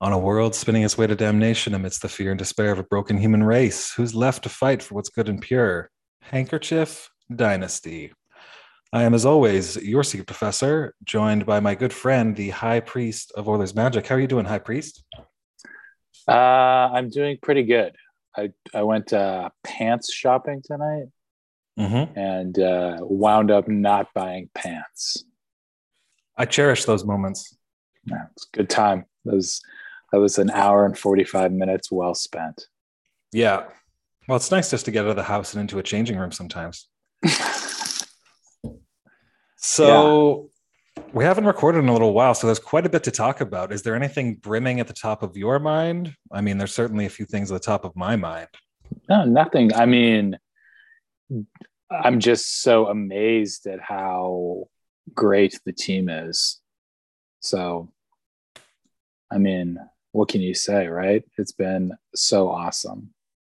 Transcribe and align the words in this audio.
On 0.00 0.12
a 0.12 0.18
world 0.18 0.54
spinning 0.54 0.82
its 0.82 0.98
way 0.98 1.06
to 1.06 1.14
damnation 1.16 1.72
amidst 1.74 2.02
the 2.02 2.08
fear 2.08 2.30
and 2.30 2.38
despair 2.38 2.70
of 2.70 2.78
a 2.78 2.82
broken 2.84 3.16
human 3.16 3.42
race, 3.42 3.92
who's 3.94 4.14
left 4.14 4.42
to 4.42 4.48
fight 4.50 4.82
for 4.82 4.94
what's 4.94 5.08
good 5.08 5.28
and 5.28 5.40
pure? 5.40 5.90
Handkerchief 6.20 7.08
Dynasty. 7.34 8.12
I 8.92 9.04
am, 9.04 9.14
as 9.14 9.24
always, 9.24 9.76
your 9.76 10.04
secret 10.04 10.26
professor, 10.26 10.94
joined 11.02 11.46
by 11.46 11.60
my 11.60 11.74
good 11.74 11.92
friend, 11.94 12.36
the 12.36 12.50
High 12.50 12.80
Priest 12.80 13.32
of 13.36 13.48
Oilers 13.48 13.74
Magic. 13.74 14.06
How 14.06 14.16
are 14.16 14.20
you 14.20 14.26
doing, 14.26 14.44
High 14.44 14.58
Priest? 14.58 15.02
Uh, 16.28 16.32
I'm 16.32 17.08
doing 17.08 17.38
pretty 17.42 17.62
good. 17.62 17.94
I, 18.36 18.50
I 18.74 18.82
went 18.82 19.12
uh, 19.12 19.50
pants 19.64 20.12
shopping 20.12 20.62
tonight 20.64 21.06
Mm-hmm. 21.78 22.18
and 22.18 22.58
uh, 22.58 22.96
wound 23.02 23.50
up 23.50 23.68
not 23.68 24.06
buying 24.14 24.48
pants. 24.54 25.24
I 26.34 26.46
cherish 26.46 26.86
those 26.86 27.04
moments. 27.04 27.54
Yeah, 28.06 28.24
it's 28.32 28.46
a 28.50 28.56
good 28.56 28.70
time. 28.70 29.04
Was 29.24 29.60
that 30.16 30.20
was 30.20 30.38
an 30.38 30.50
hour 30.50 30.86
and 30.86 30.96
45 30.96 31.52
minutes 31.52 31.92
well 31.92 32.14
spent. 32.14 32.68
Yeah. 33.32 33.64
Well, 34.26 34.36
it's 34.36 34.50
nice 34.50 34.70
just 34.70 34.86
to 34.86 34.90
get 34.90 35.04
out 35.04 35.10
of 35.10 35.16
the 35.16 35.22
house 35.22 35.52
and 35.52 35.60
into 35.60 35.78
a 35.78 35.82
changing 35.82 36.16
room 36.16 36.32
sometimes. 36.32 36.88
So 39.58 40.50
we 41.12 41.24
haven't 41.24 41.44
recorded 41.44 41.80
in 41.80 41.88
a 41.88 41.92
little 41.92 42.12
while, 42.12 42.34
so 42.34 42.46
there's 42.46 42.60
quite 42.60 42.86
a 42.86 42.88
bit 42.88 43.02
to 43.02 43.10
talk 43.10 43.40
about. 43.40 43.72
Is 43.72 43.82
there 43.82 43.96
anything 43.96 44.36
brimming 44.36 44.78
at 44.78 44.86
the 44.86 44.94
top 44.94 45.24
of 45.24 45.36
your 45.36 45.58
mind? 45.58 46.14
I 46.30 46.40
mean, 46.40 46.56
there's 46.56 46.72
certainly 46.72 47.04
a 47.04 47.10
few 47.10 47.26
things 47.26 47.50
at 47.50 47.54
the 47.54 47.66
top 47.66 47.84
of 47.84 47.96
my 47.96 48.14
mind. 48.14 48.46
No, 49.08 49.24
nothing. 49.24 49.74
I 49.74 49.86
mean, 49.86 50.38
I'm 51.90 52.20
just 52.20 52.62
so 52.62 52.86
amazed 52.86 53.66
at 53.66 53.80
how 53.80 54.68
great 55.12 55.58
the 55.66 55.72
team 55.72 56.08
is. 56.08 56.60
So, 57.40 57.90
I 59.32 59.38
mean, 59.38 59.78
what 60.16 60.28
can 60.28 60.40
you 60.40 60.54
say, 60.54 60.86
right? 60.86 61.22
It's 61.36 61.52
been 61.52 61.92
so 62.14 62.48
awesome. 62.48 63.10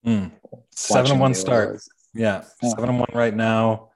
Mm. 0.05 0.31
Seven 0.71 1.11
and 1.11 1.19
one 1.19 1.33
start. 1.33 1.79
Yeah, 2.13 2.43
Yeah. 2.61 2.69
seven 2.69 2.89
and 2.89 2.99
one 2.99 3.09
right 3.13 3.33
now. 3.35 3.91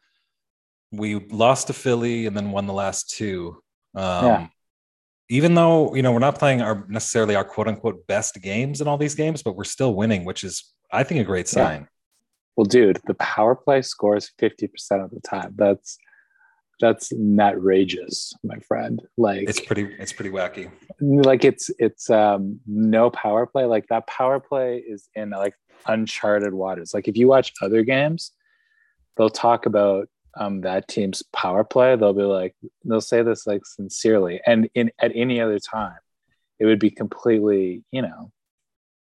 We 0.91 1.15
lost 1.15 1.67
to 1.67 1.73
Philly 1.73 2.25
and 2.25 2.37
then 2.37 2.51
won 2.51 2.65
the 2.67 2.73
last 2.73 3.09
two. 3.09 3.61
Um, 3.95 4.25
Yeah. 4.25 4.47
Even 5.29 5.55
though 5.55 5.95
you 5.95 6.01
know 6.03 6.11
we're 6.11 6.19
not 6.19 6.37
playing 6.37 6.61
our 6.61 6.85
necessarily 6.87 7.35
our 7.35 7.43
quote 7.45 7.67
unquote 7.67 8.05
best 8.07 8.41
games 8.41 8.81
in 8.81 8.87
all 8.87 8.97
these 8.97 9.15
games, 9.15 9.41
but 9.41 9.55
we're 9.55 9.63
still 9.63 9.95
winning, 9.95 10.25
which 10.25 10.43
is 10.43 10.73
I 10.91 11.03
think 11.03 11.19
a 11.21 11.23
great 11.23 11.47
Yeah. 11.47 11.63
sign. 11.65 11.87
Well, 12.55 12.65
dude, 12.65 12.99
the 13.07 13.15
power 13.15 13.55
play 13.55 13.81
scores 13.81 14.31
50% 14.37 15.03
of 15.03 15.09
the 15.11 15.21
time. 15.21 15.53
That's 15.55 15.97
that's 16.83 17.13
outrageous, 17.39 18.33
my 18.43 18.59
friend. 18.67 19.01
Like 19.17 19.47
It's 19.47 19.61
pretty. 19.61 19.83
It's 19.97 20.11
pretty 20.11 20.31
wacky. 20.31 20.69
like 20.99 21.45
it's 21.45 21.71
it's 21.79 22.09
um 22.09 22.59
no 22.67 23.09
power 23.09 23.45
play. 23.45 23.63
Like 23.63 23.87
that 23.87 24.05
power 24.05 24.41
play 24.41 24.83
is 24.85 25.07
in 25.15 25.29
like 25.29 25.55
uncharted 25.87 26.53
waters. 26.53 26.93
Like 26.93 27.07
if 27.07 27.15
you 27.15 27.29
watch 27.29 27.53
other 27.61 27.83
games, 27.83 28.31
they'll 29.15 29.29
talk 29.29 29.65
about 29.65 30.09
um 30.37 30.59
that 30.61 30.89
team's 30.89 31.23
power 31.31 31.63
play. 31.63 31.95
They'll 31.95 32.11
be 32.11 32.23
like 32.23 32.53
they'll 32.83 32.99
say 32.99 33.23
this 33.23 33.47
like 33.47 33.65
sincerely. 33.65 34.41
And 34.45 34.69
in 34.75 34.91
at 34.99 35.13
any 35.15 35.39
other 35.39 35.59
time, 35.59 35.95
it 36.59 36.65
would 36.65 36.79
be 36.79 36.91
completely, 36.91 37.83
you 37.91 38.01
know, 38.01 38.29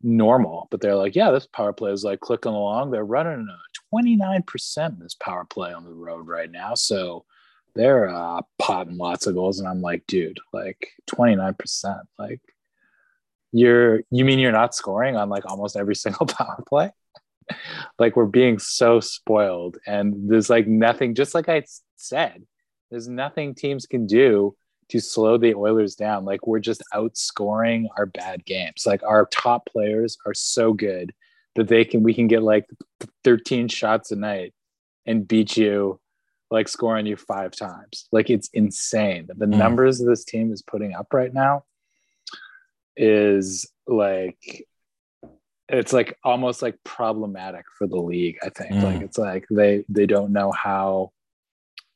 normal. 0.03 0.69
But 0.71 0.81
they're 0.81 0.95
like, 0.97 1.15
yeah, 1.15 1.33
this 1.33 1.47
power 1.47 1.75
play 1.75 1.93
is 1.93 2.03
like 2.03 2.21
clicking 2.21 2.53
along. 2.53 2.93
They're 2.93 3.05
running 3.05 3.47
a 3.47 3.95
29% 3.95 4.89
in 4.89 4.99
this 5.01 5.15
power 5.15 5.45
play 5.45 5.75
on 5.75 5.85
the 5.85 5.93
road 5.93 6.27
right 6.27 6.51
now. 6.51 6.75
So 6.75 7.27
they're 7.75 8.09
uh, 8.09 8.43
potting 8.59 8.97
lots 8.97 9.27
of 9.27 9.35
goals. 9.35 9.59
And 9.59 9.69
I'm 9.69 9.81
like, 9.81 10.07
dude, 10.07 10.39
like 10.53 10.89
29%. 11.11 12.01
Like 12.19 12.41
you're 13.53 14.03
you 14.11 14.25
mean 14.25 14.39
you're 14.39 14.53
not 14.53 14.75
scoring 14.75 15.17
on 15.17 15.29
like 15.29 15.47
almost 15.47 15.77
every 15.77 15.95
single 15.97 16.27
power 16.27 16.63
play? 16.69 16.91
like 17.99 18.17
we're 18.17 18.27
being 18.27 18.59
so 18.59 19.01
spoiled. 19.01 19.79
And 19.87 20.31
there's 20.31 20.51
like 20.51 20.67
nothing, 20.67 21.15
just 21.15 21.35
like 21.35 21.49
I 21.49 21.65
said, 21.97 22.43
there's 22.91 23.09
nothing 23.09 23.55
teams 23.55 23.87
can 23.87 24.07
do 24.07 24.55
to 24.91 25.01
slow 25.01 25.37
the 25.37 25.55
Oilers 25.55 25.95
down. 25.95 26.25
Like 26.25 26.47
we're 26.47 26.61
just 26.61 26.83
outscoring 26.95 27.87
our 27.97 28.07
bad 28.07 28.45
games. 28.45 28.85
Like 28.87 29.03
our 29.03 29.27
top 29.27 29.67
players 29.67 30.17
are 30.27 30.35
so 30.35 30.73
good 30.73 31.13
that 31.57 31.69
they 31.69 31.85
can 31.85 32.03
we 32.03 32.15
can 32.15 32.27
get 32.27 32.43
like 32.43 32.67
13 33.25 33.69
shots 33.69 34.13
a 34.13 34.17
night 34.17 34.55
and 35.07 35.27
beat 35.27 35.57
you 35.57 36.01
like 36.51 36.69
scoring 36.69 37.07
you 37.07 37.17
five 37.17 37.53
times. 37.53 38.09
Like 38.13 38.31
it's 38.31 38.49
insane. 38.55 39.27
The 39.29 39.47
Mm. 39.47 39.59
numbers 39.59 39.99
this 39.99 40.25
team 40.25 40.53
is 40.53 40.63
putting 40.63 40.95
up 40.95 41.13
right 41.13 41.33
now 41.33 41.65
is 42.97 43.71
like 43.87 44.67
it's 45.69 45.93
like 45.93 46.17
almost 46.25 46.63
like 46.63 46.77
problematic 46.85 47.67
for 47.77 47.87
the 47.87 47.97
league, 48.01 48.39
I 48.43 48.49
think. 48.49 48.73
Mm. 48.73 48.83
Like 48.83 49.03
it's 49.03 49.19
like 49.19 49.47
they 49.51 49.85
they 49.89 50.07
don't 50.07 50.33
know 50.33 50.51
how 50.51 51.13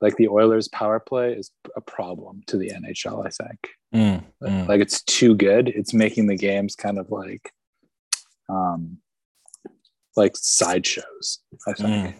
like 0.01 0.17
the 0.17 0.29
Oilers 0.29 0.69
power 0.69 1.01
play 1.01 1.33
is 1.33 1.51
a 1.77 1.81
problem 1.81 2.43
to 2.49 2.59
the 2.59 2.71
NHL, 2.71 3.25
I 3.25 3.31
think. 3.31 3.69
Mm, 3.95 4.25
mm. 4.43 4.69
Like 4.69 4.81
it's 4.81 5.03
too 5.05 5.35
good. 5.35 5.69
It's 5.69 5.95
making 5.95 6.27
the 6.27 6.37
games 6.37 6.75
kind 6.77 6.99
of 6.99 7.11
like 7.11 7.51
um 8.49 8.99
like 10.17 10.37
sideshows, 10.37 11.39
I 11.67 11.73
think. 11.73 12.17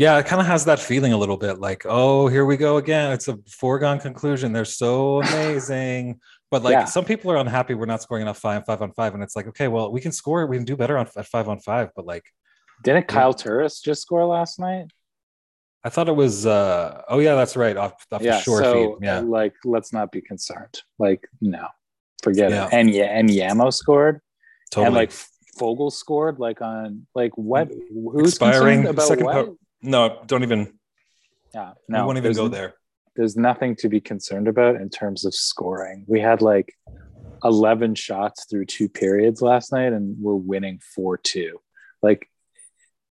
Yeah, 0.00 0.16
it 0.18 0.24
kind 0.24 0.40
of 0.40 0.46
has 0.46 0.64
that 0.64 0.80
feeling 0.80 1.12
a 1.12 1.18
little 1.18 1.36
bit 1.36 1.58
like, 1.60 1.84
oh, 1.86 2.26
here 2.26 2.46
we 2.46 2.56
go 2.56 2.78
again. 2.78 3.12
It's 3.12 3.28
a 3.28 3.36
foregone 3.50 3.98
conclusion. 4.00 4.50
They're 4.54 4.64
so 4.64 5.20
amazing. 5.20 6.20
But 6.50 6.62
like 6.62 6.72
Yeah. 6.72 6.84
some 6.86 7.04
people 7.04 7.30
are 7.32 7.36
unhappy 7.36 7.74
we're 7.74 7.84
not 7.84 8.00
scoring 8.00 8.22
enough 8.22 8.38
five, 8.38 8.64
five 8.64 8.80
on 8.80 8.92
five. 8.92 9.12
And 9.12 9.22
it's 9.22 9.36
like, 9.36 9.46
okay, 9.48 9.68
well, 9.68 9.92
we 9.92 10.00
can 10.00 10.10
score, 10.10 10.46
we 10.46 10.56
can 10.56 10.64
do 10.64 10.74
better 10.74 10.96
on 10.96 11.06
at 11.18 11.26
five 11.26 11.50
on 11.50 11.58
five. 11.60 11.90
But 11.94 12.06
like 12.06 12.24
Didn't 12.82 13.08
Kyle 13.08 13.34
Turris 13.34 13.82
just 13.82 14.00
score 14.00 14.24
last 14.24 14.58
night? 14.58 14.86
I 15.84 15.90
thought 15.90 16.08
it 16.08 16.16
was 16.16 16.46
uh 16.46 17.02
oh 17.08 17.18
yeah, 17.18 17.34
that's 17.34 17.54
right. 17.54 17.76
Off, 17.76 17.92
off 18.10 18.22
yeah, 18.22 18.36
the 18.36 18.40
shore 18.42 18.62
so 18.62 18.72
feed. 18.72 19.04
Yeah. 19.04 19.20
like 19.20 19.52
let's 19.66 19.92
not 19.92 20.10
be 20.12 20.22
concerned. 20.22 20.80
Like 20.98 21.28
no, 21.42 21.66
forget 22.22 22.50
Yeah. 22.50 22.68
it. 22.68 22.72
And 22.72 22.90
yeah, 22.90 23.04
and 23.18 23.28
Yamo 23.28 23.70
scored, 23.70 24.22
Totally. 24.70 24.86
and 24.86 24.94
like 24.94 25.10
Foegele 25.58 25.92
scored. 25.92 26.38
Like 26.38 26.62
on 26.62 27.06
like 27.14 27.32
what? 27.36 27.68
Who's 28.12 28.30
Expiring 28.30 28.86
about 28.86 29.06
second 29.06 29.26
what? 29.26 29.34
po- 29.46 29.56
no, 29.82 30.22
don't 30.26 30.42
even 30.42 30.78
yeah, 31.54 31.72
we 31.88 31.94
no, 31.94 32.06
won't 32.06 32.18
even 32.18 32.32
go 32.32 32.48
there. 32.48 32.74
There's 33.16 33.36
nothing 33.36 33.76
to 33.76 33.88
be 33.88 34.00
concerned 34.00 34.48
about 34.48 34.76
in 34.76 34.88
terms 34.88 35.24
of 35.24 35.34
scoring. 35.34 36.04
We 36.06 36.20
had 36.20 36.42
like 36.42 36.74
11 37.44 37.94
shots 37.94 38.46
through 38.48 38.66
two 38.66 38.88
periods 38.88 39.42
last 39.42 39.72
night, 39.72 39.92
and 39.92 40.16
we're 40.20 40.34
winning 40.34 40.80
four 40.94 41.16
two. 41.16 41.60
Like, 42.02 42.28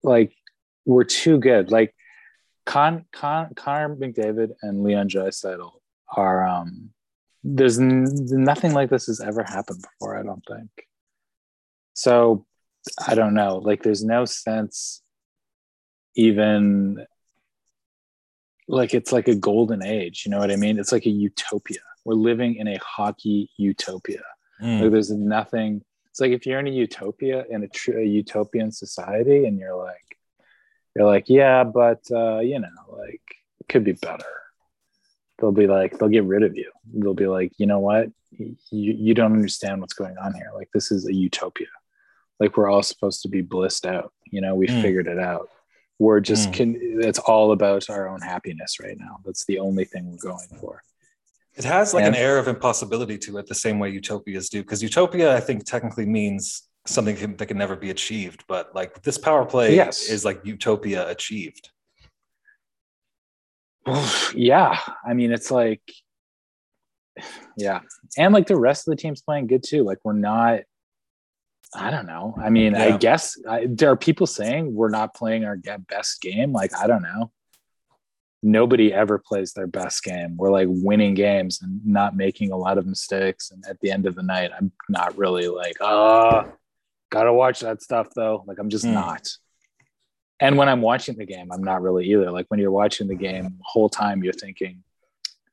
like 0.03 0.33
we're 0.85 1.03
too 1.03 1.39
good. 1.39 1.71
Like 1.71 1.93
Con, 2.65 3.05
Con 3.11 3.53
Connor 3.55 3.95
McDavid 3.95 4.51
and 4.61 4.83
Leon 4.83 5.09
Draisaitl 5.09 5.71
are 6.15 6.45
um 6.45 6.91
there's 7.43 7.79
n- 7.79 8.05
nothing 8.29 8.73
like 8.73 8.89
this 8.89 9.07
has 9.07 9.19
ever 9.19 9.43
happened 9.43 9.81
before, 9.81 10.17
I 10.17 10.23
don't 10.23 10.43
think. 10.47 10.69
So 11.93 12.45
I 13.05 13.15
don't 13.15 13.33
know. 13.33 13.57
Like 13.57 13.83
there's 13.83 14.03
no 14.03 14.25
sense 14.25 15.01
even 16.15 17.05
like 18.67 18.93
it's 18.93 19.11
like 19.11 19.27
a 19.27 19.35
golden 19.35 19.83
age, 19.83 20.23
you 20.25 20.31
know 20.31 20.39
what 20.39 20.51
I 20.51 20.55
mean? 20.55 20.79
It's 20.79 20.91
like 20.91 21.05
a 21.05 21.09
utopia. 21.09 21.79
We're 22.05 22.15
living 22.15 22.55
in 22.55 22.67
a 22.67 22.77
hockey 22.79 23.49
utopia. 23.57 24.21
Mm, 24.61 24.81
Like 24.81 24.91
there's 24.91 25.11
nothing. 25.11 25.83
It's 26.09 26.19
like 26.19 26.31
if 26.31 26.45
you're 26.45 26.59
in 26.59 26.67
a 26.67 26.71
utopia 26.71 27.45
in 27.49 27.63
a, 27.63 27.67
tr- 27.67 27.97
a 27.99 28.05
utopian 28.05 28.71
society, 28.71 29.45
and 29.45 29.57
you're 29.57 29.75
like, 29.75 30.17
you're 30.95 31.05
like, 31.05 31.29
yeah, 31.29 31.63
but 31.63 32.01
uh, 32.11 32.39
you 32.39 32.59
know, 32.59 32.67
like 32.91 33.21
it 33.59 33.67
could 33.69 33.83
be 33.83 33.93
better. 33.93 34.25
They'll 35.39 35.51
be 35.51 35.67
like, 35.67 35.97
they'll 35.97 36.09
get 36.09 36.25
rid 36.25 36.43
of 36.43 36.55
you. 36.55 36.71
They'll 36.93 37.13
be 37.13 37.27
like, 37.27 37.53
you 37.57 37.65
know 37.65 37.79
what? 37.79 38.09
You 38.37 38.55
you 38.71 39.13
don't 39.13 39.33
understand 39.33 39.81
what's 39.81 39.93
going 39.93 40.17
on 40.17 40.33
here. 40.33 40.51
Like 40.53 40.69
this 40.73 40.91
is 40.91 41.07
a 41.07 41.13
utopia. 41.13 41.67
Like 42.39 42.57
we're 42.57 42.69
all 42.69 42.83
supposed 42.83 43.21
to 43.23 43.27
be 43.29 43.41
blissed 43.41 43.85
out. 43.85 44.13
You 44.25 44.41
know, 44.41 44.55
we 44.55 44.67
Mm. 44.67 44.81
figured 44.81 45.07
it 45.07 45.19
out. 45.19 45.49
We're 45.99 46.19
just 46.19 46.49
Mm. 46.49 46.53
can. 46.53 46.77
It's 47.01 47.19
all 47.19 47.51
about 47.51 47.89
our 47.89 48.07
own 48.07 48.21
happiness 48.21 48.79
right 48.79 48.97
now. 48.97 49.19
That's 49.25 49.45
the 49.45 49.59
only 49.59 49.85
thing 49.85 50.09
we're 50.09 50.17
going 50.31 50.47
for. 50.59 50.81
It 51.55 51.63
has 51.65 51.93
like 51.93 52.05
an 52.05 52.15
air 52.15 52.37
of 52.39 52.47
impossibility 52.47 53.17
to 53.19 53.37
it, 53.37 53.45
the 53.47 53.55
same 53.55 53.77
way 53.77 53.89
utopias 53.89 54.49
do. 54.49 54.61
Because 54.63 54.81
utopia, 54.81 55.35
I 55.35 55.41
think, 55.41 55.65
technically 55.65 56.05
means 56.05 56.63
something 56.87 57.15
can, 57.15 57.35
that 57.37 57.45
can 57.45 57.57
never 57.57 57.75
be 57.75 57.89
achieved. 57.91 58.43
But 58.47 58.73
like 58.73 59.03
this 59.03 59.17
power 59.17 59.45
play 59.45 59.75
Yes. 59.75 60.09
is 60.09 60.25
like 60.25 60.39
utopia 60.45 61.07
achieved. 61.09 61.69
yeah 64.35 64.79
i 65.03 65.11
mean 65.15 65.31
it's 65.31 65.49
like 65.49 65.81
yeah 67.57 67.79
and 68.15 68.31
like 68.31 68.45
the 68.45 68.55
rest 68.55 68.87
of 68.87 68.91
the 68.91 68.95
team's 68.95 69.23
playing 69.23 69.47
good 69.47 69.63
too 69.63 69.83
like 69.83 69.97
we're 70.03 70.13
not 70.13 70.59
i 71.75 71.89
don't 71.89 72.05
know 72.05 72.33
i 72.41 72.49
mean 72.49 72.75
i 72.75 72.97
guess 72.97 73.37
I, 73.47 73.67
there 73.69 73.91
are 73.91 73.97
people 73.97 74.27
saying 74.27 74.73
we're 74.73 74.89
not 74.89 75.15
playing 75.15 75.45
our 75.45 75.57
best 75.87 76.21
game 76.21 76.51
like 76.51 76.75
i 76.77 76.87
don't 76.87 77.01
know 77.01 77.31
nobody 78.43 78.93
ever 78.93 79.19
plays 79.19 79.53
their 79.53 79.67
best 79.67 80.03
game. 80.03 80.35
We're 80.37 80.51
like 80.51 80.67
winning 80.69 81.13
games 81.13 81.61
and 81.61 81.85
not 81.85 82.15
making 82.15 82.51
a 82.51 82.57
lot 82.57 82.77
of 82.77 82.85
mistakes. 82.85 83.51
And 83.51 83.63
at 83.69 83.79
the 83.81 83.91
end 83.91 84.05
of 84.05 84.15
the 84.15 84.23
night, 84.23 84.51
I'm 84.57 84.71
not 84.89 85.17
really 85.17 85.47
like, 85.47 85.75
ah, 85.81 86.45
oh, 86.45 86.53
gotta 87.09 87.33
watch 87.33 87.59
that 87.61 87.81
stuff 87.81 88.07
though. 88.15 88.43
Like 88.47 88.57
I'm 88.59 88.69
just 88.69 88.85
mm. 88.85 88.93
not. 88.93 89.27
And 90.39 90.57
when 90.57 90.69
I'm 90.69 90.81
watching 90.81 91.17
the 91.17 91.25
game, 91.25 91.51
I'm 91.51 91.63
not 91.63 91.83
really 91.83 92.09
either. 92.09 92.31
Like 92.31 92.47
when 92.47 92.59
you're 92.59 92.71
watching 92.71 93.07
the 93.07 93.15
game, 93.15 93.43
the 93.43 93.63
whole 93.63 93.89
time 93.89 94.23
you're 94.23 94.33
thinking 94.33 94.83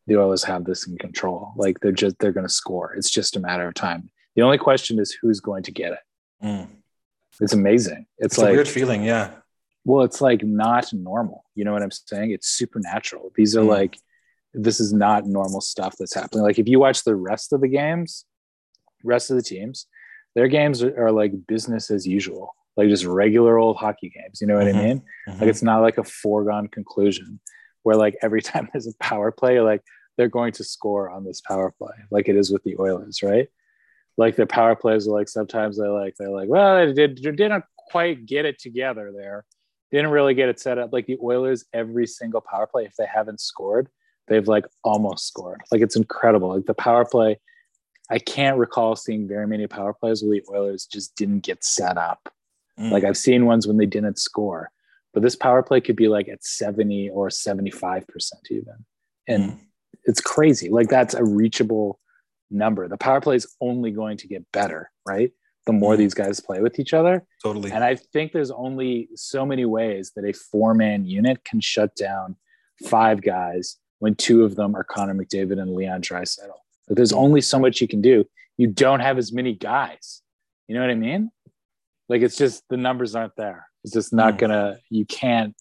the 0.06 0.16
Oilers 0.16 0.44
have 0.44 0.64
this 0.64 0.86
in 0.86 0.96
control. 0.96 1.52
Like 1.56 1.80
they're 1.80 1.92
just 1.92 2.18
they're 2.18 2.32
gonna 2.32 2.48
score. 2.48 2.94
It's 2.94 3.10
just 3.10 3.36
a 3.36 3.40
matter 3.40 3.68
of 3.68 3.74
time. 3.74 4.10
The 4.34 4.42
only 4.42 4.56
question 4.56 4.98
is 4.98 5.12
who's 5.20 5.40
going 5.40 5.64
to 5.64 5.72
get 5.72 5.92
it. 5.92 5.98
Mm. 6.42 6.68
It's 7.40 7.52
amazing. 7.52 8.06
It's, 8.18 8.34
it's 8.34 8.38
like 8.38 8.50
a 8.50 8.52
weird 8.52 8.68
feeling, 8.68 9.02
yeah 9.04 9.30
well 9.88 10.04
it's 10.04 10.20
like 10.20 10.44
not 10.44 10.92
normal 10.92 11.44
you 11.54 11.64
know 11.64 11.72
what 11.72 11.82
i'm 11.82 11.90
saying 11.90 12.30
it's 12.30 12.48
supernatural 12.48 13.32
these 13.36 13.56
are 13.56 13.64
mm. 13.64 13.68
like 13.68 13.98
this 14.52 14.80
is 14.80 14.92
not 14.92 15.26
normal 15.26 15.60
stuff 15.60 15.94
that's 15.98 16.14
happening 16.14 16.42
like 16.42 16.58
if 16.58 16.68
you 16.68 16.78
watch 16.78 17.04
the 17.04 17.16
rest 17.16 17.52
of 17.52 17.60
the 17.60 17.68
games 17.68 18.26
rest 19.02 19.30
of 19.30 19.36
the 19.36 19.42
teams 19.42 19.86
their 20.34 20.46
games 20.46 20.82
are, 20.82 21.06
are 21.06 21.12
like 21.12 21.32
business 21.46 21.90
as 21.90 22.06
usual 22.06 22.54
like 22.76 22.88
just 22.88 23.04
regular 23.04 23.56
old 23.56 23.76
hockey 23.76 24.10
games 24.10 24.40
you 24.40 24.46
know 24.46 24.56
what 24.56 24.66
mm-hmm. 24.66 24.78
i 24.78 24.84
mean 24.84 25.02
mm-hmm. 25.28 25.40
like 25.40 25.48
it's 25.48 25.62
not 25.62 25.80
like 25.80 25.98
a 25.98 26.04
foregone 26.04 26.68
conclusion 26.68 27.40
where 27.82 27.96
like 27.96 28.16
every 28.22 28.42
time 28.50 28.68
there's 28.72 28.86
a 28.86 28.94
power 29.00 29.32
play 29.32 29.60
like 29.60 29.82
they're 30.16 30.28
going 30.28 30.52
to 30.52 30.64
score 30.64 31.08
on 31.08 31.24
this 31.24 31.40
power 31.40 31.72
play 31.78 31.94
like 32.10 32.28
it 32.28 32.36
is 32.36 32.50
with 32.50 32.62
the 32.64 32.76
oilers 32.78 33.22
right 33.22 33.48
like 34.18 34.36
their 34.36 34.46
power 34.46 34.76
plays 34.76 35.08
are 35.08 35.12
like 35.12 35.28
sometimes 35.28 35.78
they're 35.78 35.90
like 35.90 36.14
they're 36.18 36.30
like 36.30 36.48
well 36.48 36.86
they, 36.86 36.92
did, 36.92 37.16
they 37.22 37.30
didn't 37.30 37.64
quite 37.90 38.26
get 38.26 38.44
it 38.44 38.58
together 38.58 39.12
there 39.16 39.44
didn't 39.90 40.10
really 40.10 40.34
get 40.34 40.48
it 40.48 40.60
set 40.60 40.78
up. 40.78 40.92
Like 40.92 41.06
the 41.06 41.18
Oilers, 41.22 41.64
every 41.72 42.06
single 42.06 42.40
power 42.40 42.66
play, 42.66 42.84
if 42.84 42.94
they 42.96 43.06
haven't 43.06 43.40
scored, 43.40 43.88
they've 44.28 44.46
like 44.46 44.66
almost 44.84 45.26
scored. 45.26 45.62
Like 45.72 45.80
it's 45.80 45.96
incredible. 45.96 46.54
Like 46.54 46.66
the 46.66 46.74
power 46.74 47.04
play, 47.04 47.38
I 48.10 48.18
can't 48.18 48.58
recall 48.58 48.96
seeing 48.96 49.28
very 49.28 49.46
many 49.46 49.66
power 49.66 49.94
plays 49.94 50.22
where 50.22 50.32
the 50.32 50.44
Oilers 50.50 50.86
just 50.86 51.16
didn't 51.16 51.40
get 51.40 51.64
set 51.64 51.96
up. 51.96 52.32
Mm. 52.78 52.90
Like 52.90 53.04
I've 53.04 53.16
seen 53.16 53.46
ones 53.46 53.66
when 53.66 53.76
they 53.76 53.86
didn't 53.86 54.18
score, 54.18 54.70
but 55.14 55.22
this 55.22 55.36
power 55.36 55.62
play 55.62 55.80
could 55.80 55.96
be 55.96 56.08
like 56.08 56.28
at 56.28 56.44
70 56.44 57.10
or 57.10 57.28
75% 57.28 58.04
even. 58.50 58.84
And 59.26 59.52
mm. 59.52 59.58
it's 60.04 60.20
crazy. 60.20 60.68
Like 60.68 60.88
that's 60.88 61.14
a 61.14 61.24
reachable 61.24 61.98
number. 62.50 62.88
The 62.88 62.96
power 62.96 63.20
play 63.20 63.36
is 63.36 63.54
only 63.60 63.90
going 63.90 64.18
to 64.18 64.28
get 64.28 64.44
better, 64.52 64.90
right? 65.06 65.32
the 65.68 65.72
more 65.74 65.92
mm-hmm. 65.92 66.00
these 66.00 66.14
guys 66.14 66.40
play 66.40 66.62
with 66.62 66.78
each 66.78 66.94
other. 66.94 67.26
Totally. 67.42 67.70
And 67.70 67.84
I 67.84 67.94
think 67.94 68.32
there's 68.32 68.50
only 68.50 69.10
so 69.14 69.44
many 69.44 69.66
ways 69.66 70.12
that 70.16 70.24
a 70.24 70.32
four 70.32 70.72
man 70.72 71.04
unit 71.04 71.44
can 71.44 71.60
shut 71.60 71.94
down 71.94 72.36
five 72.86 73.20
guys 73.20 73.76
when 73.98 74.14
two 74.14 74.44
of 74.44 74.56
them 74.56 74.74
are 74.74 74.82
Connor 74.82 75.14
McDavid 75.14 75.60
and 75.60 75.74
Leon 75.74 76.00
Draisaitl. 76.00 76.56
But 76.86 76.96
there's 76.96 77.12
only 77.12 77.42
so 77.42 77.58
much 77.58 77.82
you 77.82 77.86
can 77.86 78.00
do. 78.00 78.24
You 78.56 78.68
don't 78.68 79.00
have 79.00 79.18
as 79.18 79.30
many 79.30 79.52
guys. 79.52 80.22
You 80.68 80.74
know 80.74 80.80
what 80.80 80.90
I 80.90 80.94
mean? 80.94 81.30
Like 82.08 82.22
it's 82.22 82.38
just 82.38 82.64
the 82.70 82.78
numbers 82.78 83.14
aren't 83.14 83.36
there. 83.36 83.66
It's 83.84 83.92
just 83.92 84.10
not 84.10 84.34
mm. 84.34 84.38
gonna. 84.38 84.78
You 84.88 85.04
can't 85.04 85.54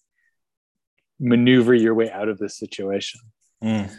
maneuver 1.20 1.74
your 1.74 1.92
way 1.92 2.10
out 2.10 2.28
of 2.28 2.38
this 2.38 2.56
situation. 2.56 3.20
Mm. 3.62 3.94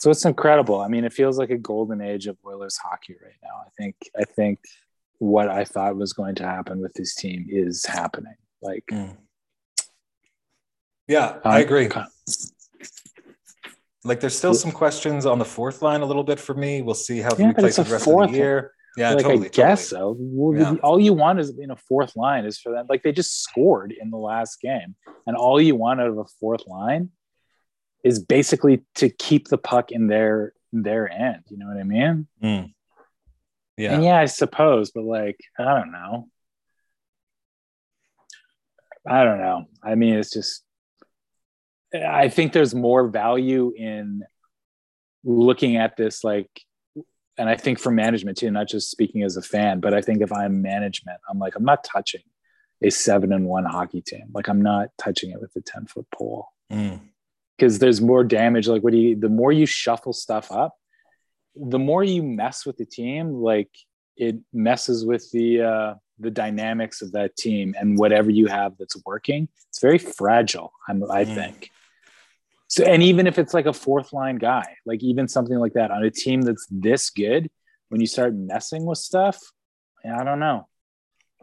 So 0.00 0.10
it's 0.10 0.24
incredible. 0.24 0.80
I 0.80 0.88
mean, 0.88 1.04
it 1.04 1.12
feels 1.12 1.38
like 1.38 1.50
a 1.50 1.58
golden 1.58 2.00
age 2.00 2.26
of 2.26 2.38
Oilers 2.44 2.78
hockey 2.78 3.16
right 3.22 3.36
now. 3.42 3.62
I 3.66 3.68
think. 3.76 3.96
I 4.18 4.24
think 4.24 4.58
what 5.18 5.48
I 5.48 5.64
thought 5.64 5.96
was 5.96 6.14
going 6.14 6.36
to 6.36 6.44
happen 6.44 6.80
with 6.80 6.94
this 6.94 7.14
team 7.14 7.46
is 7.50 7.84
happening. 7.84 8.34
Like, 8.62 8.84
mm. 8.90 9.14
yeah, 11.06 11.36
I 11.44 11.56
um, 11.56 11.62
agree. 11.62 11.88
Like, 14.02 14.20
there's 14.20 14.36
still 14.36 14.54
some 14.54 14.72
questions 14.72 15.26
on 15.26 15.38
the 15.38 15.44
fourth 15.44 15.82
line 15.82 16.00
a 16.00 16.06
little 16.06 16.24
bit 16.24 16.40
for 16.40 16.54
me. 16.54 16.80
We'll 16.80 16.94
see 16.94 17.18
how 17.18 17.36
yeah, 17.36 17.52
plays 17.52 17.76
the 17.76 17.84
rest 17.84 18.08
of 18.08 18.32
the 18.32 18.36
year. 18.36 18.72
Yeah, 18.96 19.10
like 19.10 19.24
totally, 19.24 19.46
I 19.46 19.50
guess 19.50 19.88
so. 19.88 20.16
Well, 20.18 20.58
yeah. 20.58 20.80
All 20.82 20.98
you 20.98 21.12
want 21.12 21.38
is 21.38 21.56
in 21.58 21.70
a 21.70 21.76
fourth 21.76 22.16
line 22.16 22.46
is 22.46 22.58
for 22.58 22.72
them. 22.72 22.86
Like 22.88 23.02
they 23.02 23.12
just 23.12 23.42
scored 23.42 23.92
in 23.92 24.10
the 24.10 24.16
last 24.16 24.60
game, 24.60 24.96
and 25.26 25.36
all 25.36 25.60
you 25.60 25.76
want 25.76 26.00
out 26.00 26.08
of 26.08 26.18
a 26.18 26.24
fourth 26.40 26.66
line 26.66 27.10
is 28.04 28.18
basically 28.18 28.82
to 28.96 29.08
keep 29.10 29.48
the 29.48 29.58
puck 29.58 29.92
in 29.92 30.06
their 30.06 30.52
their 30.72 31.10
end. 31.10 31.42
You 31.48 31.58
know 31.58 31.66
what 31.66 31.76
I 31.76 31.82
mean? 31.82 32.26
Mm. 32.42 32.72
Yeah. 33.76 33.94
And 33.94 34.04
yeah, 34.04 34.18
I 34.18 34.26
suppose, 34.26 34.90
but 34.90 35.04
like, 35.04 35.40
I 35.58 35.64
don't 35.64 35.92
know. 35.92 36.28
I 39.08 39.24
don't 39.24 39.38
know. 39.38 39.64
I 39.82 39.94
mean, 39.94 40.14
it's 40.14 40.30
just, 40.30 40.62
I 41.94 42.28
think 42.28 42.52
there's 42.52 42.74
more 42.74 43.08
value 43.08 43.72
in 43.74 44.22
looking 45.24 45.76
at 45.76 45.96
this, 45.96 46.22
like, 46.22 46.48
and 47.38 47.48
I 47.48 47.56
think 47.56 47.78
for 47.78 47.90
management 47.90 48.36
too, 48.36 48.50
not 48.50 48.68
just 48.68 48.90
speaking 48.90 49.22
as 49.22 49.38
a 49.38 49.42
fan, 49.42 49.80
but 49.80 49.94
I 49.94 50.02
think 50.02 50.20
if 50.20 50.30
I'm 50.30 50.60
management, 50.60 51.18
I'm 51.28 51.38
like, 51.38 51.56
I'm 51.56 51.64
not 51.64 51.82
touching 51.82 52.20
a 52.82 52.90
seven 52.90 53.32
and 53.32 53.46
one 53.46 53.64
hockey 53.64 54.02
team. 54.02 54.26
Like, 54.34 54.48
I'm 54.48 54.60
not 54.60 54.90
touching 54.98 55.30
it 55.30 55.40
with 55.40 55.56
a 55.56 55.62
10 55.62 55.86
foot 55.86 56.06
pole 56.14 56.48
because 57.60 57.78
there's 57.78 58.00
more 58.00 58.24
damage. 58.24 58.66
Like, 58.66 58.82
what 58.82 58.92
do 58.92 58.98
you, 58.98 59.16
the 59.16 59.28
more 59.28 59.52
you 59.52 59.66
shuffle 59.66 60.14
stuff 60.14 60.50
up, 60.50 60.74
the 61.54 61.78
more 61.78 62.02
you 62.02 62.22
mess 62.22 62.64
with 62.64 62.78
the 62.78 62.86
team, 62.86 63.34
like 63.34 63.68
it 64.16 64.36
messes 64.52 65.04
with 65.04 65.30
the 65.30 65.62
uh, 65.62 65.94
the 66.18 66.30
dynamics 66.30 67.02
of 67.02 67.12
that 67.12 67.36
team 67.36 67.74
and 67.78 67.98
whatever 67.98 68.30
you 68.30 68.46
have 68.46 68.76
that's 68.78 68.96
working. 69.04 69.48
It's 69.68 69.80
very 69.80 69.98
fragile. 69.98 70.72
I'm, 70.88 71.02
I 71.10 71.24
mm. 71.24 71.34
think. 71.34 71.70
So, 72.68 72.84
and 72.84 73.02
even 73.02 73.26
if 73.26 73.38
it's 73.38 73.52
like 73.52 73.66
a 73.66 73.72
fourth 73.72 74.12
line 74.12 74.36
guy, 74.36 74.76
like 74.86 75.02
even 75.02 75.28
something 75.28 75.58
like 75.58 75.74
that 75.74 75.90
on 75.90 76.04
a 76.04 76.10
team 76.10 76.42
that's 76.42 76.66
this 76.70 77.10
good, 77.10 77.50
when 77.88 78.00
you 78.00 78.06
start 78.06 78.34
messing 78.34 78.86
with 78.86 78.98
stuff, 78.98 79.38
I 80.04 80.24
don't 80.24 80.40
know. 80.40 80.68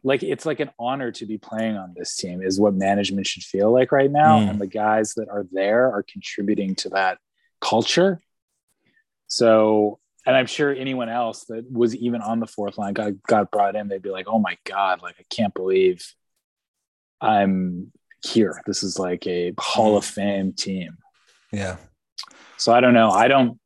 Like 0.03 0.23
it's 0.23 0.45
like 0.45 0.59
an 0.59 0.69
honor 0.79 1.11
to 1.13 1.25
be 1.25 1.37
playing 1.37 1.75
on 1.75 1.93
this 1.95 2.15
team 2.15 2.41
is 2.41 2.59
what 2.59 2.73
management 2.73 3.27
should 3.27 3.43
feel 3.43 3.71
like 3.71 3.91
right 3.91 4.11
now, 4.11 4.39
mm. 4.39 4.49
and 4.49 4.61
the 4.61 4.67
guys 4.67 5.13
that 5.15 5.29
are 5.29 5.45
there 5.51 5.91
are 5.91 6.03
contributing 6.03 6.75
to 6.75 6.89
that 6.89 7.17
culture 7.59 8.19
so, 9.27 9.99
and 10.25 10.35
I'm 10.35 10.45
sure 10.45 10.73
anyone 10.73 11.09
else 11.09 11.45
that 11.45 11.69
was 11.71 11.95
even 11.95 12.21
on 12.21 12.39
the 12.39 12.47
fourth 12.47 12.77
line 12.77 12.93
got, 12.93 13.21
got 13.23 13.51
brought 13.51 13.75
in, 13.75 13.87
they'd 13.87 14.01
be 14.01 14.09
like, 14.09 14.27
oh 14.27 14.39
my 14.39 14.57
God, 14.63 15.01
like, 15.01 15.15
I 15.19 15.23
can't 15.29 15.53
believe 15.53 16.13
I'm 17.21 17.91
here. 18.25 18.61
This 18.65 18.83
is 18.83 18.97
like 18.97 19.27
a 19.27 19.53
Hall 19.59 19.97
of 19.97 20.05
Fame 20.05 20.53
team. 20.53 20.97
Yeah. 21.51 21.77
So 22.57 22.73
I 22.73 22.79
don't 22.79 22.93
know. 22.93 23.11
I 23.11 23.27
don't, 23.27 23.59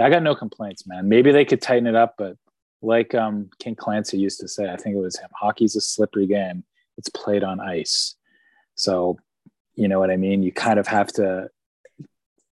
I 0.00 0.08
got 0.08 0.22
no 0.22 0.34
complaints, 0.34 0.86
man. 0.86 1.08
Maybe 1.08 1.32
they 1.32 1.44
could 1.44 1.60
tighten 1.60 1.86
it 1.86 1.94
up, 1.94 2.14
but 2.16 2.36
like 2.82 3.14
um, 3.14 3.48
King 3.58 3.76
Clancy 3.76 4.18
used 4.18 4.40
to 4.40 4.48
say, 4.48 4.70
I 4.70 4.76
think 4.76 4.96
it 4.96 5.00
was 5.00 5.18
him 5.18 5.30
hockey's 5.34 5.76
a 5.76 5.80
slippery 5.80 6.26
game. 6.26 6.64
It's 6.98 7.08
played 7.08 7.44
on 7.44 7.60
ice. 7.60 8.16
So, 8.74 9.18
you 9.74 9.88
know 9.88 9.98
what 9.98 10.10
I 10.10 10.16
mean? 10.16 10.42
You 10.42 10.52
kind 10.52 10.78
of 10.78 10.86
have 10.86 11.08
to 11.14 11.48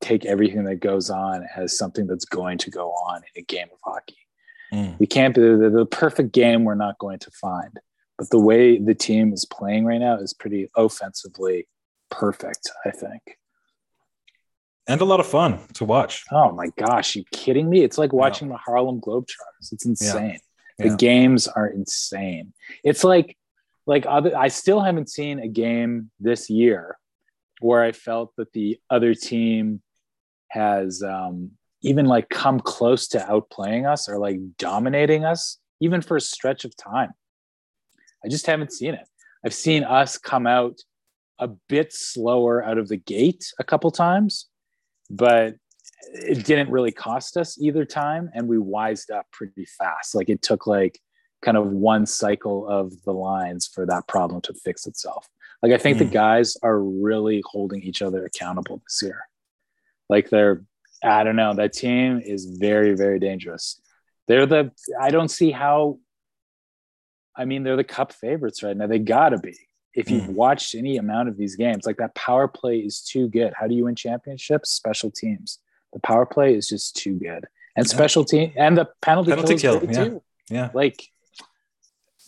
take 0.02 0.26
everything 0.26 0.64
that 0.66 0.78
goes 0.78 1.10
on 1.10 1.46
as 1.58 1.78
something 1.78 2.08
that's 2.08 2.26
going 2.26 2.58
to 2.60 2.72
go 2.72 2.90
on 2.92 3.18
in 3.18 3.42
a 3.42 3.46
game 3.46 3.68
of 3.74 3.80
hockey. 3.84 4.18
Mm. 4.74 5.00
We 5.00 5.08
can't 5.08 5.36
be 5.36 5.42
the, 5.42 5.70
the 5.70 5.86
perfect 5.86 6.32
game 6.32 6.64
we're 6.64 6.76
not 6.76 7.00
going 7.00 7.20
to 7.20 7.32
find. 7.32 7.80
But 8.18 8.30
the 8.30 8.40
way 8.40 8.78
the 8.78 8.94
team 8.94 9.34
is 9.34 9.46
playing 9.46 9.86
right 9.86 9.98
now 9.98 10.18
is 10.18 10.34
pretty 10.34 10.70
offensively 10.76 11.68
perfect, 12.12 12.70
I 12.86 12.92
think. 12.92 13.39
And 14.90 15.00
a 15.02 15.06
lot 15.06 15.20
of 15.20 15.28
fun 15.28 15.60
to 15.76 15.86
watch. 15.86 16.26
Oh 16.32 16.52
my 16.52 16.70
gosh, 16.76 17.16
you 17.16 17.24
kidding 17.32 17.70
me? 17.70 17.84
It's 17.84 18.00
like 18.00 18.12
watching 18.12 18.48
yeah. 18.48 18.56
the 18.56 18.58
Harlem 18.58 19.00
Globetrotters. 19.00 19.72
It's 19.72 19.86
insane. 19.86 20.40
Yeah. 20.80 20.90
The 20.90 20.98
games 20.98 21.48
are 21.48 21.68
insane. 21.68 22.54
It's 22.84 23.04
like 23.04 23.38
like 23.86 24.06
other 24.08 24.36
I 24.36 24.48
still 24.48 24.82
haven't 24.82 25.10
seen 25.10 25.40
a 25.40 25.48
game 25.48 26.10
this 26.20 26.50
year 26.50 26.98
where 27.60 27.84
I 27.84 27.92
felt 27.92 28.36
that 28.38 28.52
the 28.54 28.80
other 28.90 29.14
team 29.14 29.82
has 30.48 31.04
um, 31.04 31.52
even 31.82 32.08
like 32.08 32.30
come 32.30 32.60
close 32.60 33.08
to 33.10 33.20
outplaying 33.20 33.88
us 33.88 34.10
or 34.10 34.18
like 34.18 34.40
dominating 34.58 35.24
us, 35.24 35.60
even 35.82 36.02
for 36.02 36.18
a 36.18 36.22
stretch 36.22 36.66
of 36.66 36.76
time. 36.76 37.12
I 38.26 38.28
just 38.28 38.48
haven't 38.48 38.74
seen 38.74 38.96
it. 38.96 39.08
I've 39.46 39.54
seen 39.54 39.84
us 39.84 40.18
come 40.18 40.48
out 40.48 40.80
a 41.38 41.48
bit 41.48 41.94
slower 41.94 42.64
out 42.64 42.78
of 42.78 42.88
the 42.88 42.98
gate 42.98 43.54
a 43.60 43.64
couple 43.64 43.92
times, 43.92 44.48
but 45.10 45.56
it 46.14 46.46
didn't 46.46 46.72
really 46.72 46.92
cost 46.92 47.38
us 47.38 47.60
either 47.62 47.86
time. 47.86 48.30
And 48.34 48.48
we 48.48 48.58
wised 48.58 49.12
up 49.12 49.26
pretty 49.32 49.66
fast. 49.66 50.16
Like 50.16 50.30
it 50.30 50.42
took 50.42 50.68
like 50.68 51.00
kind 51.42 51.58
of 51.58 51.68
one 51.68 52.06
cycle 52.06 52.68
of 52.68 52.92
the 53.04 53.14
lines 53.14 53.68
for 53.68 53.86
that 53.86 54.08
problem 54.08 54.42
to 54.42 54.54
fix 54.54 54.86
itself. 54.88 55.28
Like 55.62 55.72
I 55.72 55.78
think 55.78 55.98
mm. 55.98 56.00
the 56.00 56.06
hmm. 56.06 56.14
guys 56.14 56.58
are 56.64 56.82
really 56.82 57.44
holding 57.46 57.82
each 57.82 58.02
other 58.02 58.26
accountable 58.26 58.82
this 58.86 59.02
year. 59.04 59.22
Like 60.10 60.30
they're, 60.30 60.64
I 61.04 61.24
don't 61.24 61.36
know, 61.36 61.54
that 61.54 61.74
team 61.74 62.22
is 62.24 62.58
very, 62.60 62.96
very 62.96 63.20
dangerous. 63.20 63.82
They're 64.28 64.46
the, 64.46 64.72
I 65.00 65.10
don't 65.12 65.30
see 65.30 65.52
how, 65.52 66.00
I 67.36 67.46
mean, 67.46 67.64
they're 67.64 67.78
the 67.78 67.84
cup 67.84 68.14
favorites 68.14 68.64
right 68.64 68.76
now. 68.76 68.88
They 68.88 69.00
gotta 69.00 69.38
be. 69.38 69.56
If 70.00 70.10
you've 70.10 70.24
Mm. 70.30 70.34
watched 70.44 70.74
any 70.76 70.98
amount 70.98 71.30
of 71.30 71.38
these 71.38 71.56
games, 71.56 71.86
like 71.86 71.98
that 71.98 72.16
power 72.16 72.48
play 72.48 72.80
is 72.80 73.02
too 73.02 73.28
good. 73.28 73.54
How 73.60 73.68
do 73.68 73.76
you 73.76 73.86
win 73.86 73.96
championships? 73.96 74.72
Special 74.72 75.12
teams. 75.12 75.60
The 75.94 76.00
power 76.00 76.26
play 76.26 76.56
is 76.56 76.68
just 76.68 76.96
too 76.96 77.16
good. 77.20 77.46
And 77.76 77.86
Yeah. 77.86 77.94
special 77.98 78.24
team 78.26 78.52
and 78.56 78.78
the 78.78 78.88
penalty, 79.02 79.32
Penalty 79.32 79.58
kill, 79.58 79.80
kill, 79.80 79.92
yeah. 79.92 80.04
too. 80.06 80.24
Yeah. 80.50 80.70
Like 80.74 81.08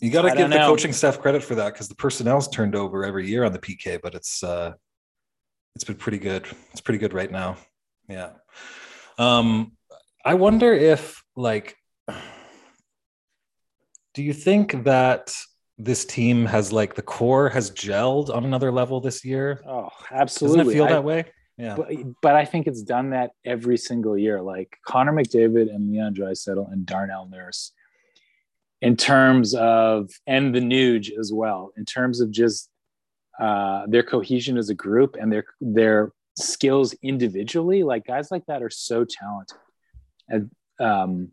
You 0.00 0.10
got 0.10 0.22
to 0.22 0.28
give 0.36 0.50
the 0.50 0.58
know. 0.58 0.68
coaching 0.68 0.92
staff 0.92 1.20
credit 1.20 1.42
for 1.42 1.54
that 1.56 1.72
because 1.72 1.88
the 1.88 1.94
personnel's 1.94 2.48
turned 2.48 2.74
over 2.74 3.04
every 3.04 3.28
year 3.28 3.44
on 3.44 3.52
the 3.52 3.58
PK, 3.58 3.98
but 4.02 4.14
it's 4.14 4.42
uh, 4.42 4.72
it's 5.74 5.84
been 5.84 5.96
pretty 5.96 6.18
good. 6.18 6.46
It's 6.72 6.80
pretty 6.80 6.98
good 6.98 7.12
right 7.14 7.30
now. 7.30 7.56
Yeah. 8.08 8.30
Um, 9.18 9.72
I 10.24 10.34
wonder 10.34 10.72
if 10.74 11.22
like, 11.36 11.76
do 14.14 14.22
you 14.22 14.32
think 14.34 14.84
that 14.84 15.34
this 15.84 16.04
team 16.04 16.46
has 16.46 16.72
like 16.72 16.94
the 16.94 17.02
core 17.02 17.48
has 17.48 17.70
gelled 17.70 18.34
on 18.34 18.44
another 18.44 18.70
level 18.70 19.00
this 19.00 19.24
year? 19.24 19.62
oh, 19.66 19.88
absolutely. 20.10 20.58
Doesn't 20.58 20.70
it 20.70 20.74
feel 20.74 20.84
I- 20.84 20.92
that 20.92 21.04
way? 21.04 21.24
Yeah. 21.58 21.76
but, 21.76 21.88
but 22.22 22.34
I 22.34 22.44
think 22.46 22.66
it's 22.66 22.82
done 22.82 23.10
that 23.10 23.32
every 23.44 23.76
single 23.76 24.16
year. 24.16 24.40
Like 24.40 24.78
Connor 24.86 25.12
McDavid 25.12 25.72
and 25.72 25.92
Leon 25.92 26.14
Draisaitl 26.14 26.72
and 26.72 26.86
Darnell 26.86 27.28
Nurse, 27.28 27.72
in 28.80 28.96
terms 28.96 29.54
of 29.54 30.10
and 30.26 30.54
the 30.54 30.60
Nuge 30.60 31.10
as 31.16 31.30
well, 31.32 31.72
in 31.76 31.84
terms 31.84 32.20
of 32.20 32.30
just 32.30 32.70
uh, 33.38 33.86
their 33.86 34.02
cohesion 34.02 34.56
as 34.56 34.70
a 34.70 34.74
group 34.74 35.16
and 35.20 35.30
their 35.30 35.44
their 35.60 36.12
skills 36.36 36.94
individually. 37.02 37.82
Like 37.82 38.06
guys 38.06 38.30
like 38.30 38.46
that 38.46 38.62
are 38.62 38.70
so 38.70 39.04
talented, 39.04 39.58
and 40.28 40.50
um, 40.80 41.28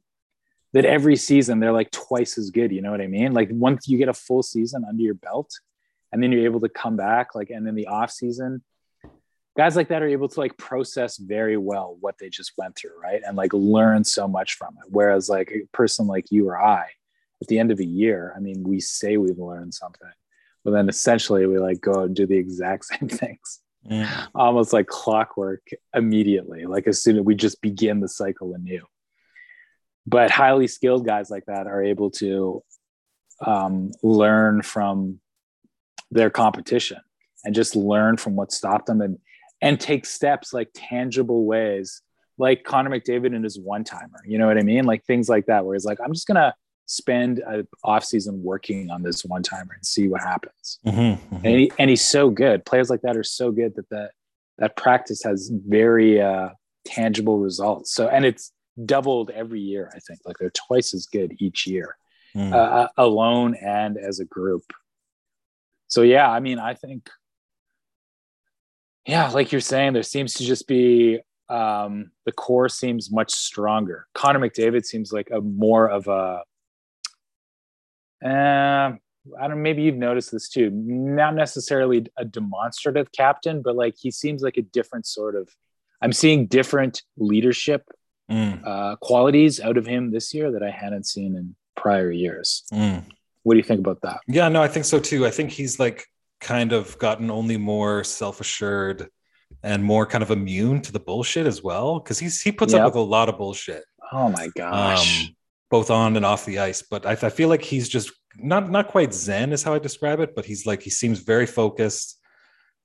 that 0.73 0.85
every 0.85 1.15
season 1.15 1.59
they're 1.59 1.71
like 1.71 1.91
twice 1.91 2.38
as 2.38 2.51
good. 2.51 2.71
You 2.71 2.81
know 2.81 2.91
what 2.91 3.01
I 3.01 3.07
mean? 3.07 3.33
Like 3.33 3.49
once 3.51 3.88
you 3.88 3.97
get 3.97 4.09
a 4.09 4.13
full 4.13 4.43
season 4.43 4.85
under 4.88 5.01
your 5.01 5.15
belt, 5.15 5.51
and 6.11 6.21
then 6.23 6.31
you're 6.31 6.45
able 6.45 6.59
to 6.61 6.69
come 6.69 6.95
back, 6.95 7.35
like 7.35 7.49
and 7.49 7.65
then 7.65 7.75
the 7.75 7.88
off 7.88 8.11
season 8.11 8.63
guys 9.57 9.75
like 9.75 9.89
that 9.89 10.01
are 10.01 10.07
able 10.07 10.29
to 10.29 10.39
like 10.39 10.55
process 10.57 11.17
very 11.17 11.57
well 11.57 11.97
what 11.99 12.15
they 12.17 12.29
just 12.29 12.53
went 12.57 12.73
through 12.77 12.97
right 13.01 13.21
and 13.27 13.35
like 13.35 13.51
learn 13.51 14.05
so 14.05 14.25
much 14.25 14.53
from 14.53 14.73
it 14.81 14.89
whereas 14.89 15.27
like 15.27 15.51
a 15.51 15.67
person 15.75 16.07
like 16.07 16.31
you 16.31 16.47
or 16.47 16.57
i 16.57 16.85
at 17.41 17.47
the 17.49 17.59
end 17.59 17.69
of 17.69 17.79
a 17.81 17.85
year 17.85 18.33
i 18.38 18.39
mean 18.39 18.63
we 18.63 18.79
say 18.79 19.17
we've 19.17 19.38
learned 19.38 19.73
something 19.73 20.07
but 20.63 20.71
then 20.71 20.88
essentially 20.88 21.45
we 21.45 21.57
like 21.59 21.81
go 21.81 22.03
and 22.03 22.15
do 22.15 22.25
the 22.25 22.38
exact 22.38 22.85
same 22.99 23.09
things 23.09 23.59
Mm. 23.89 24.27
almost 24.35 24.73
like 24.73 24.88
clockwork 24.88 25.61
immediately 25.95 26.65
like 26.65 26.85
as 26.85 27.01
soon 27.01 27.15
as 27.17 27.23
we 27.23 27.33
just 27.33 27.61
begin 27.61 28.01
the 28.01 28.09
cycle 28.09 28.53
anew 28.53 28.83
but 30.10 30.32
highly 30.32 30.68
skilled 30.68 31.06
guys 31.06 31.30
like 31.30 31.46
that 31.46 31.68
are 31.68 31.84
able 31.84 32.10
to 32.10 32.63
um, 33.46 33.92
learn 34.01 34.62
from 34.62 35.20
their 36.12 36.30
competition 36.30 36.98
and 37.46 37.54
just 37.54 37.75
learn 37.75 38.18
from 38.18 38.36
what 38.36 38.51
stopped 38.51 38.88
them 38.88 39.01
and 39.01 39.20
and 39.62 39.80
take 39.80 40.06
steps 40.06 40.54
like 40.54 40.70
tangible 40.74 41.46
ways 41.46 42.01
like 42.38 42.63
connor 42.63 42.89
mcdavid 42.89 43.36
and 43.36 43.44
his 43.44 43.60
one 43.60 43.84
timer 43.84 44.22
you 44.25 44.38
know 44.38 44.48
what 44.48 44.58
i 44.58 44.62
mean? 44.63 44.86
Like 44.86 45.06
things 45.06 45.30
like 45.30 45.46
that 45.46 45.66
where 45.66 45.75
he's 45.75 45.86
like 45.86 46.00
i'm 46.04 46.13
just 46.13 46.28
gonna 46.28 46.54
spend 46.89 47.38
an 47.46 47.68
off 47.84 48.04
season 48.04 48.42
working 48.44 48.89
on 48.89 49.04
this 49.04 49.24
one 49.24 49.44
timer 49.44 49.74
and 49.75 49.86
see 49.86 50.08
what 50.08 50.22
happens. 50.22 50.80
Mhm, 50.84 51.20
mhm. 51.20 51.20
and, 51.32 51.46
he, 51.46 51.72
and 51.78 51.89
he's 51.89 52.04
so 52.04 52.32
good. 52.32 52.66
Players 52.66 52.89
like 52.89 53.01
that 53.01 53.16
are 53.16 53.24
so 53.24 53.51
good 53.51 53.75
that 53.75 53.88
that 53.89 54.12
that 54.58 54.75
practice 54.75 55.24
has 55.24 55.51
very 55.54 56.20
uh 56.20 56.50
tangible 56.86 57.38
results. 57.38 57.94
So 57.94 58.08
and 58.08 58.25
it's 58.25 58.51
doubled 58.86 59.29
every 59.31 59.62
year 59.62 59.91
i 59.95 60.00
think 60.00 60.19
like 60.25 60.38
they're 60.38 60.51
twice 60.51 60.93
as 60.93 61.05
good 61.05 61.36
each 61.39 61.67
year 61.67 61.98
Mm. 62.36 62.53
uh, 62.53 62.88
alone 62.95 63.55
and 63.55 63.98
as 63.98 64.19
a 64.19 64.25
group. 64.25 64.62
So 65.88 66.03
yeah, 66.03 66.29
I 66.29 66.39
mean, 66.39 66.59
I 66.59 66.75
think, 66.75 67.09
yeah, 69.07 69.29
like 69.29 69.51
you're 69.51 69.62
saying, 69.62 69.93
there 69.93 70.03
seems 70.03 70.36
to 70.36 70.43
just 70.43 70.67
be 70.67 71.21
um, 71.50 72.12
the 72.27 72.31
core 72.31 72.69
seems 72.69 73.12
much 73.12 73.31
stronger. 73.31 74.05
Connor 74.13 74.38
McDavid 74.39 74.86
seems 74.86 75.12
like 75.12 75.29
a 75.31 75.41
more 75.41 75.89
of 75.89 76.07
a, 76.07 76.43
uh, 78.24 78.91
I 79.39 79.48
don't. 79.48 79.63
Maybe 79.63 79.81
you've 79.81 79.95
noticed 79.98 80.31
this 80.31 80.50
too. 80.50 80.69
Not 80.71 81.33
necessarily 81.33 82.05
a 82.15 82.25
demonstrative 82.25 83.12
captain, 83.12 83.63
but 83.63 83.75
like 83.75 83.95
he 84.00 84.12
seems 84.12 84.43
like 84.43 84.57
a 84.57 84.62
different 84.62 85.07
sort 85.07 85.36
of. 85.36 85.50
I'm 86.01 86.13
seeing 86.13 86.45
different 86.45 87.01
leadership 87.17 87.83
Mm, 88.29 88.62
uh, 88.65 88.95
qualities 88.98 89.59
out 89.59 89.77
of 89.77 89.86
him 89.86 90.12
this 90.12 90.33
year 90.33 90.51
that 90.51 90.62
I 90.63 90.69
hadn't 90.69 91.07
seen 91.07 91.36
in 91.36 91.55
prior 91.75 92.12
years. 92.12 92.63
mm. 92.71 93.03
What 93.43 93.53
do 93.53 93.57
you 93.57 93.63
think 93.63 93.79
about 93.79 94.01
that? 94.01 94.19
Yeah, 94.27 94.50
no, 94.50 94.62
I 94.62 94.67
think 94.67 94.86
so 94.86 95.00
too. 95.00 95.25
I 95.25 95.31
think 95.31 95.50
he's 95.50 95.79
like 95.79 96.05
kind 96.41 96.71
of 96.74 96.98
gotten 97.00 97.31
only 97.31 97.57
more 97.57 98.03
self-assured 98.03 99.07
and 99.63 99.83
more 99.83 100.05
kind 100.05 100.21
of 100.21 100.29
immune 100.29 100.81
to 100.81 100.91
the 100.91 101.00
bullshit 101.00 101.48
as 101.48 101.63
well. 101.63 102.00
Cause 102.01 102.19
he's 102.19 102.41
he 102.41 102.51
puts 102.51 102.74
Yep. 102.74 102.81
up 102.81 102.86
with 102.93 102.95
a 102.95 103.00
lot 103.01 103.29
of 103.29 103.38
bullshit. 103.38 103.83
Oh 104.12 104.29
my 104.29 104.50
gosh. 104.55 105.27
Um 105.27 105.36
both 105.71 105.89
on 105.91 106.15
and 106.17 106.25
off 106.25 106.45
the 106.45 106.59
ice. 106.59 106.81
But 106.81 107.05
I, 107.05 107.12
I 107.12 107.29
feel 107.29 107.48
like 107.48 107.62
he's 107.63 107.88
just 107.88 108.12
not 108.38 108.69
not 108.69 108.88
quite 108.89 109.13
zen 109.13 109.53
is 109.53 109.63
how 109.63 109.74
I 109.74 109.79
describe 109.79 110.19
it, 110.19 110.36
but 110.36 110.45
he's 110.45 110.65
like 110.65 110.81
he 110.81 110.89
seems 110.89 111.19
very 111.19 111.45
focused, 111.45 112.19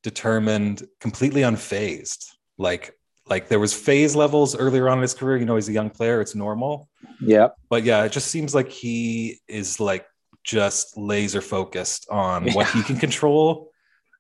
determined, 0.03 0.85
completely 1.01 1.43
unfazed. 1.43 2.25
Like 2.59 2.95
like 3.27 3.49
there 3.49 3.59
was 3.61 3.73
phase 3.73 4.15
levels 4.15 4.55
earlier 4.57 4.89
on 4.89 4.99
in 4.99 5.03
his 5.03 5.15
career. 5.15 5.37
You 5.39 5.45
know, 5.47 5.55
he's 5.57 5.69
a 5.69 5.73
young 5.73 5.91
player, 5.91 6.21
it's 6.21 6.35
normal. 6.35 6.89
yep. 7.21 7.55
but 7.71 7.85
yeah, 7.85 8.05
it 8.05 8.13
just 8.13 8.29
seems 8.29 8.55
like 8.55 8.69
he 8.71 9.39
is 9.49 9.81
like 9.81 10.07
just 10.45 10.97
laser 10.97 11.41
focused 11.41 12.07
on 12.11 12.51
what 12.53 12.69
he 12.71 12.83
can 12.83 12.97
control 12.99 13.71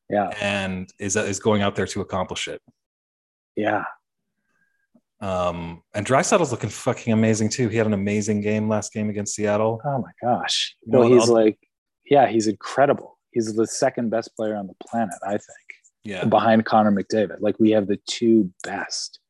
Yeah. 0.08 0.30
and 0.40 0.88
is 0.98 1.16
is 1.16 1.38
going 1.38 1.60
out 1.62 1.74
there 1.76 1.86
to 1.86 2.00
accomplish 2.00 2.48
it. 2.48 2.62
Yeah. 3.56 3.84
Um, 5.20 5.82
and 5.94 6.04
Draisaitl's 6.06 6.50
looking 6.50 6.70
fucking 6.70 7.12
amazing 7.12 7.48
too. 7.48 7.68
He 7.68 7.76
had 7.76 7.86
an 7.86 7.94
amazing 7.94 8.40
game 8.40 8.68
last 8.68 8.92
game 8.92 9.08
against 9.10 9.34
Seattle. 9.34 9.80
Oh 9.84 9.98
my 9.98 10.10
gosh. 10.22 10.76
No, 10.86 11.02
he's 11.02 11.28
like, 11.28 11.58
yeah, 12.04 12.26
he's 12.26 12.46
incredible. 12.46 13.18
He's 13.32 13.54
the 13.54 13.66
second 13.66 14.10
best 14.10 14.34
player 14.36 14.56
on 14.56 14.66
the 14.66 14.74
planet, 14.86 15.14
I 15.26 15.30
think, 15.32 15.63
Yeah, 16.04 16.24
behind 16.24 16.64
Connor 16.64 16.92
McDavid. 16.92 17.40
Like 17.40 17.58
we 17.58 17.70
have 17.70 17.86
the 17.86 17.98
two 18.06 18.50
best. 18.62 19.20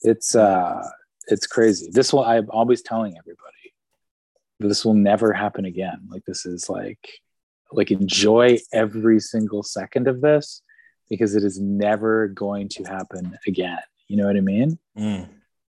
It's 0.00 0.34
uh 0.34 0.82
it's 1.28 1.46
crazy. 1.46 1.90
This 1.92 2.12
will 2.12 2.24
I'm 2.24 2.50
always 2.50 2.82
telling 2.82 3.16
everybody 3.16 3.52
this 4.68 4.84
will 4.84 4.94
never 4.94 5.32
happen 5.32 5.64
again. 5.64 6.00
Like 6.08 6.24
this 6.24 6.46
is 6.46 6.68
like 6.68 7.08
like 7.70 7.90
enjoy 7.90 8.58
every 8.72 9.18
single 9.18 9.62
second 9.62 10.08
of 10.08 10.20
this 10.20 10.62
because 11.08 11.34
it 11.34 11.44
is 11.44 11.60
never 11.60 12.28
going 12.28 12.68
to 12.68 12.84
happen 12.84 13.38
again. 13.46 13.78
You 14.08 14.16
know 14.16 14.26
what 14.26 14.36
I 14.36 14.40
mean? 14.40 14.78
Mm. 14.96 15.28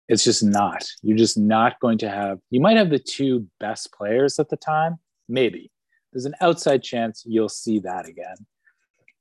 It's 0.08 0.24
just 0.24 0.44
not. 0.44 0.86
You're 1.02 1.18
just 1.18 1.38
not 1.38 1.80
going 1.80 2.00
to 2.00 2.10
have. 2.10 2.40
You 2.50 2.60
might 2.60 2.78
have 2.78 2.90
the 2.90 3.00
two 3.00 3.48
best 3.60 3.94
players 3.94 4.40
at 4.40 4.50
the 4.50 4.58
time, 4.58 4.98
maybe. 5.30 5.72
There's 6.12 6.26
an 6.26 6.36
outside 6.42 6.84
chance 6.84 7.24
you'll 7.26 7.50
see 7.50 7.80
that 7.80 8.08
again. 8.08 8.36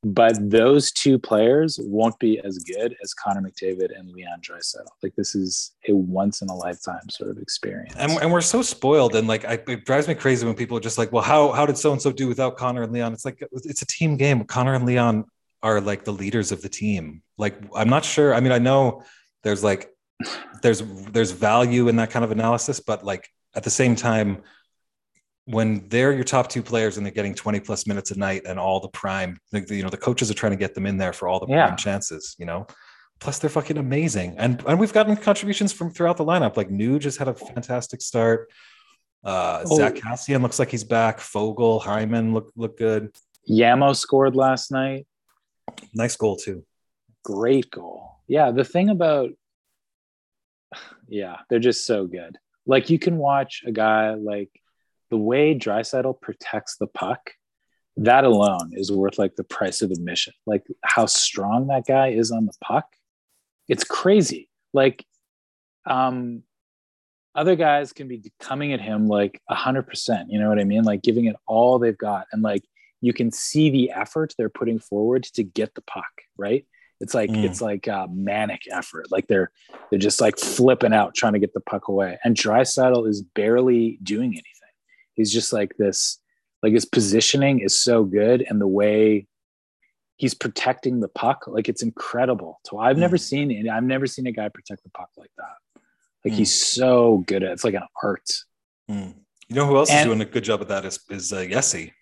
But 0.02 0.50
those 0.50 0.92
two 0.92 1.19
players 1.19 1.78
won't 1.83 2.19
be 2.19 2.40
as 2.40 2.59
good 2.59 2.97
as 3.02 3.12
Connor 3.12 3.42
McDavid 3.42 3.97
and 3.99 4.11
Leon 4.11 4.40
Draisaitl. 4.40 4.87
Like 5.02 5.14
this 5.14 5.35
is 5.35 5.73
a 5.88 5.95
once 5.95 6.40
in 6.40 6.49
a 6.49 6.54
lifetime 6.54 7.09
sort 7.11 7.30
of 7.30 7.38
experience. 7.38 7.95
and, 7.99 8.12
and 8.12 8.33
we're 8.33 8.40
so 8.40 8.62
spoiled, 8.62 9.14
and 9.14 9.28
like 9.28 9.45
I, 9.45 9.59
it 9.69 9.85
drives 9.85 10.09
me 10.09 10.14
crazy 10.14 10.47
when 10.47 10.54
people 10.54 10.76
are 10.78 10.80
just 10.80 10.97
like, 10.97 11.12
"Well, 11.12 11.23
how 11.23 11.52
how 11.52 11.66
did 11.66 11.76
so 11.76 11.92
and 11.92 12.00
so 12.00 12.11
do 12.11 12.28
without 12.28 12.57
Connor 12.57 12.83
and 12.83 12.92
Leon?" 12.92 13.12
It's 13.12 13.26
like 13.26 13.42
it's 13.52 13.83
a 13.83 13.87
team 13.87 14.16
game. 14.16 14.42
Connor 14.45 14.75
and 14.75 14.87
Leon 14.87 15.26
are 15.62 15.83
like 15.83 16.04
the 16.04 16.12
leaders 16.12 16.50
of 16.50 16.62
the 16.62 16.71
team. 16.71 17.23
Like 17.37 17.57
I'm 17.75 17.90
not 17.90 18.04
sure. 18.04 18.35
I 18.35 18.40
mean, 18.40 18.52
I 18.52 18.59
know 18.59 19.02
there's 19.42 19.62
like 19.62 19.90
there's 20.62 20.83
there's 21.12 21.33
value 21.33 21.88
in 21.88 21.97
that 21.97 22.11
kind 22.11 22.25
of 22.25 22.30
analysis, 22.30 22.80
but 22.80 23.04
like 23.04 23.28
at 23.54 23.64
the 23.64 23.71
same 23.71 23.97
time, 23.97 24.42
when 25.50 25.88
they're 25.88 26.12
your 26.12 26.25
top 26.25 26.49
two 26.49 26.62
players 26.62 26.97
and 26.97 27.04
they're 27.04 27.12
getting 27.12 27.35
20 27.35 27.61
plus 27.61 27.87
minutes 27.87 28.11
a 28.11 28.19
night 28.19 28.42
and 28.47 28.59
all 28.59 28.80
the 28.80 28.88
prime, 28.88 29.38
you 29.52 29.83
know, 29.83 29.88
the 29.90 29.97
coaches 29.97 30.30
are 30.30 30.35
trying 30.35 30.52
to 30.52 30.57
get 30.59 30.75
them 30.75 30.87
in 30.87 30.97
there 30.97 31.12
for 31.12 31.28
all 31.28 31.40
the 31.40 31.47
Yeah. 31.49 31.66
prime 31.66 31.76
chances, 31.76 32.35
you 32.38 32.47
know. 32.47 32.66
Plus, 33.21 33.38
they're 33.38 33.50
fucking 33.50 33.76
amazing, 33.76 34.35
and 34.38 34.62
and 34.66 34.80
we've 34.80 34.95
gotten 34.95 35.14
contributions 35.16 35.73
from 35.75 35.90
throughout 35.90 36.16
the 36.16 36.25
lineup. 36.25 36.57
Like 36.57 36.71
Nuge 36.71 37.04
has 37.04 37.19
had 37.19 37.28
a 37.28 37.35
fantastic 37.35 38.00
start. 38.00 38.50
Uh, 39.23 39.62
Oh. 39.66 39.76
Zack 39.76 39.97
Kassian 39.97 40.40
looks 40.40 40.59
like 40.59 40.71
he's 40.71 40.85
back. 40.85 41.19
Foegele, 41.19 41.83
Hyman 41.83 42.33
look 42.33 42.50
look 42.57 42.78
good. 42.78 43.11
Yamo 43.49 43.95
scored 43.95 44.35
last 44.37 44.71
night. 44.73 45.07
Nice 45.95 46.16
goal 46.16 46.37
too. 46.37 46.64
Great 47.23 47.71
goal. 47.71 48.21
Yeah, 48.26 48.52
the 48.52 48.64
thing 48.64 48.88
about 48.88 49.28
yeah, 51.09 51.37
they're 51.49 51.59
just 51.59 51.85
so 51.85 52.07
good. 52.07 52.38
Like 52.66 52.90
you 52.90 52.99
can 52.99 53.16
watch 53.16 53.62
a 53.66 53.73
guy 53.73 54.14
like 54.14 54.49
the 55.11 55.17
way 55.17 55.55
Draisaitl 55.55 56.21
protects 56.21 56.76
the 56.76 56.87
puck. 56.87 57.33
That 57.97 58.25
alone 58.25 58.71
is 58.75 58.90
worth 58.93 59.19
like 59.19 59.37
the 59.37 59.45
price 59.45 59.83
of 59.83 59.90
admission. 59.90 60.33
Like 60.47 60.64
how 60.85 61.07
strong 61.07 61.67
that 61.67 61.85
guy 61.87 62.09
is 62.09 62.31
on 62.31 62.47
the 62.47 62.52
puck. 62.62 62.87
It's 63.69 63.85
crazy. 63.85 64.49
Like 64.73 65.05
um 65.87 66.43
other 67.35 67.55
guys 67.57 67.93
can 67.93 68.09
be 68.09 68.33
coming 68.40 68.73
at 68.73 68.81
him 68.81 69.07
like 69.07 69.40
a 69.49 69.55
hundred 69.55 69.87
percent. 69.87 70.31
You 70.31 70.40
know 70.40 70.49
what 70.49 70.59
I 70.59 70.64
mean? 70.64 70.83
Like 70.85 71.02
giving 71.02 71.26
it 71.26 71.37
all 71.47 71.79
they've 71.79 71.97
got. 71.97 72.26
And 72.33 72.43
like 72.43 72.64
you 73.00 73.12
can 73.12 73.31
see 73.33 73.71
the 73.71 73.90
effort 73.93 74.35
they're 74.37 74.49
putting 74.49 74.79
forward 74.79 75.25
to 75.25 75.43
get 75.43 75.75
the 75.75 75.83
puck, 75.83 76.11
right? 76.37 76.67
It's 77.00 77.14
like 77.14 77.31
Mm. 77.31 77.45
it's 77.45 77.61
like 77.62 77.87
a 77.87 78.07
manic 78.12 78.62
effort. 78.71 79.11
Like 79.11 79.26
they're 79.26 79.50
they're 79.90 79.99
just 79.99 80.21
like 80.21 80.38
flipping 80.38 80.93
out 80.93 81.14
trying 81.14 81.33
to 81.35 81.38
get 81.38 81.55
the 81.55 81.61
puck 81.61 81.88
away. 81.88 82.19
And 82.25 82.37
Draisaitl 82.37 83.09
is 83.09 83.23
barely 83.23 83.99
doing 84.02 84.31
anything. 84.31 84.45
He's 85.20 85.32
just 85.32 85.52
like 85.52 85.76
this, 85.76 86.18
like 86.62 86.72
his 86.72 86.86
positioning 86.86 87.60
is 87.60 87.78
so 87.80 88.04
good, 88.04 88.42
and 88.48 88.58
the 88.60 88.66
way 88.66 89.26
he's 90.16 90.34
protecting 90.34 91.00
the 91.00 91.08
puck, 91.08 91.44
like 91.46 91.68
it's 91.68 91.82
incredible. 91.82 92.58
So 92.66 92.78
I've 92.78 92.98
never 92.98 93.16
seen 93.18 93.50
it. 93.50 93.68
I've 93.68 93.84
never 93.84 94.06
seen 94.06 94.26
a 94.26 94.32
guy 94.32 94.48
protect 94.48 94.82
the 94.82 94.90
puck 94.90 95.10
like 95.16 95.30
that. 95.38 95.82
Like 96.24 96.34
Mm. 96.34 96.38
he's 96.38 96.66
so 96.74 97.18
good 97.26 97.42
at. 97.42 97.52
It's 97.52 97.64
like 97.64 97.74
an 97.74 97.86
art. 98.02 98.28
Mm. 98.90 99.14
You 99.48 99.56
know 99.56 99.66
who 99.66 99.76
else 99.76 99.90
is 99.92 100.04
doing 100.04 100.20
a 100.20 100.24
good 100.24 100.44
job 100.44 100.60
at 100.62 100.68
that 100.68 100.84
is 100.84 100.98
is 101.10 101.32
uh, 101.32 101.38
Yessi. 101.38 101.92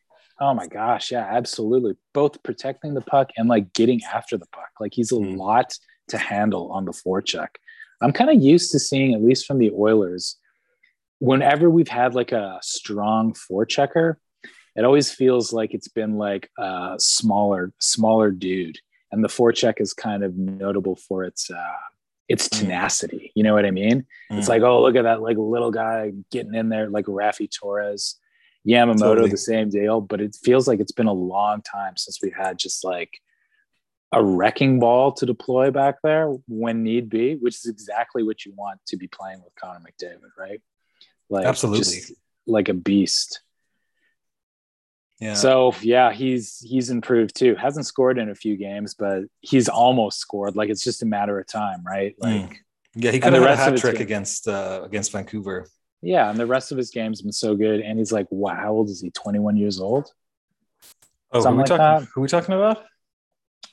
Oh 0.40 0.54
my 0.54 0.66
gosh, 0.68 1.10
yeah, 1.10 1.26
absolutely. 1.28 1.94
Both 2.14 2.42
protecting 2.44 2.94
the 2.94 3.00
puck 3.00 3.30
and 3.36 3.48
like 3.48 3.72
getting 3.72 4.00
after 4.04 4.36
the 4.36 4.46
puck. 4.52 4.70
Like 4.80 4.92
he's 4.94 5.10
a 5.12 5.16
Mm. 5.16 5.36
lot 5.36 5.72
to 6.08 6.18
handle 6.18 6.70
on 6.72 6.84
the 6.84 6.92
forecheck. 6.92 7.48
I'm 8.00 8.12
kind 8.12 8.30
of 8.30 8.40
used 8.40 8.70
to 8.72 8.78
seeing, 8.78 9.14
at 9.14 9.22
least 9.22 9.46
from 9.46 9.58
the 9.58 9.70
Oilers, 9.72 10.36
whenever 11.18 11.68
we've 11.68 11.88
had 11.88 12.14
like 12.14 12.32
a 12.32 12.58
strong 12.62 13.32
forechecker, 13.34 14.16
it 14.76 14.84
always 14.84 15.10
feels 15.12 15.52
like 15.52 15.74
it's 15.74 15.88
been 15.88 16.16
like 16.16 16.50
a 16.58 16.94
smaller, 16.98 17.72
smaller 17.80 18.30
dude. 18.30 18.78
And 19.10 19.24
the 19.24 19.28
four 19.28 19.52
forecheck 19.52 19.80
is 19.80 19.92
kind 19.94 20.22
of 20.22 20.36
notable 20.36 20.96
for 20.96 21.24
its 21.24 21.50
uh 21.50 21.72
its 22.28 22.46
Mm. 22.50 22.58
tenacity. 22.60 23.32
You 23.34 23.42
know 23.42 23.54
what 23.54 23.64
I 23.64 23.70
mean? 23.70 24.04
It's 24.30 24.46
Mm. 24.46 24.50
like, 24.50 24.62
oh, 24.62 24.82
look 24.82 24.96
at 24.96 25.04
that 25.04 25.22
like 25.22 25.38
little 25.38 25.70
guy 25.70 26.12
getting 26.30 26.54
in 26.54 26.68
there, 26.68 26.90
like 26.90 27.06
Raffi 27.06 27.48
Torres, 27.50 28.16
Yamamoto, 28.66 28.98
Totally. 29.00 29.30
the 29.30 29.38
same 29.38 29.70
deal. 29.70 30.02
But 30.02 30.20
it 30.20 30.36
feels 30.42 30.68
like 30.68 30.78
it's 30.78 30.92
been 30.92 31.06
a 31.06 31.12
long 31.12 31.62
time 31.62 31.96
since 31.96 32.20
we 32.22 32.30
had 32.30 32.58
just 32.58 32.84
like 32.84 33.18
a 34.12 34.22
wrecking 34.22 34.78
ball 34.78 35.12
to 35.12 35.24
deploy 35.26 35.70
back 35.70 35.96
there 36.02 36.28
when 36.48 36.82
need 36.82 37.08
be, 37.08 37.36
which 37.36 37.56
is 37.56 37.66
exactly 37.66 38.22
what 38.22 38.44
you 38.44 38.52
want 38.54 38.78
to 38.88 38.96
be 38.98 39.06
playing 39.06 39.42
with 39.42 39.54
Connor 39.54 39.80
McDavid, 39.80 40.30
right? 40.38 40.60
Like 41.30 41.44
Absolutely. 41.46 41.80
just 41.84 42.12
like 42.46 42.68
a 42.68 42.74
beast. 42.74 43.40
yeah. 45.20 45.34
So 45.34 45.74
yeah, 45.82 46.12
he's 46.12 46.58
he's 46.60 46.90
improved 46.90 47.34
too. 47.36 47.54
Hasn't 47.56 47.86
scored 47.86 48.18
in 48.18 48.28
a 48.30 48.34
few 48.34 48.56
games, 48.56 48.94
but 48.94 49.24
he's 49.40 49.68
almost 49.68 50.18
scored. 50.20 50.56
Like 50.56 50.70
it's 50.70 50.82
just 50.84 51.02
a 51.02 51.06
matter 51.06 51.38
of 51.38 51.46
time, 51.46 51.82
right? 51.84 52.14
Like 52.18 52.34
Mm. 52.50 52.56
yeah, 52.94 53.10
he 53.10 53.20
could 53.20 53.32
have 53.34 53.42
had 53.42 53.52
a 53.52 53.56
hat 53.56 53.76
trick 53.78 53.94
game- 53.96 54.02
against 54.02 54.48
uh, 54.48 54.80
against 54.84 55.12
Vancouver. 55.12 55.66
Yeah, 56.00 56.30
and 56.30 56.38
the 56.38 56.46
rest 56.46 56.70
of 56.70 56.78
his 56.78 56.90
game's 56.90 57.20
been 57.22 57.32
so 57.32 57.56
good. 57.56 57.80
And 57.80 57.98
he's 57.98 58.12
like, 58.12 58.28
wow, 58.30 58.54
how 58.54 58.72
old 58.72 58.88
is 58.88 59.00
he? 59.00 59.10
21 59.10 59.56
years 59.56 59.80
old? 59.80 60.12
Oh, 61.32 61.42
who 61.42 61.48
are, 61.48 61.52
we 61.52 61.58
like 61.58 61.66
talking, 61.66 61.78
that. 61.84 62.02
who 62.14 62.20
are 62.20 62.22
we 62.22 62.28
talking 62.28 62.54
about? 62.54 62.84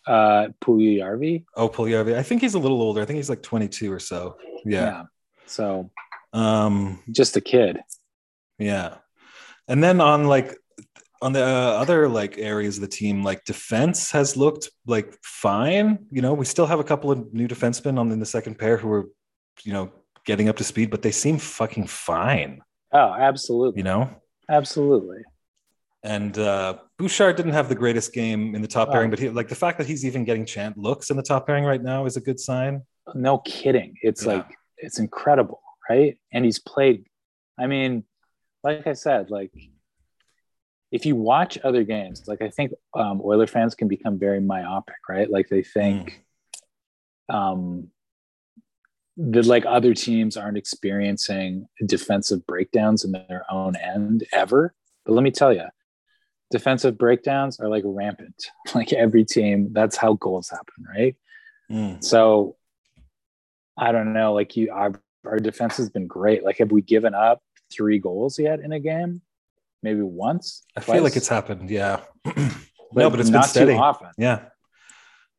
Uh 0.07 0.47
Puljujärvi. 0.61 1.45
Oh, 1.55 1.69
Puljujärvi. 1.69 2.15
I 2.17 2.23
think 2.23 2.41
he's 2.41 2.55
a 2.55 2.59
little 2.59 2.81
older. 2.81 3.01
I 3.01 3.05
think 3.05 3.17
he's 3.17 3.29
like 3.29 3.43
22 3.43 3.93
or 3.93 3.99
so. 3.99 4.37
Yeah. 4.65 5.03
So 5.45 5.91
Um, 6.35 7.01
just 7.11 7.37
a 7.37 7.41
kid. 7.41 7.79
yeah. 8.59 8.95
And 9.67 9.83
then 9.83 9.99
on 10.01 10.27
like 10.27 10.55
on 11.21 11.31
the 11.33 11.41
uh, 11.43 11.47
other 11.81 12.07
like 12.07 12.37
areas 12.37 12.77
of 12.77 12.81
the 12.81 12.87
team, 12.87 13.23
like 13.23 13.45
defense 13.45 14.11
has 14.11 14.35
looked 14.37 14.69
like 14.85 15.17
fine. 15.23 16.05
You 16.11 16.21
know, 16.21 16.33
we 16.33 16.45
still 16.45 16.67
have 16.67 16.79
a 16.79 16.83
couple 16.83 17.09
of 17.11 17.33
new 17.33 17.47
defensemen 17.47 17.97
on 17.97 18.11
in 18.11 18.19
the 18.19 18.25
second 18.25 18.59
pair 18.59 18.77
who 18.77 18.91
are, 18.91 19.05
you 19.63 19.73
know, 19.73 19.91
getting 20.25 20.49
up 20.49 20.57
to 20.57 20.63
speed, 20.63 20.91
but 20.91 21.01
they 21.01 21.11
seem 21.11 21.37
fucking 21.39 21.87
fine. 21.87 22.61
Oh, 22.91 23.13
absolutely. 23.17 23.79
You 23.79 23.83
know. 23.85 24.09
Absolutely. 24.49 25.19
And 26.03 26.37
uh, 26.37 26.77
Bouchard 26.99 27.35
didn't 27.37 27.53
have 27.53 27.69
the 27.69 27.75
greatest 27.75 28.13
game 28.13 28.53
in 28.53 28.61
the 28.61 28.67
top 28.67 28.89
Oh. 28.89 28.91
pairing, 28.91 29.09
but 29.09 29.17
he, 29.17 29.29
like 29.29 29.47
the 29.47 29.55
fact 29.55 29.79
that 29.79 29.87
he's 29.87 30.05
even 30.05 30.23
getting 30.25 30.45
chant 30.45 30.77
looks 30.77 31.09
in 31.09 31.17
the 31.17 31.23
top 31.23 31.47
pairing 31.47 31.63
right 31.63 31.81
now 31.81 32.05
is 32.05 32.17
a 32.17 32.21
good 32.21 32.39
sign. 32.39 32.83
No 33.15 33.39
kidding. 33.39 33.95
It's 34.03 34.23
Yeah. 34.25 34.33
like 34.33 34.47
it's 34.77 34.99
incredible, 34.99 35.61
right? 35.89 36.17
And 36.31 36.45
he's 36.45 36.59
played. 36.59 37.05
I 37.59 37.67
mean, 37.67 38.03
like 38.63 38.87
I 38.87 38.93
said, 38.93 39.29
like 39.29 39.51
if 40.91 41.05
you 41.05 41.15
watch 41.15 41.57
other 41.63 41.83
games, 41.83 42.23
like 42.27 42.41
I 42.41 42.49
think 42.49 42.73
um, 42.93 43.21
Oiler 43.23 43.47
fans 43.47 43.75
can 43.75 43.87
become 43.87 44.17
very 44.17 44.39
myopic, 44.39 44.95
right? 45.09 45.29
Like 45.29 45.49
they 45.49 45.63
think 45.63 46.23
um, 47.29 47.89
that 49.17 49.45
like 49.45 49.65
other 49.65 49.93
teams 49.93 50.37
aren't 50.37 50.57
experiencing 50.57 51.67
defensive 51.85 52.45
breakdowns 52.45 53.03
in 53.03 53.11
their 53.11 53.45
own 53.49 53.75
end 53.75 54.25
ever. 54.31 54.73
But 55.05 55.13
let 55.13 55.23
me 55.23 55.31
tell 55.31 55.53
you, 55.53 55.65
defensive 56.51 56.97
breakdowns 56.97 57.59
are 57.59 57.69
like 57.69 57.83
rampant. 57.85 58.49
Like 58.73 58.91
every 58.93 59.23
team, 59.23 59.69
that's 59.71 59.95
how 59.95 60.13
goals 60.13 60.49
happen, 60.49 60.85
right? 60.87 61.15
Mm. 61.71 62.03
So 62.03 62.57
I 63.77 63.91
don't 63.91 64.13
know. 64.13 64.33
Like 64.33 64.55
you, 64.55 64.71
our, 65.27 65.39
defense 65.39 65.77
has 65.77 65.89
been 65.89 66.07
great. 66.07 66.43
Like, 66.43 66.57
have 66.57 66.71
we 66.71 66.81
given 66.81 67.13
up 67.13 67.41
three 67.71 67.99
goals 67.99 68.39
yet 68.39 68.59
in 68.59 68.71
a 68.71 68.79
game? 68.79 69.21
Maybe 69.83 70.01
once. 70.01 70.63
I 70.75 70.79
feel 70.79 71.03
like 71.03 71.15
it's 71.15 71.27
happened. 71.27 71.69
Yeah. 71.69 72.01
no, 72.25 73.09
but 73.09 73.19
it's 73.19 73.29
been 73.29 73.39
not 73.39 73.45
steady. 73.45 73.73
too 73.73 73.79
often. 73.79 74.09
Yeah. 74.17 74.45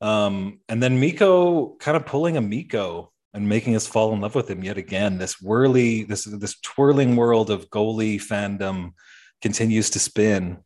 Um, 0.00 0.60
and 0.68 0.82
then 0.82 1.00
Mikko 1.00 1.76
kind 1.76 1.96
of 1.96 2.06
pulling 2.06 2.36
a 2.36 2.40
Mikko 2.40 3.12
and 3.34 3.48
making 3.48 3.76
us 3.76 3.86
fall 3.86 4.12
in 4.12 4.20
love 4.20 4.34
with 4.34 4.48
him 4.48 4.62
yet 4.62 4.78
again. 4.78 5.18
This 5.18 5.40
whirly, 5.40 6.04
this 6.04 6.24
this 6.24 6.58
twirling 6.60 7.16
world 7.16 7.50
of 7.50 7.70
goalie 7.70 8.16
fandom 8.16 8.92
continues 9.42 9.90
to 9.90 9.98
spin. 9.98 10.58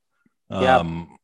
Yeah. 0.50 0.78
Um, 0.78 1.16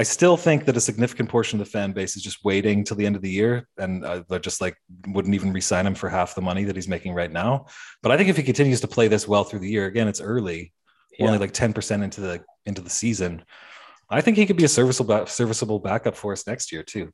I 0.00 0.02
still 0.02 0.38
think 0.38 0.64
that 0.64 0.78
a 0.78 0.80
significant 0.80 1.28
portion 1.28 1.60
of 1.60 1.66
the 1.66 1.70
fan 1.70 1.92
base 1.92 2.16
is 2.16 2.22
just 2.22 2.42
waiting 2.42 2.84
till 2.84 2.96
the 2.96 3.04
end 3.04 3.16
of 3.16 3.20
the 3.20 3.28
year, 3.28 3.68
and 3.76 4.02
uh, 4.02 4.22
they're 4.30 4.38
just 4.38 4.62
like 4.62 4.74
wouldn't 5.08 5.34
even 5.34 5.52
resign 5.52 5.86
him 5.86 5.94
for 5.94 6.08
half 6.08 6.34
the 6.34 6.40
money 6.40 6.64
that 6.64 6.74
he's 6.74 6.88
making 6.88 7.12
right 7.12 7.30
now. 7.30 7.66
But 8.02 8.10
I 8.10 8.16
think 8.16 8.30
if 8.30 8.36
he 8.38 8.42
continues 8.42 8.80
to 8.80 8.88
play 8.88 9.08
this 9.08 9.28
well 9.28 9.44
through 9.44 9.58
the 9.58 9.68
year, 9.68 9.84
again, 9.84 10.08
it's 10.08 10.22
early, 10.22 10.72
Yeah. 11.18 11.26
only 11.26 11.36
like 11.36 11.52
ten 11.52 11.74
percent 11.74 12.02
into 12.02 12.22
the 12.22 12.42
into 12.64 12.80
the 12.80 12.88
season. 12.88 13.44
I 14.08 14.22
think 14.22 14.38
he 14.38 14.46
could 14.46 14.56
be 14.56 14.64
a 14.64 14.68
serviceable 14.68 15.26
serviceable 15.26 15.80
backup 15.80 16.16
for 16.16 16.32
us 16.32 16.46
next 16.46 16.72
year 16.72 16.82
too. 16.82 17.12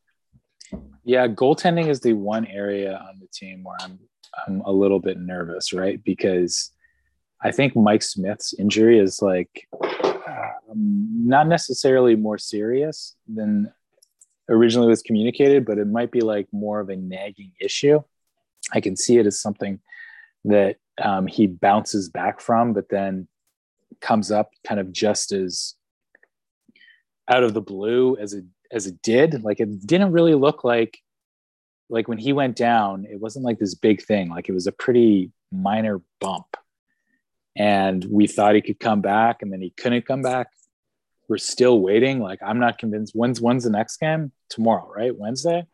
Yeah, 1.03 1.27
goaltending 1.27 1.89
is 1.89 1.99
the 1.99 2.13
one 2.13 2.47
area 2.47 2.95
on 3.09 3.19
the 3.19 3.27
team 3.35 3.65
where 3.65 3.79
I'm 3.81 3.99
I'm 4.47 4.61
a 4.61 4.71
little 4.71 5.01
bit 5.01 5.19
nervous, 5.19 5.73
right? 5.73 5.99
Because 6.05 6.71
I 7.43 7.51
think 7.51 7.75
Mike 7.75 8.05
Smith's 8.05 8.55
injury 8.61 9.01
is 9.01 9.21
like 9.21 9.67
not 10.77 11.49
necessarily 11.49 12.17
more 12.17 12.39
serious 12.39 13.17
than 13.27 13.73
originally 14.49 14.89
was 14.89 15.03
communicated, 15.03 15.65
but 15.65 15.79
it 15.79 15.87
might 15.87 16.11
be 16.11 16.21
like 16.21 16.47
more 16.53 16.81
of 16.81 16.89
a 16.89 16.97
nagging 16.97 17.53
issue. 17.61 18.01
I 18.73 18.81
can 18.81 18.97
see 18.97 19.19
it 19.19 19.27
as 19.27 19.41
something 19.41 19.81
that 20.45 20.77
um, 21.03 21.27
he 21.27 21.47
bounces 21.47 22.09
back 22.09 22.41
from, 22.41 22.73
but 22.73 22.89
then 22.89 23.29
comes 24.01 24.31
up 24.31 24.51
kind 24.67 24.81
of 24.81 24.93
just 24.93 25.33
as 25.33 25.75
out 27.29 27.43
of 27.43 27.55
the 27.55 27.61
blue 27.61 28.17
as 28.17 28.33
it 28.35 28.45
as 28.71 28.87
it 28.87 29.01
did. 29.03 29.43
Like 29.43 29.61
it 29.61 29.87
didn't 29.87 30.13
really 30.13 30.35
look 30.35 30.65
like 30.65 30.99
like 31.89 32.09
when 32.09 32.19
he 32.19 32.33
went 32.33 32.57
down, 32.57 33.07
it 33.09 33.21
wasn't 33.21 33.45
like 33.45 33.59
this 33.59 33.75
big 33.75 34.03
thing. 34.03 34.29
Like 34.29 34.49
it 34.49 34.53
was 34.53 34.67
a 34.67 34.73
pretty 34.73 35.33
minor 35.53 36.01
bump. 36.21 36.57
And 37.57 38.05
we 38.11 38.27
thought 38.27 38.55
he 38.55 38.61
could 38.61 38.81
come 38.81 39.01
back 39.01 39.41
and 39.41 39.53
then 39.53 39.63
he 39.63 39.71
couldn't 39.71 40.07
come 40.07 40.21
back. 40.21 40.49
We're 41.29 41.39
still 41.39 41.81
waiting. 41.81 42.21
Like 42.21 42.41
I'm 42.45 42.59
not 42.59 42.79
convinced. 42.79 43.15
When's 43.15 43.41
when's 43.41 43.65
the 43.65 43.71
next 43.71 43.99
game? 43.99 44.33
Tomorrow, 44.49 44.91
right? 44.95 45.17
Wednesday? 45.17 45.67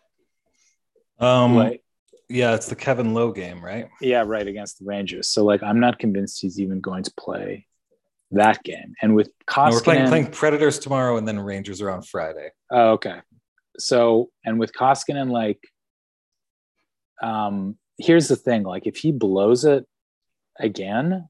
Um, 1.19 1.57
Like, 1.57 1.83
yeah, 2.29 2.55
it's 2.55 2.67
the 2.67 2.75
Kevin 2.75 3.15
Lowe 3.15 3.33
game, 3.33 3.63
right? 3.63 3.89
yeah, 4.01 4.25
right, 4.27 4.47
against 4.47 4.79
the 4.79 4.87
Rangers. 4.87 5.29
So 5.29 5.45
like 5.45 5.63
I'm 5.63 5.81
not 5.81 5.99
convinced 5.99 6.41
he's 6.41 6.59
even 6.59 6.81
going 6.81 7.03
to 7.05 7.13
play 7.19 7.67
that 8.33 8.63
game. 8.65 8.95
And 9.03 9.15
with 9.15 9.31
No, 9.57 9.71
we're 9.71 9.81
playing 9.81 10.09
playing 10.09 10.31
Predators 10.31 10.79
tomorrow, 10.79 11.17
and 11.17 11.29
then 11.29 11.39
Rangers 11.39 11.81
are 11.81 11.91
on 11.91 12.03
Friday. 12.03 12.51
Oh, 12.71 12.93
okay. 12.93 13.21
So, 13.79 14.31
and 14.45 14.59
with 14.59 14.73
Koskinen, 14.73 15.31
like, 15.31 15.61
um, 17.23 17.77
here's 17.99 18.29
the 18.29 18.37
thing: 18.37 18.63
like, 18.63 18.87
if 18.87 18.97
he 18.97 19.13
blows 19.13 19.65
it 19.65 19.87
again 20.59 21.29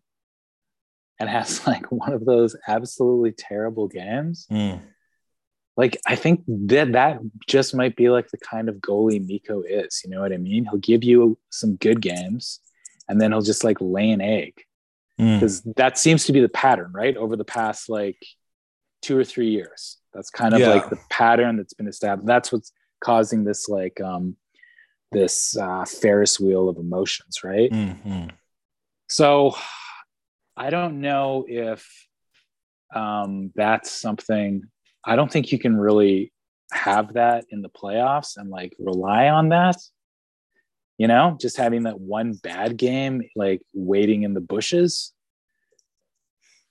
and 1.23 1.31
has 1.31 1.65
like 1.73 1.87
one 1.93 2.13
of 2.13 2.25
those 2.25 2.57
absolutely 2.67 3.33
terrible 3.33 3.87
games, 3.89 4.47
Mm. 4.51 4.81
like, 5.77 5.97
I 6.07 6.17
think 6.17 6.43
that 6.49 6.93
that 6.93 7.21
just 7.49 7.75
might 7.75 7.95
be 7.97 8.09
like 8.11 8.29
the 8.31 8.39
kind 8.39 8.69
of 8.69 8.77
goalie 8.77 9.25
Mikko 9.27 9.63
is. 9.63 10.03
You 10.05 10.11
know 10.11 10.21
what 10.21 10.33
I 10.33 10.37
mean? 10.37 10.65
He'll 10.65 10.79
give 10.79 11.05
you 11.05 11.39
some 11.51 11.77
good 11.77 12.01
games, 12.03 12.61
and 13.09 13.21
then 13.21 13.31
he'll 13.33 13.41
just 13.43 13.65
like 13.65 13.79
lay 13.81 14.11
an 14.11 14.21
egg 14.21 14.55
Mm. 15.21 15.39
because 15.39 15.61
that 15.77 15.99
seems 15.99 16.25
to 16.25 16.33
be 16.33 16.41
the 16.41 16.49
pattern, 16.49 16.91
right? 16.95 17.15
Over 17.17 17.37
the 17.37 17.45
past 17.45 17.89
like 17.91 18.17
two 19.03 19.17
or 19.19 19.25
three 19.25 19.51
years. 19.51 19.99
That's 20.15 20.31
kind 20.31 20.55
of 20.55 20.61
Yeah. 20.61 20.71
like 20.71 20.89
the 20.89 20.99
pattern 21.11 21.59
that's 21.59 21.75
been 21.75 21.87
established. 21.87 22.27
That's 22.27 22.51
what's 22.51 22.73
causing 23.05 23.45
this 23.45 23.69
like 23.69 24.01
um 24.01 24.37
this 25.13 25.55
uh 25.59 25.85
Ferris 25.85 26.41
wheel 26.41 26.67
of 26.71 26.79
emotions, 26.79 27.45
right? 27.45 27.71
Mm, 27.71 28.03
mm. 28.03 28.31
So 29.11 29.55
I 30.57 30.71
don't 30.71 31.01
know 31.01 31.45
if 31.49 31.89
um 32.95 33.53
that's 33.55 33.91
something 33.91 34.63
I 35.05 35.17
don't 35.17 35.31
think 35.33 35.51
you 35.51 35.59
can 35.59 35.77
really 35.77 36.33
have 36.73 37.15
that 37.15 37.45
in 37.51 37.63
the 37.63 37.69
playoffs 37.69 38.37
and 38.37 38.51
like 38.51 38.75
rely 38.79 39.29
on 39.29 39.49
that. 39.51 39.77
You 40.99 41.09
know, 41.09 41.37
just 41.41 41.57
having 41.57 41.85
that 41.85 41.99
one 41.99 42.35
bad 42.35 42.77
game, 42.77 43.23
like 43.35 43.63
waiting 43.75 44.23
in 44.23 44.35
the 44.35 44.41
bushes. 44.41 45.13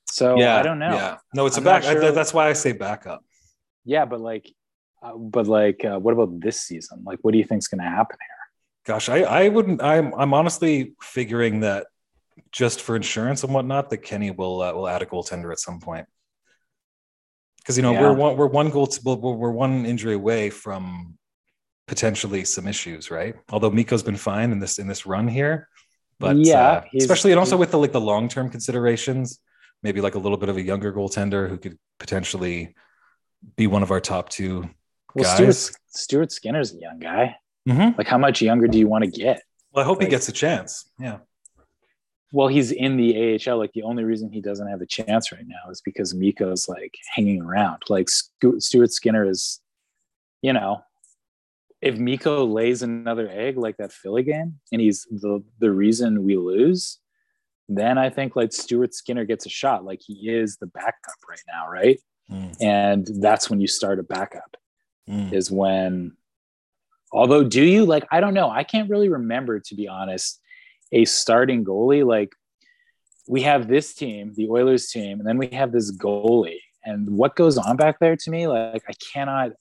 So 0.05 0.37
yeah, 0.37 0.57
I 0.57 0.61
don't 0.63 0.79
know. 0.79 0.93
Yeah, 0.93 1.17
no, 1.33 1.45
it's 1.45 1.57
I'm 1.57 1.63
a 1.63 1.65
back. 1.65 1.83
sure. 1.83 2.05
I- 2.05 2.11
that's 2.11 2.33
why 2.33 2.47
I 2.49 2.53
say 2.53 2.71
backup. 2.73 3.23
Yeah, 3.83 4.05
but 4.05 4.21
like, 4.21 4.51
uh, 5.01 5.15
but 5.17 5.47
like, 5.47 5.83
uh, 5.83 5.97
what 5.99 6.13
about 6.13 6.39
this 6.39 6.61
season? 6.61 7.01
Like, 7.03 7.19
what 7.23 7.31
do 7.31 7.39
you 7.39 7.43
think's 7.45 7.67
going 7.67 7.81
to 7.81 7.89
happen 7.89 8.17
here? 8.19 8.37
Gosh, 8.85 9.09
I, 9.09 9.21
I 9.21 9.49
wouldn't. 9.49 9.81
I'm, 9.81 10.13
I'm 10.13 10.33
honestly 10.33 10.93
figuring 11.01 11.61
that 11.61 11.87
just 12.51 12.81
for 12.81 12.95
insurance 12.95 13.43
and 13.43 13.53
whatnot, 13.53 13.89
that 13.89 13.99
Kenny 13.99 14.31
will 14.31 14.61
uh, 14.61 14.73
will 14.73 14.87
add 14.87 15.01
a 15.01 15.05
goaltender 15.05 15.51
at 15.51 15.59
some 15.59 15.79
point. 15.79 16.05
Because 17.57 17.77
you 17.77 17.83
know 17.83 17.93
Yeah. 17.93 18.01
we're 18.01 18.13
one 18.13 18.37
we're 18.37 18.47
one 18.47 18.69
goal 18.69 18.89
we're, 19.03 19.15
we're 19.15 19.51
one 19.51 19.85
injury 19.85 20.13
away 20.13 20.49
from 20.49 21.17
potentially 21.87 22.43
some 22.45 22.67
issues, 22.67 23.11
right? 23.11 23.35
Although 23.51 23.69
Mikko's 23.71 24.03
been 24.03 24.15
fine 24.17 24.51
in 24.51 24.59
this 24.59 24.79
in 24.79 24.87
this 24.87 25.05
run 25.05 25.27
here, 25.27 25.67
but 26.19 26.37
Yeah, 26.37 26.67
uh, 26.67 26.83
especially 26.97 27.31
and 27.31 27.39
also 27.39 27.57
with 27.57 27.71
the 27.71 27.77
like 27.77 27.91
the 27.91 28.01
long 28.01 28.27
term 28.29 28.49
considerations, 28.49 29.39
maybe 29.83 30.01
like 30.01 30.15
a 30.15 30.19
little 30.19 30.37
bit 30.37 30.49
of 30.49 30.57
a 30.57 30.61
younger 30.61 30.91
goaltender 30.93 31.49
who 31.49 31.57
could 31.57 31.77
potentially 31.99 32.75
be 33.55 33.67
one 33.67 33.83
of 33.83 33.91
our 33.91 33.99
top 33.99 34.29
two 34.29 34.69
Well, 35.15 35.25
guys. 35.25 35.37
Stuart, 35.37 35.75
Stuart 35.89 36.31
Skinner's 36.31 36.73
a 36.73 36.77
young 36.77 36.99
guy. 36.99 37.35
Mhm. 37.67 37.97
Like, 37.97 38.07
how 38.07 38.17
much 38.17 38.41
younger 38.41 38.67
do 38.67 38.77
you 38.79 38.87
want 38.87 39.03
to 39.03 39.09
get? 39.11 39.43
Well, 39.71 39.83
I 39.83 39.85
hope 39.85 40.01
he 40.01 40.07
gets 40.07 40.27
a 40.29 40.31
chance. 40.31 40.89
Yeah. 40.99 41.19
Well, 42.31 42.47
he's 42.47 42.71
in 42.71 42.95
the 42.97 43.39
AHL. 43.45 43.57
Like, 43.57 43.73
the 43.73 43.83
only 43.83 44.03
reason 44.03 44.31
he 44.31 44.41
doesn't 44.41 44.67
have 44.67 44.81
a 44.81 44.85
chance 44.85 45.31
right 45.31 45.45
now 45.45 45.69
is 45.69 45.81
because 45.81 46.13
Mikko's 46.13 46.69
like 46.69 46.95
hanging 47.13 47.41
around. 47.41 47.83
Like, 47.89 48.07
Stu- 48.09 48.59
Stuart 48.59 48.91
Skinner 48.93 49.27
is, 49.29 49.59
you 50.41 50.53
know, 50.53 50.81
if 51.81 51.97
Mikko 51.97 52.45
lays 52.45 52.83
another 52.83 53.27
egg 53.29 53.57
like 53.57 53.77
that 53.77 53.91
Philly 53.91 54.23
game, 54.23 54.59
and 54.71 54.79
he's 54.81 55.05
the 55.09 55.43
the 55.59 55.71
reason 55.71 56.23
we 56.23 56.37
lose, 56.37 56.99
then 57.67 57.97
I 57.97 58.09
think 58.09 58.35
like 58.35 58.53
Stuart 58.53 58.93
Skinner 58.93 59.25
gets 59.25 59.45
a 59.45 59.49
shot. 59.49 59.83
Like 59.83 59.99
he 60.05 60.29
is 60.29 60.57
the 60.57 60.67
backup 60.67 61.15
right 61.27 61.41
now, 61.47 61.67
right? 61.69 61.99
Mm, 62.31 62.55
And 62.61 63.07
that's 63.21 63.49
when 63.49 63.59
you 63.59 63.67
start 63.67 63.99
a 63.99 64.03
backup. 64.03 64.55
mm. 65.09 65.33
is 65.33 65.49
when 65.51 66.15
although 67.11 67.43
do 67.43 67.61
you 67.63 67.83
like 67.85 68.07
i 68.11 68.21
don't 68.21 68.33
know 68.33 68.49
i 68.49 68.63
can't 68.63 68.89
really 68.89 69.09
remember 69.09 69.59
to 69.59 69.75
be 69.75 69.85
honest 69.87 70.39
a 70.91 71.05
starting 71.05 71.63
goalie 71.63 72.05
like 72.05 72.33
we 73.27 73.41
have 73.41 73.67
this 73.67 73.93
team 73.93 74.33
the 74.35 74.47
oilers 74.49 74.89
team 74.89 75.19
and 75.19 75.27
then 75.27 75.37
we 75.37 75.47
have 75.47 75.71
this 75.71 75.95
goalie 75.97 76.59
and 76.83 77.09
what 77.09 77.35
goes 77.35 77.57
on 77.57 77.77
back 77.77 77.99
there 77.99 78.15
to 78.15 78.29
me 78.29 78.47
like 78.47 78.83
i 78.89 78.93
cannot 79.13 79.51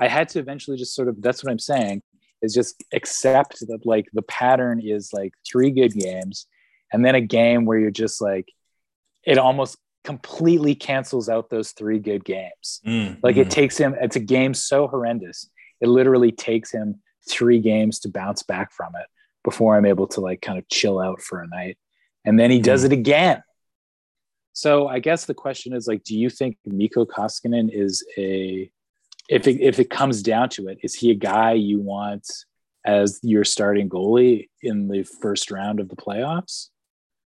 i 0.00 0.08
had 0.08 0.28
to 0.28 0.38
eventually 0.38 0.76
just 0.76 0.94
sort 0.94 1.08
of 1.08 1.20
that's 1.20 1.44
what 1.44 1.50
i'm 1.50 1.58
saying 1.58 2.02
is 2.40 2.54
just 2.54 2.82
accept 2.92 3.58
that 3.60 3.80
like 3.84 4.06
the 4.12 4.22
pattern 4.22 4.80
is 4.82 5.10
like 5.12 5.32
three 5.50 5.70
good 5.70 5.92
games 5.92 6.46
and 6.92 7.04
then 7.04 7.14
a 7.14 7.20
game 7.20 7.64
where 7.64 7.78
you're 7.78 7.90
just 7.90 8.20
like 8.20 8.48
it 9.24 9.38
almost 9.38 9.76
completely 10.04 10.74
cancels 10.74 11.28
out 11.28 11.50
those 11.50 11.72
three 11.72 11.98
good 11.98 12.24
games 12.24 12.80
Mm, 12.86 13.18
like 13.22 13.36
mm. 13.36 13.40
it 13.40 13.50
takes 13.50 13.76
him, 13.76 13.94
it's 14.00 14.16
a 14.16 14.20
game 14.20 14.54
so 14.54 14.86
horrendous. 14.86 15.50
It 15.80 15.88
literally 15.88 16.32
takes 16.32 16.72
him 16.72 17.00
three 17.28 17.60
games 17.60 18.00
to 18.00 18.08
bounce 18.08 18.42
back 18.42 18.72
from 18.72 18.92
it 18.96 19.06
before 19.48 19.76
I'm 19.76 19.86
able 19.86 20.06
to 20.08 20.20
like 20.20 20.40
kind 20.42 20.58
of 20.58 20.68
chill 20.68 21.00
out 21.00 21.22
for 21.22 21.40
a 21.40 21.46
night. 21.46 21.78
And 22.24 22.38
then 22.38 22.50
he 22.50 22.60
does 22.60 22.84
it 22.84 22.92
again. 22.92 23.42
So 24.52 24.88
I 24.88 24.98
guess 24.98 25.24
the 25.24 25.34
question 25.34 25.72
is 25.72 25.86
like, 25.86 26.02
do 26.04 26.14
you 26.18 26.28
think 26.28 26.58
Mikko 26.66 27.06
Koskinen 27.06 27.70
is 27.72 28.04
a, 28.18 28.70
if 29.28 29.46
it, 29.46 29.60
if 29.60 29.78
it 29.78 29.88
comes 29.88 30.22
down 30.22 30.50
to 30.50 30.68
it, 30.68 30.78
is 30.82 30.94
he 30.94 31.10
a 31.10 31.14
guy 31.14 31.52
you 31.52 31.80
want 31.80 32.26
as 32.84 33.20
your 33.22 33.44
starting 33.44 33.88
goalie 33.88 34.48
in 34.62 34.88
the 34.88 35.02
first 35.22 35.50
round 35.50 35.80
of 35.80 35.88
the 35.88 35.96
playoffs? 35.96 36.68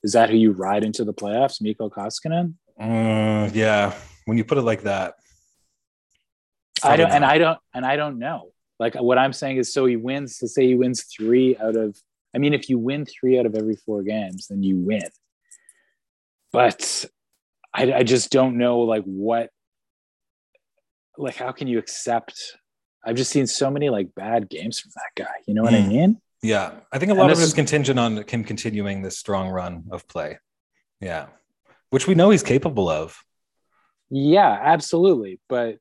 Is 0.04 0.14
that 0.14 0.30
who 0.30 0.38
you 0.38 0.52
ride 0.52 0.84
into 0.84 1.04
the 1.04 1.14
playoffs, 1.14 1.62
Mikko 1.62 1.90
Koskinen? 1.90 2.54
Uh, 2.80 3.50
yeah, 3.54 3.94
when 4.26 4.38
you 4.38 4.44
put 4.44 4.58
it 4.58 4.64
like 4.64 4.84
that, 4.84 5.16
I 6.84 6.98
don't, 6.98 7.10
and. 7.10 7.26
I 7.26 7.38
don't, 7.38 7.60
and 7.74 7.86
I 7.86 7.96
don't 7.96 8.20
know. 8.20 8.53
Like 8.80 8.96
what 8.96 9.18
I'm 9.18 9.34
saying 9.34 9.58
is, 9.58 9.72
so 9.74 9.86
he 9.86 9.96
wins. 9.96 10.40
To 10.40 10.48
say 10.48 10.68
he 10.68 10.76
wins 10.76 11.04
three 11.04 11.56
out 11.58 11.76
of, 11.76 11.98
I 12.36 12.40
mean, 12.40 12.54
if 12.54 12.70
you 12.70 12.78
win 12.80 13.06
three 13.06 13.40
out 13.40 13.46
of 13.46 13.56
every 13.56 13.76
four 13.76 14.04
games, 14.04 14.48
then 14.50 14.64
you 14.64 14.78
win. 14.78 15.04
But 16.52 17.06
I, 17.74 17.94
I 17.94 18.04
just 18.04 18.32
don't 18.32 18.58
know, 18.58 18.80
like 18.80 19.04
what, 19.04 19.50
like 21.18 21.36
how 21.36 21.52
can 21.52 21.68
you 21.68 21.78
accept? 21.80 22.58
I've 23.06 23.16
just 23.16 23.32
seen 23.32 23.48
so 23.48 23.70
many 23.70 23.90
like 23.90 24.14
bad 24.16 24.50
games 24.50 24.80
from 24.80 24.92
that 24.96 25.24
guy. 25.26 25.34
You 25.48 25.54
know 25.54 25.64
what 25.64 25.74
I 25.74 25.80
Mm. 25.82 25.88
mean? 25.88 26.22
yeah, 26.42 26.74
I 26.92 27.00
think 27.00 27.12
a 27.12 27.16
lot 27.16 27.32
of 27.32 27.40
it 27.40 27.44
is- 27.44 27.54
contingent 27.54 27.98
on 28.00 28.18
him 28.18 28.44
continuing 28.44 29.02
this 29.02 29.18
strong 29.18 29.50
run 29.50 29.86
of 29.92 30.08
play. 30.08 30.40
Yeah, 31.00 31.28
which 31.90 32.08
we 32.08 32.16
know 32.16 32.30
he's 32.30 32.44
capable 32.44 32.90
of. 32.90 33.24
Yeah, 34.10 34.58
absolutely. 34.62 35.40
But 35.50 35.78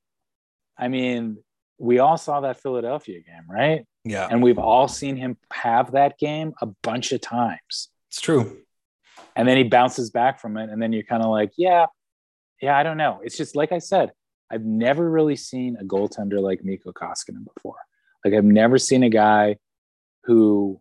I 0.79 0.89
mean, 0.89 1.39
we 1.83 1.99
all 1.99 2.17
saw 2.17 2.41
that 2.41 2.61
Philadelphia 2.63 3.21
game, 3.21 3.45
right? 3.51 3.85
Yeah, 4.05 4.29
And 4.31 4.43
we've 4.43 4.59
all 4.59 4.89
seen 4.89 5.17
him 5.17 5.37
have 5.53 5.93
that 5.93 6.19
game 6.19 6.55
a 6.61 6.67
bunch 6.83 7.13
of 7.13 7.21
times. 7.21 7.89
it's 8.09 8.21
true. 8.21 8.59
and 9.37 9.47
then 9.49 9.57
he 9.57 9.65
bounces 9.65 10.11
back 10.11 10.41
from 10.41 10.57
it 10.57 10.71
and 10.71 10.81
then 10.81 10.93
you're 10.93 11.03
kind 11.05 11.23
of 11.23 11.31
like 11.31 11.53
yeah 11.57 11.87
yeah 12.61 12.77
i 12.77 12.83
don't 12.83 12.97
know 12.99 13.21
it's 13.25 13.37
just 13.37 13.55
like 13.57 13.73
i 13.73 13.79
said 13.79 14.11
i've 14.51 14.65
never 14.65 15.09
really 15.11 15.37
seen 15.37 15.77
a 15.81 15.85
goaltender 15.85 16.41
like 16.41 16.61
mikko 16.65 16.93
koskinen 16.93 17.45
before 17.55 17.77
like 18.25 18.35
i've 18.35 18.45
never 18.45 18.77
seen 18.79 19.03
a 19.03 19.09
guy 19.09 19.57
who 20.25 20.81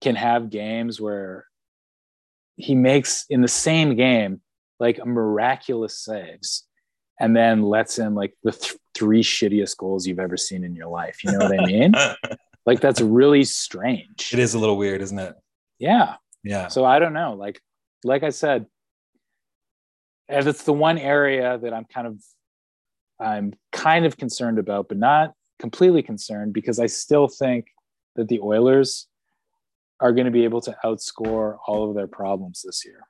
can 0.00 0.14
have 0.16 0.48
games 0.50 1.00
where 1.00 1.46
he 2.56 2.74
makes 2.74 3.26
in 3.28 3.40
the 3.42 3.48
same 3.48 3.96
game 3.96 4.40
like 4.80 5.04
miraculous 5.04 5.98
saves 5.98 6.66
and 7.20 7.36
then 7.36 7.62
lets 7.62 7.98
in 7.98 8.14
like 8.14 8.34
the 8.42 8.52
th- 8.52 8.76
three 8.94 9.22
shittiest 9.22 9.76
goals 9.76 10.06
you've 10.06 10.18
ever 10.20 10.36
seen 10.36 10.62
in 10.64 10.74
your 10.74 10.86
life 10.88 11.24
you 11.24 11.32
know 11.32 11.38
what 11.38 11.52
i 11.58 11.64
mean 11.66 11.92
like 12.66 12.80
that's 12.80 13.00
really 13.00 13.44
strange 13.44 14.30
it 14.32 14.38
is 14.38 14.54
a 14.54 14.58
little 14.58 14.76
weird, 14.76 15.00
isn't 15.02 15.18
it? 15.18 15.34
yeah 15.78 16.14
Yeah, 16.44 16.68
so 16.68 16.84
I 16.84 16.98
don't 16.98 17.12
know. 17.14 17.34
Like, 17.34 17.60
like 18.04 18.22
I 18.22 18.30
said, 18.30 18.66
as 20.28 20.46
it's 20.46 20.64
the 20.64 20.72
one 20.72 20.98
area 20.98 21.58
that 21.58 21.72
I'm 21.74 21.84
kind 21.84 22.06
of, 22.06 22.18
I'm 23.20 23.52
kind 23.72 24.06
of 24.06 24.16
concerned 24.16 24.58
about, 24.58 24.88
but 24.88 24.98
not 24.98 25.32
completely 25.58 26.02
concerned 26.02 26.52
because 26.52 26.78
I 26.78 26.86
still 26.86 27.28
think 27.28 27.66
that 28.16 28.28
the 28.28 28.40
Oilers 28.40 29.06
are 30.00 30.12
going 30.12 30.26
to 30.26 30.30
be 30.30 30.44
able 30.44 30.60
to 30.62 30.76
outscore 30.84 31.56
all 31.66 31.88
of 31.88 31.94
their 31.96 32.06
problems 32.08 32.62
this 32.64 32.84
year. 32.84 33.00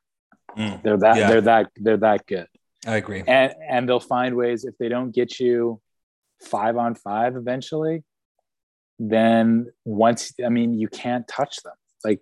Mm, 0.56 0.82
They're 0.82 0.98
that 0.98 1.16
Yeah. 1.16 1.28
they're 1.28 1.40
that 1.42 1.70
they're 1.76 1.96
that 1.98 2.26
good, 2.26 2.48
I 2.86 2.96
agree. 2.96 3.22
and 3.26 3.54
and 3.68 3.88
they'll 3.88 4.00
find 4.00 4.36
ways 4.36 4.64
if 4.64 4.76
they 4.78 4.88
don't 4.88 5.10
get 5.10 5.40
you 5.40 5.80
five 6.40 6.76
on 6.76 6.94
five 6.94 7.36
eventually, 7.36 8.04
then 8.98 9.72
once 9.84 10.32
I 10.44 10.48
mean 10.48 10.74
you 10.74 10.88
can't 10.88 11.26
touch 11.26 11.62
them. 11.62 11.74
Like 12.04 12.20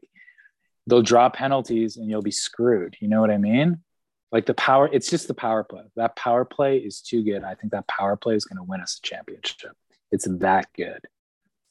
they'll 0.87 1.03
draw 1.03 1.29
penalties 1.29 1.97
and 1.97 2.09
you'll 2.09 2.23
be 2.23 2.31
screwed. 2.31 2.97
You 3.01 3.09
know 3.09 3.21
what 3.21 3.31
I 3.31 3.39
mean? 3.39 3.81
Like 4.31 4.47
the 4.47 4.55
power, 4.55 4.89
it's 4.91 5.11
just 5.11 5.29
the 5.29 5.35
power 5.35 5.63
play. 5.63 5.85
That 5.97 6.17
power 6.17 6.45
play 6.45 6.79
is 6.79 7.03
too 7.03 7.23
good. 7.23 7.45
I 7.45 7.55
think 7.55 7.73
that 7.73 7.87
power 7.87 8.17
play 8.17 8.35
is 8.35 8.47
going 8.47 8.57
to 8.57 8.63
win 8.63 8.81
us 8.81 8.99
a 8.99 9.07
championship. 9.07 9.73
It's 10.11 10.27
that 10.27 10.69
good 10.75 11.01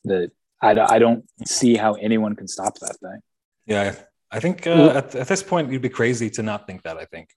that 0.06 0.32
I, 0.62 0.80
I 0.80 1.00
don't 1.00 1.26
see 1.46 1.76
how 1.76 1.94
anyone 1.94 2.36
can 2.36 2.48
stop 2.48 2.78
that 2.80 2.98
thing. 2.98 3.20
Yeah, 3.66 3.96
I 4.30 4.40
think 4.40 4.68
uh, 4.68 4.94
at, 4.96 5.16
at 5.16 5.28
this 5.28 5.42
point 5.42 5.72
you'd 5.72 5.82
be 5.82 5.90
crazy 5.90 6.30
to 6.32 6.44
not 6.44 6.68
think 6.68 6.84
that. 6.84 6.98
I 6.98 7.06
think. 7.06 7.30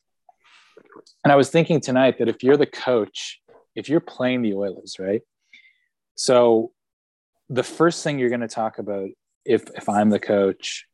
And 1.24 1.32
I 1.32 1.36
was 1.36 1.50
thinking 1.50 1.80
tonight 1.80 2.18
that 2.18 2.28
if 2.28 2.42
you're 2.42 2.56
the 2.56 2.66
coach, 2.66 3.40
if 3.74 3.88
you're 3.88 4.00
playing 4.00 4.42
the 4.42 4.54
Oilers, 4.54 4.96
right? 4.98 5.22
So 6.14 6.72
the 7.48 7.62
first 7.62 8.02
thing 8.04 8.18
you're 8.18 8.28
going 8.28 8.40
to 8.40 8.48
talk 8.48 8.78
about 8.78 9.08
if 9.44 9.64
if 9.76 9.88
I'm 9.88 10.10
the 10.10 10.20
coach, 10.20 10.86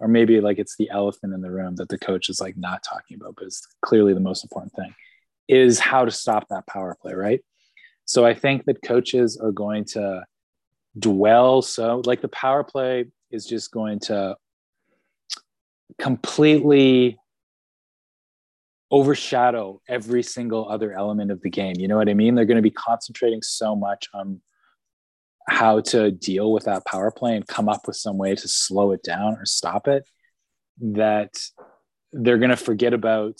or 0.00 0.08
maybe 0.08 0.40
like 0.40 0.58
it's 0.58 0.76
the 0.76 0.90
elephant 0.90 1.34
in 1.34 1.40
the 1.40 1.50
room 1.50 1.76
that 1.76 1.88
the 1.88 1.98
coach 1.98 2.28
is 2.28 2.40
like 2.40 2.56
not 2.56 2.82
talking 2.88 3.16
about, 3.16 3.34
but 3.36 3.46
it's 3.46 3.66
clearly 3.82 4.14
the 4.14 4.20
most 4.20 4.44
important 4.44 4.72
thing, 4.74 4.94
is 5.48 5.80
how 5.80 6.04
to 6.04 6.10
stop 6.10 6.46
that 6.50 6.66
power 6.66 6.96
play, 7.00 7.14
right? 7.14 7.40
So 8.04 8.24
I 8.24 8.34
think 8.34 8.64
that 8.66 8.82
coaches 8.82 9.36
are 9.36 9.52
going 9.52 9.84
to 9.86 10.24
dwell 10.98 11.62
so 11.62 12.02
like 12.06 12.20
the 12.20 12.28
power 12.28 12.64
play 12.64 13.04
is 13.30 13.44
just 13.46 13.70
going 13.70 14.00
to 14.00 14.36
completely 15.98 17.18
overshadow 18.90 19.80
every 19.88 20.22
single 20.22 20.68
other 20.68 20.92
element 20.92 21.30
of 21.30 21.40
the 21.42 21.50
game. 21.50 21.74
You 21.78 21.88
know 21.88 21.96
what 21.96 22.08
I 22.08 22.14
mean? 22.14 22.34
They're 22.34 22.44
going 22.46 22.56
to 22.56 22.62
be 22.62 22.70
concentrating 22.70 23.42
so 23.42 23.76
much 23.76 24.08
on 24.14 24.40
how 25.48 25.80
to 25.80 26.10
deal 26.10 26.52
with 26.52 26.64
that 26.64 26.84
power 26.86 27.10
play 27.10 27.34
and 27.34 27.46
come 27.46 27.68
up 27.68 27.86
with 27.86 27.96
some 27.96 28.18
way 28.18 28.34
to 28.34 28.48
slow 28.48 28.92
it 28.92 29.02
down 29.02 29.34
or 29.34 29.46
stop 29.46 29.88
it 29.88 30.08
that 30.80 31.34
they're 32.12 32.38
going 32.38 32.50
to 32.50 32.56
forget 32.56 32.92
about 32.92 33.34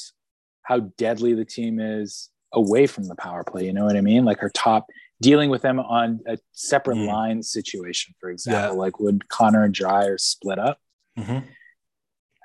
how 0.62 0.80
deadly 0.98 1.34
the 1.34 1.44
team 1.44 1.80
is 1.80 2.30
away 2.52 2.87
from 2.87 3.04
the 3.04 3.14
power 3.14 3.44
play. 3.44 3.64
You 3.64 3.72
know 3.72 3.84
what 3.84 3.96
I 3.96 4.00
mean? 4.00 4.24
Like 4.24 4.42
our 4.42 4.50
top 4.50 4.87
dealing 5.20 5.50
with 5.50 5.62
them 5.62 5.78
on 5.80 6.20
a 6.26 6.38
separate 6.52 6.96
Mm. 6.96 7.06
line 7.08 7.42
situation, 7.42 8.14
for 8.20 8.30
example. 8.30 8.74
Yeah. 8.74 8.78
Like 8.78 9.00
would 9.00 9.28
Connor 9.28 9.64
and 9.64 9.74
Dry 9.74 10.02
Dryer 10.02 10.18
split 10.18 10.58
up? 10.58 10.78
Mhm. 11.18 11.44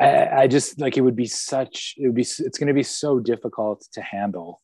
I, 0.01 0.27
I 0.43 0.47
just 0.47 0.79
like 0.79 0.97
it 0.97 1.01
would 1.01 1.15
be 1.15 1.27
such 1.27 1.93
it 1.97 2.08
would 2.08 2.15
be 2.15 2.21
it's 2.23 2.58
going 2.58 2.67
to 2.67 2.73
be 2.73 2.84
so 2.84 3.19
difficult 3.19 3.86
to 3.93 4.01
handle 4.01 4.62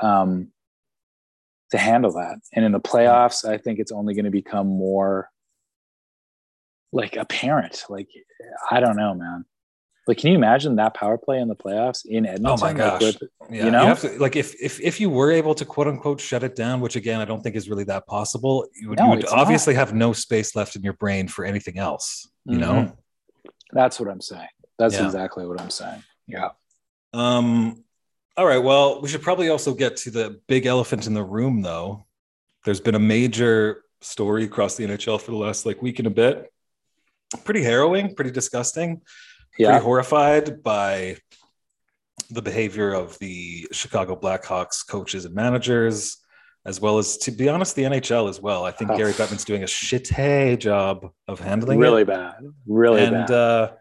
um 0.00 0.48
to 1.72 1.78
handle 1.78 2.12
that 2.12 2.38
and 2.54 2.64
in 2.64 2.72
the 2.72 2.80
playoffs 2.80 3.44
i 3.48 3.58
think 3.58 3.78
it's 3.78 3.92
only 3.92 4.14
going 4.14 4.24
to 4.24 4.30
become 4.30 4.66
more 4.66 5.28
like 6.92 7.16
apparent 7.16 7.84
like 7.90 8.08
i 8.70 8.80
don't 8.80 8.96
know 8.96 9.14
man 9.14 9.44
like 10.06 10.16
can 10.16 10.30
you 10.30 10.36
imagine 10.36 10.76
that 10.76 10.94
power 10.94 11.18
play 11.18 11.38
in 11.38 11.48
the 11.48 11.54
playoffs 11.56 12.06
in 12.06 12.24
edmonton 12.24 12.46
Oh 12.46 12.56
my 12.56 12.68
Like, 12.68 12.76
gosh. 12.78 13.02
with- 13.02 13.22
Yeah, 13.50 13.64
You 13.66 13.70
know? 13.70 13.86
have 13.86 14.00
to, 14.00 14.18
like 14.18 14.36
if 14.36 14.54
if 14.60 14.80
if 14.80 15.00
you 15.00 15.10
were 15.10 15.30
able 15.30 15.54
to 15.54 15.64
quote 15.66 15.86
unquote 15.86 16.18
shut 16.20 16.42
it 16.42 16.54
down, 16.56 16.80
which 16.80 16.96
again 16.96 17.20
I 17.20 17.24
don't 17.26 17.42
think 17.42 17.56
is 17.56 17.68
really 17.68 17.84
that 17.84 18.06
possible, 18.06 18.66
you 18.80 18.88
would, 18.90 18.98
No, 18.98 19.04
you 19.04 19.10
would 19.10 19.18
it's 19.20 19.30
not. 19.32 19.40
obviously 19.40 19.74
have 19.74 19.92
no 19.94 20.12
space 20.14 20.54
left 20.56 20.76
in 20.76 20.82
your 20.82 20.94
brain 20.94 21.28
for 21.28 21.44
anything 21.44 21.78
else. 21.78 22.26
You 22.46 22.58
know. 22.58 22.96
That's 23.72 23.98
what 24.00 24.08
i'm 24.08 24.20
saying 24.20 24.48
that's 24.78 24.94
Yeah. 24.94 25.06
exactly 25.06 25.46
what 25.46 25.60
i'm 25.60 25.70
saying 25.70 26.02
yeah 26.26 26.50
Um. 27.12 27.84
All 28.36 28.46
right. 28.46 28.62
Well, 28.62 29.00
we 29.00 29.08
should 29.08 29.22
probably 29.22 29.48
also 29.48 29.74
get 29.74 29.96
to 29.98 30.10
the 30.12 30.40
big 30.46 30.64
elephant 30.66 31.08
in 31.08 31.14
the 31.14 31.24
room, 31.24 31.60
though. 31.62 32.06
There's 32.64 32.80
been 32.80 32.94
a 32.94 33.00
major 33.00 33.82
story 34.00 34.44
across 34.44 34.76
the 34.76 34.84
NHL 34.86 35.20
for 35.20 35.32
the 35.32 35.36
last 35.36 35.66
like 35.66 35.82
week 35.82 35.98
and 35.98 36.06
a 36.06 36.10
bit. 36.10 36.52
Pretty 37.44 37.62
harrowing, 37.64 38.14
pretty 38.14 38.30
disgusting. 38.30 39.00
yeah 39.58 39.70
pretty 39.70 39.84
horrified 39.84 40.62
by 40.62 41.16
the 42.30 42.42
behavior 42.42 42.92
of 42.92 43.18
the 43.18 43.66
Chicago 43.72 44.14
Blackhawks 44.14 44.86
coaches 44.86 45.24
and 45.24 45.34
managers, 45.34 46.18
as 46.68 46.80
well 46.80 46.98
as, 46.98 47.16
to 47.24 47.30
be 47.30 47.48
honest, 47.48 47.74
the 47.76 47.84
NHL 47.84 48.28
as 48.28 48.38
well. 48.40 48.64
I 48.64 48.72
think 48.76 48.90
Oh. 48.90 48.96
Gary 48.98 49.12
Bettman's 49.18 49.44
doing 49.44 49.62
a 49.62 49.66
shitty 49.66 50.58
job 50.58 50.96
of 51.26 51.40
handling 51.40 51.78
really 51.78 52.02
it. 52.02 52.08
bad 52.08 52.34
really 52.66 53.02
and 53.04 53.26
bad 53.26 53.30
uh, 53.30 53.72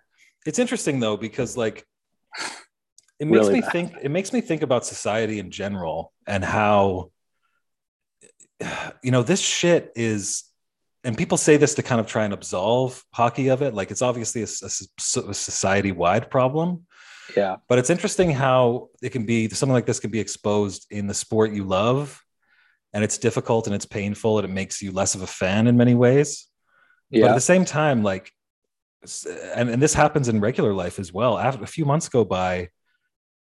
it's 0.45 0.59
interesting 0.59 0.99
though 0.99 1.17
because 1.17 1.57
like 1.57 1.77
it 3.19 3.25
makes 3.27 3.47
Really 3.47 3.53
me 3.55 3.61
bad. 3.61 3.71
think 3.71 3.87
it 4.07 4.11
makes 4.17 4.31
me 4.31 4.39
think 4.41 4.61
about 4.61 4.85
society 4.85 5.37
in 5.39 5.49
general 5.51 6.13
and 6.33 6.43
how 6.45 7.11
you 9.03 9.11
know 9.11 9.23
this 9.23 9.41
shit 9.41 9.91
is 9.95 10.43
and 11.03 11.17
people 11.17 11.37
say 11.37 11.57
this 11.57 11.75
to 11.75 11.83
kind 11.83 11.99
of 12.01 12.07
try 12.07 12.23
and 12.25 12.33
absolve 12.33 13.03
hockey 13.13 13.49
of 13.49 13.61
it 13.61 13.73
like 13.73 13.91
it's 13.91 14.01
obviously 14.01 14.41
a, 14.43 14.47
society 14.47 15.91
wide 15.91 16.29
problem 16.31 16.85
yeah 17.35 17.57
but 17.69 17.77
it's 17.79 17.89
interesting 17.89 18.29
how 18.31 18.89
it 19.03 19.09
can 19.11 19.25
be 19.25 19.47
something 19.49 19.73
like 19.73 19.85
this 19.85 19.99
can 19.99 20.11
be 20.11 20.19
exposed 20.19 20.87
in 20.89 21.05
the 21.07 21.13
sport 21.13 21.51
you 21.51 21.63
love 21.65 22.21
and 22.93 23.03
it's 23.03 23.17
difficult 23.17 23.67
and 23.67 23.75
it's 23.75 23.85
painful 23.85 24.39
and 24.39 24.45
it 24.45 24.53
makes 24.53 24.81
you 24.81 24.91
less 24.91 25.15
of 25.15 25.21
a 25.21 25.27
fan 25.27 25.67
in 25.67 25.77
many 25.77 25.95
ways. 25.95 26.47
But 27.11 27.31
at 27.31 27.35
the 27.35 27.41
same 27.41 27.65
time 27.65 28.03
like 28.03 28.31
and, 29.55 29.69
and 29.69 29.81
this 29.81 29.93
happens 29.93 30.27
in 30.27 30.39
regular 30.39 30.73
life 30.73 30.99
as 30.99 31.13
well. 31.13 31.37
After 31.37 31.63
a 31.63 31.67
few 31.67 31.85
months 31.85 32.09
go 32.09 32.25
by 32.25 32.69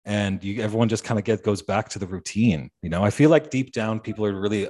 and 0.04 0.42
you 0.42 0.62
everyone 0.62 0.88
just 0.88 1.04
kind 1.04 1.18
of 1.18 1.24
get 1.24 1.44
goes 1.44 1.62
back 1.62 1.88
to 1.90 1.98
the 1.98 2.06
routine 2.06 2.70
you 2.82 2.90
know? 2.90 3.04
I 3.04 3.10
feel 3.10 3.30
like 3.30 3.50
deep 3.50 3.72
down 3.72 4.00
people 4.00 4.24
are 4.24 4.40
really 4.40 4.68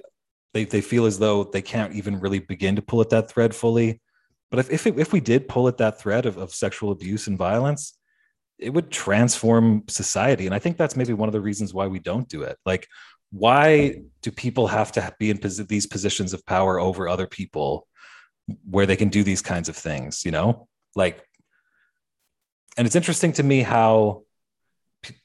they, 0.52 0.64
they 0.64 0.82
feel 0.82 1.06
as 1.06 1.18
though 1.18 1.44
they 1.44 1.62
can't 1.62 1.94
even 1.94 2.20
really 2.20 2.38
begin 2.38 2.76
to 2.76 2.82
pull 2.82 3.00
at 3.00 3.08
that 3.10 3.30
thread 3.30 3.54
fully. 3.54 4.00
But 4.50 4.60
if 4.60 4.70
if, 4.70 4.86
it, 4.86 4.98
if 4.98 5.12
we 5.12 5.20
did 5.20 5.48
pull 5.48 5.68
at 5.68 5.78
that 5.78 5.98
thread 5.98 6.26
of, 6.26 6.36
of 6.36 6.52
sexual 6.52 6.90
abuse 6.90 7.26
and 7.26 7.38
violence 7.38 7.98
it 8.58 8.72
would 8.72 8.90
transform 8.90 9.82
society. 9.88 10.46
And 10.46 10.54
i 10.54 10.58
think 10.58 10.76
that's 10.76 10.96
maybe 10.96 11.12
one 11.12 11.28
of 11.28 11.32
the 11.32 11.40
reasons 11.40 11.74
why 11.74 11.86
we 11.86 11.98
don't 11.98 12.28
do 12.28 12.42
it. 12.42 12.58
Like 12.64 12.86
why 13.32 13.96
do 14.20 14.30
people 14.30 14.66
have 14.68 14.92
to 14.92 15.14
be 15.18 15.30
in 15.30 15.38
posi- 15.38 15.66
these 15.66 15.86
positions 15.86 16.32
of 16.32 16.44
power 16.46 16.78
over 16.78 17.08
other 17.08 17.26
people 17.26 17.88
where 18.70 18.86
they 18.86 18.96
can 18.96 19.08
do 19.08 19.22
these 19.24 19.42
kinds 19.42 19.68
of 19.68 19.76
things 19.76 20.24
you 20.24 20.30
know? 20.30 20.68
Like 20.94 21.22
and 22.76 22.86
it's 22.86 22.96
interesting 22.96 23.32
to 23.34 23.42
me 23.42 23.62
how 23.62 24.22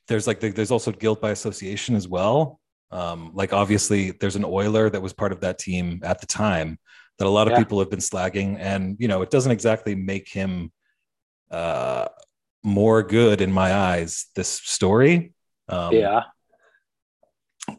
there's 0.07 0.27
like 0.27 0.39
there's 0.39 0.71
also 0.71 0.91
guilt 0.91 1.21
by 1.21 1.31
association 1.31 1.95
as 1.95 2.07
well. 2.07 2.59
Um 2.91 3.31
like 3.33 3.51
obviously 3.53 4.11
there's 4.11 4.35
an 4.37 4.45
oiler 4.45 4.89
that 4.89 5.01
was 5.01 5.13
part 5.13 5.31
of 5.33 5.41
that 5.41 5.59
team 5.59 5.99
at 6.03 6.19
the 6.21 6.25
time 6.27 6.79
that 7.19 7.27
a 7.27 7.29
lot 7.37 7.47
of 7.47 7.51
Yeah. 7.51 7.59
people 7.59 7.79
have 7.79 7.89
been 7.89 7.99
slagging. 7.99 8.57
And 8.59 8.95
you 8.99 9.07
know 9.07 9.21
it 9.21 9.29
doesn't 9.31 9.51
exactly 9.51 9.95
make 9.95 10.29
him 10.29 10.71
uh 11.51 12.07
more 12.63 13.03
good 13.03 13.41
in 13.41 13.51
my 13.51 13.73
eyes 13.73 14.27
this 14.35 14.49
story. 14.49 15.33
Um 15.69 15.93
yeah 15.93 16.23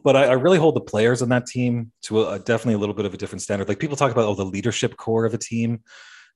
but 0.03 0.15
I, 0.15 0.25
I 0.25 0.33
really 0.33 0.57
hold 0.57 0.75
the 0.75 0.81
players 0.81 1.21
on 1.21 1.29
that 1.29 1.45
team 1.45 1.91
to 2.03 2.21
a, 2.21 2.33
a 2.33 2.39
definitely 2.39 2.75
a 2.75 2.77
little 2.77 2.95
bit 2.95 3.05
of 3.05 3.13
a 3.13 3.17
different 3.17 3.41
standard. 3.41 3.67
Like 3.67 3.79
people 3.79 3.97
talk 3.97 4.11
about 4.11 4.25
oh 4.25 4.35
the 4.35 4.45
leadership 4.45 4.97
core 4.97 5.25
of 5.25 5.33
a 5.33 5.37
team, 5.37 5.81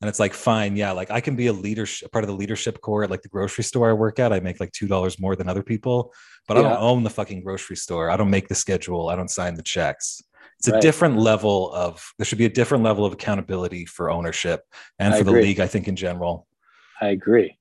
and 0.02 0.10
it's 0.10 0.20
like 0.20 0.34
fine, 0.34 0.76
yeah, 0.76 0.92
like 0.92 1.12
I 1.12 1.22
can 1.22 1.36
be 1.36 1.48
a 1.48 1.54
leadership 1.54 2.12
part 2.12 2.24
of 2.24 2.30
the 2.30 2.36
leadership 2.36 2.82
core 2.82 3.04
at 3.04 3.10
like 3.10 3.22
the 3.22 3.30
grocery 3.30 3.64
store 3.64 3.90
I 3.90 3.94
work 3.94 4.20
at. 4.20 4.34
I 4.34 4.40
make 4.40 4.60
like 4.60 4.72
two 4.72 4.88
dollars 4.88 5.20
more 5.20 5.36
than 5.36 5.48
other 5.48 5.64
people, 5.64 6.14
but 6.48 6.58
I 6.58 6.62
don't 6.62 6.78
own 6.78 7.04
the 7.04 7.10
fucking 7.10 7.44
grocery 7.44 7.78
store. 7.78 8.10
I 8.10 8.18
don't 8.18 8.30
make 8.30 8.48
the 8.48 8.56
schedule. 8.56 9.10
I 9.10 9.16
don't 9.16 9.30
sign 9.30 9.56
the 9.56 9.64
checks. 9.64 10.22
It's 10.60 10.68
a 10.70 10.80
different 10.80 11.18
level 11.18 11.74
of 11.74 12.14
there 12.18 12.26
should 12.26 12.38
be 12.38 12.46
a 12.46 12.50
different 12.50 12.84
level 12.86 13.06
of 13.06 13.12
accountability 13.12 13.86
for 13.86 14.10
ownership 14.10 14.62
and 14.98 15.14
I 15.14 15.18
for 15.18 15.26
the 15.26 15.32
league. 15.32 15.60
I 15.60 15.68
think 15.68 15.90
in 15.90 15.96
general. 15.96 16.48
I 17.02 17.08
agree. 17.08 17.58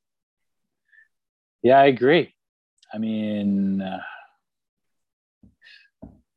Yeah, 1.62 1.80
I 1.80 1.86
agree. 1.86 2.34
I 2.94 2.98
mean, 2.98 3.82
uh, 3.82 3.98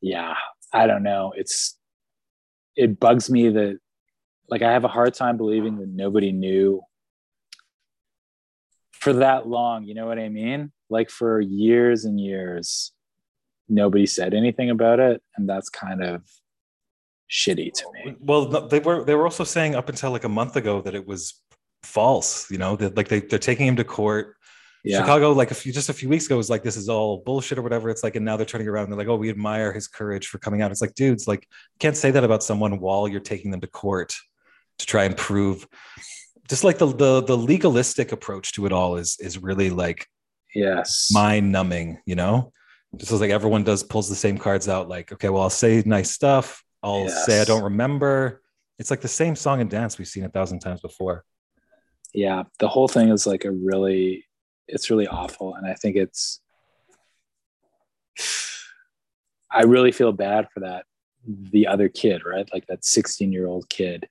yeah, 0.02 0.36
I 0.74 0.88
don't 0.88 1.04
know. 1.04 1.34
It's 1.36 1.78
it 2.76 3.00
bugs 3.00 3.30
me 3.30 3.50
that 3.50 3.80
like 4.50 4.62
I 4.62 4.72
have 4.72 4.84
a 4.84 4.90
hard 4.90 5.14
time 5.14 5.38
believing 5.38 5.78
that 5.78 5.90
nobody 5.90 6.32
knew 6.32 6.82
for 8.92 9.14
that 9.14 9.48
long. 9.48 9.86
You 9.86 9.94
know 9.94 10.06
what 10.06 10.20
I 10.20 10.30
mean? 10.30 10.72
Like 10.90 11.10
for 11.10 11.40
years 11.40 12.06
and 12.06 12.20
years, 12.20 12.92
nobody 13.68 14.06
said 14.06 14.34
anything 14.34 14.70
about 14.70 15.00
it, 15.00 15.22
and 15.36 15.48
that's 15.50 15.70
kind 15.70 16.04
of 16.04 16.24
shitty 17.30 17.74
to 17.74 17.86
me. 17.94 18.16
Well, 18.20 18.46
they 18.46 18.80
were 18.80 19.04
they 19.04 19.16
were 19.16 19.24
also 19.24 19.44
saying 19.44 19.76
up 19.76 19.90
until 19.90 20.12
like 20.12 20.24
a 20.24 20.30
month 20.30 20.56
ago 20.56 20.82
that 20.82 20.96
it 20.96 21.08
was 21.08 21.42
false. 21.84 22.50
You 22.52 22.58
know 22.58 22.76
that 22.76 22.96
like 22.98 23.08
they 23.08 23.22
they're 23.22 23.40
taking 23.40 23.68
him 23.68 23.76
to 23.78 23.84
court. 23.84 24.36
Yeah, 24.86 25.00
Chicago, 25.00 25.32
like 25.32 25.50
a 25.50 25.56
few 25.56 25.74
just 25.74 25.90
a 25.90 25.94
few 25.94 26.10
weeks 26.10 26.28
ago, 26.28 26.38
was 26.38 26.50
like 26.50 26.62
this 26.62 26.78
is 26.78 26.90
all 26.90 27.18
bullshit 27.26 27.58
or 27.58 27.64
whatever. 27.64 27.90
It's 27.90 28.04
like, 28.04 28.16
and 28.16 28.24
now 28.24 28.38
they're 28.38 28.46
turning 28.46 28.68
around 28.68 28.84
and 28.84 28.94
they're 28.94 29.00
like, 29.00 29.08
oh, 29.08 29.16
we 29.16 29.30
admire 29.30 29.74
his 29.74 29.88
courage 29.88 30.28
for 30.28 30.38
coming 30.38 30.62
out. 30.62 30.70
It's 30.72 30.82
like, 30.82 30.94
dudes, 30.94 31.28
like 31.28 31.48
can't 31.80 31.98
say 31.98 32.12
that 32.12 32.24
about 32.24 32.44
someone 32.44 32.80
while 32.80 33.08
you're 33.08 33.20
taking 33.20 33.50
them 33.52 33.62
to 33.62 33.68
court 33.68 34.14
to 34.78 34.86
try 34.86 35.06
and 35.06 35.18
prove. 35.18 35.68
Just 36.48 36.64
like 36.64 36.78
the 36.78 36.86
the 36.86 37.22
the 37.24 37.36
legalistic 37.36 38.12
approach 38.12 38.54
to 38.54 38.66
it 38.68 38.72
all 38.72 38.98
is 38.98 39.18
is 39.20 39.42
really 39.42 39.72
like 39.72 40.08
yes, 40.54 41.10
mind 41.12 41.52
numbing, 41.52 42.00
you 42.06 42.16
know? 42.16 42.52
Just 42.96 43.12
like 43.12 43.32
everyone 43.32 43.64
does 43.64 43.82
pulls 43.82 44.08
the 44.08 44.16
same 44.16 44.38
cards 44.38 44.70
out, 44.70 44.88
like, 44.88 45.12
okay, 45.12 45.30
well, 45.30 45.42
I'll 45.42 45.50
say 45.50 45.82
nice 45.86 46.12
stuff. 46.12 46.64
I'll 46.84 47.10
say 47.10 47.42
I 47.42 47.46
don't 47.46 47.64
remember. 47.64 48.44
It's 48.78 48.92
like 48.92 49.02
the 49.02 49.08
same 49.08 49.36
song 49.36 49.62
and 49.62 49.70
dance 49.70 49.98
we've 49.98 50.08
seen 50.08 50.26
a 50.26 50.30
thousand 50.30 50.60
times 50.60 50.82
before. 50.82 51.26
yeah 52.14 52.44
the 52.60 52.68
whole 52.68 52.88
thing 52.88 53.10
is 53.10 53.26
like 53.26 53.46
a 53.46 53.52
really 53.52 54.25
it's 54.68 54.90
really 54.90 55.08
awful 55.08 55.56
and 55.56 55.66
i 55.68 55.74
think 55.74 55.96
it's 55.96 56.40
i 59.52 59.64
really 59.64 59.92
feel 59.92 60.12
bad 60.12 60.48
for 60.54 60.62
that 60.62 60.86
the 61.28 61.68
other 61.68 61.90
kid 61.90 62.24
right 62.26 62.48
like 62.54 62.66
that 62.68 62.86
16 62.86 63.32
year 63.32 63.48
old 63.48 63.68
kid 63.70 64.08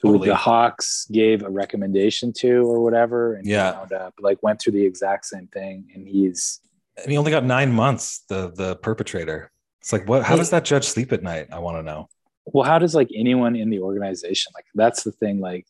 who 0.00 0.12
Totally. 0.14 0.28
the 0.30 0.34
hawks 0.34 1.06
gave 1.12 1.42
a 1.44 1.50
recommendation 1.50 2.32
to 2.38 2.66
or 2.66 2.82
whatever 2.82 3.34
and 3.34 3.46
Yeah. 3.46 3.72
wound 3.78 3.92
up 3.92 4.14
like 4.20 4.42
went 4.42 4.60
through 4.60 4.72
the 4.72 4.84
exact 4.84 5.26
same 5.26 5.46
thing 5.48 5.88
and 5.94 6.06
he's 6.08 6.60
And 6.96 7.10
he 7.10 7.16
only 7.16 7.30
got 7.30 7.44
nine 7.44 7.72
months, 7.72 8.24
the 8.28 8.52
the 8.54 8.76
perpetrator. 8.76 9.50
It's 9.80 9.92
like 9.92 10.08
what 10.08 10.24
how 10.24 10.36
does 10.36 10.50
that 10.50 10.64
judge 10.64 10.84
sleep 10.86 11.12
at 11.12 11.22
night? 11.22 11.46
I 11.52 11.58
want 11.60 11.76
to 11.78 11.82
know. 11.82 12.08
well 12.46 12.64
how 12.64 12.78
does 12.78 12.94
like 12.94 13.10
anyone 13.14 13.54
in 13.54 13.70
the 13.70 13.78
organization 13.80 14.50
like 14.56 14.66
that's 14.74 15.02
the 15.04 15.12
thing 15.12 15.38
like 15.40 15.66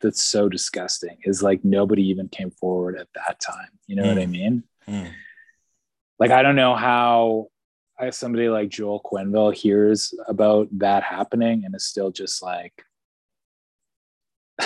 that's 0.00 0.22
so 0.24 0.48
disgusting 0.48 1.16
is 1.24 1.42
like 1.42 1.64
nobody 1.64 2.02
even 2.02 2.28
came 2.28 2.50
forward 2.50 2.96
at 2.98 3.08
that 3.14 3.40
time 3.40 3.68
you 3.86 3.96
know 3.96 4.06
what 4.06 4.18
i 4.18 4.26
Mm. 4.26 4.30
mean 4.30 4.62
Hmm. 4.86 5.06
like 6.18 6.30
I 6.30 6.42
don't 6.42 6.56
know 6.56 6.74
how 6.74 7.48
I, 7.98 8.10
somebody 8.10 8.48
like 8.48 8.68
Joel 8.70 9.00
Quenneville 9.00 9.54
hears 9.54 10.12
about 10.28 10.68
that 10.78 11.02
happening 11.04 11.64
and 11.64 11.74
is 11.76 11.86
still 11.86 12.10
just 12.10 12.42
like, 12.42 12.84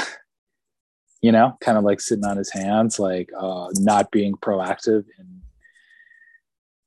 you 1.23 1.31
know, 1.33 1.57
kind 1.61 1.77
of 1.79 1.85
like 1.85 2.01
sitting 2.01 2.25
on 2.25 2.37
his 2.37 2.51
hands, 2.51 2.99
like 2.99 3.31
uh, 3.39 3.69
not 3.75 4.11
being 4.11 4.35
proactive 4.35 5.05
and 5.19 5.43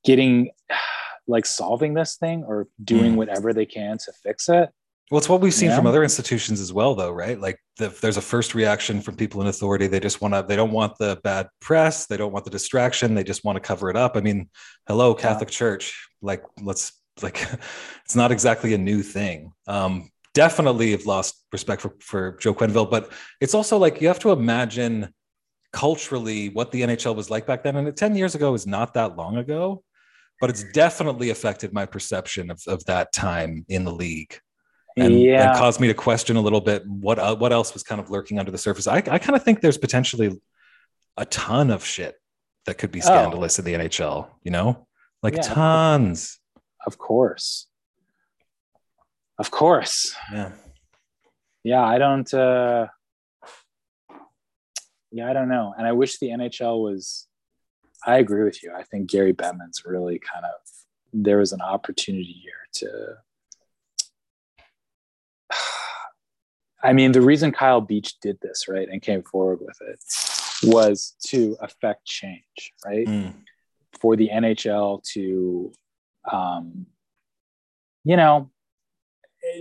getting 0.03 0.49
like 1.27 1.45
solving 1.45 1.93
this 1.93 2.15
thing 2.17 2.43
or 2.43 2.67
doing 2.83 3.13
Mm. 3.13 3.17
whatever 3.17 3.53
they 3.53 3.65
can 3.67 3.97
to 3.99 4.11
fix 4.23 4.49
it. 4.49 4.69
Well, 5.11 5.17
it's 5.17 5.27
what 5.27 5.41
we've 5.41 5.53
seen 5.53 5.69
Yeah. 5.69 5.75
from 5.75 5.87
other 5.87 6.03
institutions 6.03 6.61
as 6.61 6.71
well, 6.71 6.95
though, 6.95 7.11
right? 7.11 7.37
Like 7.37 7.59
the, 7.77 7.89
there's 8.01 8.15
a 8.15 8.21
first 8.21 8.55
reaction 8.55 9.01
from 9.01 9.17
people 9.17 9.41
in 9.41 9.47
authority. 9.47 9.87
They 9.87 9.99
just 9.99 10.21
want 10.21 10.33
to, 10.33 10.45
they 10.47 10.55
don't 10.55 10.71
want 10.71 10.97
the 10.97 11.19
bad 11.21 11.49
press. 11.59 12.05
They 12.05 12.15
don't 12.15 12.31
want 12.31 12.45
the 12.45 12.51
distraction. 12.51 13.13
They 13.13 13.25
just 13.25 13.43
want 13.43 13.57
to 13.57 13.59
cover 13.59 13.89
it 13.89 13.97
up. 13.97 14.15
I 14.15 14.21
mean, 14.21 14.49
hello, 14.87 15.13
Catholic 15.13 15.49
Church. 15.49 16.07
Like, 16.21 16.43
let's, 16.61 16.93
like, 17.21 17.45
it's 18.05 18.15
not 18.15 18.31
exactly 18.31 18.73
a 18.73 18.77
new 18.77 19.03
thing. 19.03 19.51
Um, 19.67 20.11
definitely 20.33 20.91
have 20.91 21.05
lost 21.05 21.45
respect 21.51 21.81
for, 21.81 21.93
for 21.99 22.37
Joe 22.39 22.53
Quenneville, 22.53 22.89
but 22.89 23.11
it's 23.41 23.53
also 23.53 23.77
like 23.77 23.99
you 23.99 24.07
have 24.07 24.19
to 24.19 24.31
imagine 24.31 25.13
culturally 25.73 26.47
what 26.47 26.71
the 26.71 26.83
NHL 26.83 27.17
was 27.17 27.29
like 27.29 27.45
back 27.45 27.63
then. 27.63 27.75
And 27.75 27.95
10 27.97 28.15
years 28.15 28.33
ago 28.33 28.53
is 28.53 28.65
not 28.65 28.93
that 28.93 29.17
long 29.17 29.35
ago, 29.35 29.83
but 30.39 30.49
it's 30.49 30.63
definitely 30.71 31.31
affected 31.31 31.73
my 31.73 31.85
perception 31.85 32.49
of, 32.49 32.61
of 32.65 32.85
that 32.85 33.11
time 33.11 33.65
in 33.67 33.83
the 33.83 33.91
league 33.91 34.39
and, 34.97 35.19
yeah. 35.19 35.49
and 35.51 35.57
caused 35.59 35.79
me 35.79 35.87
to 35.87 35.93
question 35.93 36.35
a 36.35 36.41
little 36.41 36.61
bit 36.61 36.85
what 36.87 37.17
uh, 37.19 37.35
what 37.35 37.51
else 37.53 37.73
was 37.73 37.83
kind 37.83 37.99
of 38.01 38.09
lurking 38.09 38.39
under 38.39 38.51
the 38.51 38.57
surface. 38.57 38.87
I, 38.87 38.97
I 38.97 39.19
kind 39.19 39.35
of 39.35 39.43
think 39.43 39.61
there's 39.61 39.77
potentially 39.77 40.39
a 41.17 41.25
ton 41.25 41.69
of 41.71 41.85
shit 41.85 42.15
that 42.65 42.77
could 42.77 42.91
be 42.91 42.99
Oh. 42.99 43.05
scandalous 43.05 43.57
in 43.59 43.65
the 43.65 43.73
NHL. 43.73 44.27
You 44.43 44.51
know, 44.51 44.87
like 45.23 45.35
Yeah. 45.35 45.41
tons. 45.43 46.39
of 46.85 46.97
course. 46.97 47.67
Of 49.37 49.51
course. 49.51 50.15
Yeah. 50.31 50.51
Yeah, 51.63 51.83
I 51.83 51.97
don't 51.97 52.31
uh 52.33 52.87
Yeah, 55.11 55.29
I 55.29 55.33
don't 55.33 55.49
know. 55.49 55.73
And 55.77 55.85
I 55.87 55.91
wish 55.91 56.19
the 56.19 56.29
NHL 56.29 56.81
was 56.81 57.27
I 58.05 58.17
agree 58.17 58.43
with 58.43 58.63
you. 58.63 58.73
I 58.75 58.83
think 58.83 59.09
Gary 59.09 59.33
Bettman's 59.33 59.83
really 59.85 60.19
kind 60.19 60.45
of 60.45 60.51
there 61.13 61.37
was 61.37 61.51
an 61.51 61.61
opportunity 61.61 62.35
here 62.43 62.53
to 62.73 63.17
I 66.83 66.93
mean, 66.93 67.11
the 67.11 67.21
reason 67.21 67.51
Kyle 67.51 67.81
Beach 67.81 68.19
did 68.21 68.39
this, 68.41 68.67
right, 68.67 68.87
and 68.89 69.01
came 69.01 69.23
forward 69.23 69.59
with 69.61 69.77
it 69.81 69.99
was 70.63 71.15
to 71.27 71.57
affect 71.61 72.05
change, 72.05 72.73
right? 72.85 73.07
Mm. 73.07 73.33
for 73.99 74.15
the 74.15 74.29
NHL 74.33 75.03
to, 75.13 75.71
um, 76.31 76.87
you 78.03 78.15
know, 78.15 78.49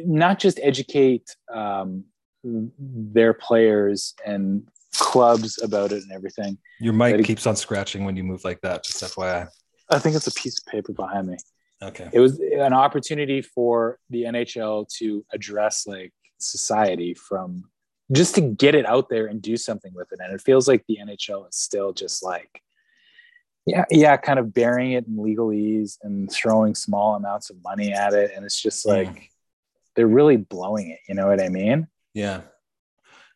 not 0.05 0.39
just 0.39 0.59
educate 0.63 1.35
um, 1.53 2.05
their 2.43 3.35
players 3.35 4.15
and 4.25 4.67
clubs 4.95 5.61
about 5.63 5.93
it 5.93 6.03
and 6.03 6.13
everything. 6.13 6.57
Your 6.81 6.93
mic 6.95 7.17
it- 7.17 7.25
keeps 7.25 7.47
on 7.47 7.57
scratching 7.57 8.05
when 8.05 8.17
you 8.17 8.25
move 8.25 8.45
like 8.45 8.61
that. 8.63 8.85
Just 8.85 9.03
FYI. 9.03 9.49
I 9.91 9.99
think 9.99 10.17
it's 10.17 10.27
a 10.27 10.33
piece 10.33 10.59
of 10.59 10.67
paper 10.67 10.93
behind 10.93 11.27
me. 11.27 11.37
Okay. 11.83 12.09
It 12.13 12.21
was 12.21 12.39
an 12.39 12.73
opportunity 12.73 13.43
for 13.43 13.99
the 14.11 14.25
NHL 14.25 14.87
to 14.99 15.25
address 15.33 15.87
like 15.87 16.13
society 16.43 17.15
from 17.15 17.71
just 18.13 18.35
to 18.35 18.41
get 18.41 18.75
it 18.75 18.87
out 18.87 19.09
there 19.09 19.27
and 19.27 19.41
do 19.41 19.57
something 19.57 19.93
with 19.95 20.13
it. 20.13 20.19
And 20.23 20.33
it 20.35 20.41
feels 20.41 20.67
like 20.67 20.85
the 20.89 20.99
NHL 21.01 21.49
is 21.49 21.57
still 21.57 21.93
just 21.93 22.25
like, 22.25 22.63
yeah, 23.67 23.85
yeah, 23.91 24.17
kind 24.17 24.39
of 24.39 24.53
burying 24.53 24.93
it 24.93 25.07
in 25.07 25.17
legalese 25.17 25.99
and 26.03 26.31
throwing 26.31 26.75
small 26.75 27.15
amounts 27.15 27.51
of 27.51 27.57
money 27.63 27.93
at 27.93 28.13
it. 28.15 28.33
And 28.35 28.45
it's 28.45 28.61
just 28.61 28.85
like 28.87 29.09
Mm. 29.09 29.29
they're 29.95 30.07
really 30.09 30.37
blowing 30.39 30.91
it. 30.91 30.99
You 31.09 31.15
know 31.15 31.29
what 31.29 31.41
I 31.41 31.49
mean? 31.49 31.87
Yeah. 32.15 32.41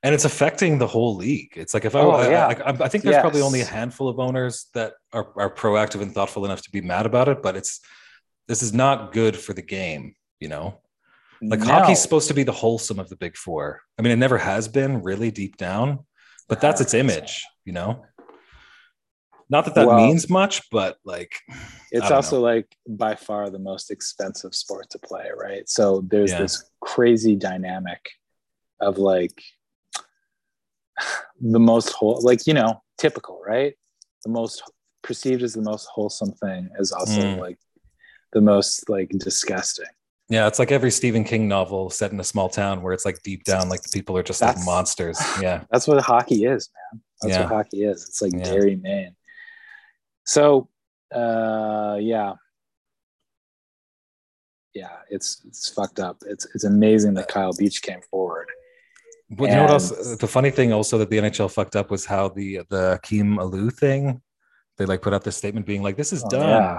And 0.02 0.14
it's 0.14 0.24
affecting 0.24 0.78
the 0.78 0.86
whole 0.86 1.16
league. 1.16 1.52
It's 1.56 1.72
like 1.72 1.84
if 1.84 1.94
I, 1.94 2.00
Oh, 2.00 2.10
I, 2.10 2.30
yeah. 2.30 2.46
I, 2.48 2.84
I 2.84 2.88
think 2.88 3.04
there's 3.04 3.20
probably 3.20 3.40
only 3.42 3.60
a 3.60 3.64
handful 3.66 4.08
of 4.08 4.18
owners 4.18 4.66
that 4.74 4.94
are, 5.12 5.28
are 5.36 5.54
proactive 5.54 6.02
and 6.02 6.12
thoughtful 6.12 6.44
enough 6.44 6.62
to 6.62 6.70
be 6.70 6.80
mad 6.80 7.06
about 7.06 7.28
it, 7.28 7.42
but 7.42 7.56
it's 7.56 7.80
this 8.48 8.62
is 8.62 8.74
not 8.74 9.12
good 9.12 9.36
for 9.36 9.52
the 9.54 9.62
game, 9.62 10.14
you 10.40 10.48
know? 10.48 10.80
Like 11.48 11.60
No. 11.60 11.66
hockey's 11.66 12.00
supposed 12.00 12.28
to 12.28 12.34
be 12.34 12.42
the 12.42 12.52
wholesome 12.52 12.98
of 12.98 13.08
the 13.08 13.16
big 13.16 13.36
four. 13.36 13.80
I 13.98 14.02
mean, 14.02 14.12
it 14.12 14.16
never 14.16 14.38
has 14.38 14.68
been 14.68 15.02
really 15.02 15.30
deep 15.30 15.56
down, 15.56 16.04
but 16.48 16.60
that's 16.60 16.80
its 16.80 16.94
image, 16.94 17.44
you 17.64 17.72
know? 17.72 18.04
Not 19.50 19.66
that 19.66 19.74
that 19.74 19.86
Well- 19.86 19.96
means 19.98 20.30
much, 20.30 20.68
but 20.70 20.96
like, 21.04 21.32
it's 21.92 22.10
also 22.10 22.40
like 22.40 22.74
by 22.88 23.14
far 23.14 23.50
the 23.50 23.58
most 23.58 23.90
expensive 23.90 24.54
sport 24.54 24.88
to 24.90 24.98
play, 24.98 25.30
right? 25.36 25.68
So 25.68 26.00
there's 26.08 26.30
Yeah. 26.32 26.38
this 26.42 26.70
crazy 26.80 27.36
dynamic 27.36 28.08
of 28.80 28.98
like 28.98 29.42
the 31.40 31.60
most 31.60 31.90
whole, 31.90 32.20
like 32.22 32.46
you 32.46 32.54
know, 32.54 32.82
typical, 32.98 33.40
right? 33.46 33.74
The 34.24 34.30
most 34.30 34.62
perceived 35.02 35.42
as 35.42 35.52
the 35.54 35.60
most 35.62 35.86
wholesome 35.86 36.32
thing 36.32 36.70
is 36.78 36.90
also 36.92 37.20
Mm. 37.20 37.38
like 37.38 37.58
the 38.32 38.40
most 38.40 38.88
like 38.88 39.10
disgusting. 39.10 39.86
Yeah, 40.30 40.46
it's 40.46 40.58
like 40.58 40.72
every 40.72 40.90
Stephen 40.90 41.22
King 41.24 41.48
novel 41.48 41.90
set 41.90 42.10
in 42.12 42.18
a 42.18 42.24
small 42.24 42.48
town 42.48 42.80
where 42.82 42.92
it's 42.94 43.04
like 43.04 43.22
deep 43.22 43.44
down, 43.44 43.68
like 43.68 43.82
the 43.82 43.90
people 43.92 44.16
are 44.16 44.22
just 44.22 44.40
like 44.40 44.56
monsters. 44.64 45.20
Yeah. 45.40 45.64
That's 45.70 45.86
what 45.86 46.02
hockey 46.02 46.44
is, 46.46 46.70
man. 46.92 47.02
That's 47.20 47.34
Yeah. 47.34 47.40
what 47.42 47.52
hockey 47.52 47.84
is. 47.84 48.06
It's 48.08 48.22
like 48.22 48.32
Yeah. 48.32 48.44
Gary 48.44 48.76
Main. 48.76 49.16
So, 50.24 50.68
uh, 51.14 51.98
yeah, 52.00 52.32
yeah, 54.74 54.88
it's 55.10 55.42
it's 55.46 55.68
fucked 55.68 56.00
up. 56.00 56.22
It's 56.26 56.46
it's 56.54 56.64
amazing 56.64 57.14
that 57.14 57.28
Kyle 57.28 57.52
Beach 57.52 57.82
came 57.82 58.00
forward. 58.10 58.48
But 59.30 59.50
you 59.50 59.56
know 59.56 59.62
what 59.62 59.70
else? 59.72 60.16
The 60.16 60.26
funny 60.26 60.50
thing 60.50 60.72
also 60.72 60.98
that 60.98 61.10
the 61.10 61.18
NHL 61.18 61.50
fucked 61.52 61.76
up 61.76 61.90
was 61.90 62.04
how 62.04 62.28
the 62.30 62.60
the 62.70 62.94
Akim 62.94 63.36
Aliu 63.36 63.72
thing, 63.72 64.20
they 64.78 64.86
like 64.86 65.02
put 65.02 65.12
out 65.14 65.22
this 65.22 65.36
statement 65.36 65.66
being 65.66 65.82
like, 65.82 65.96
"This 65.96 66.12
is 66.12 66.24
Oh, 66.24 66.28
done." 66.30 66.48
yeah. 66.48 66.78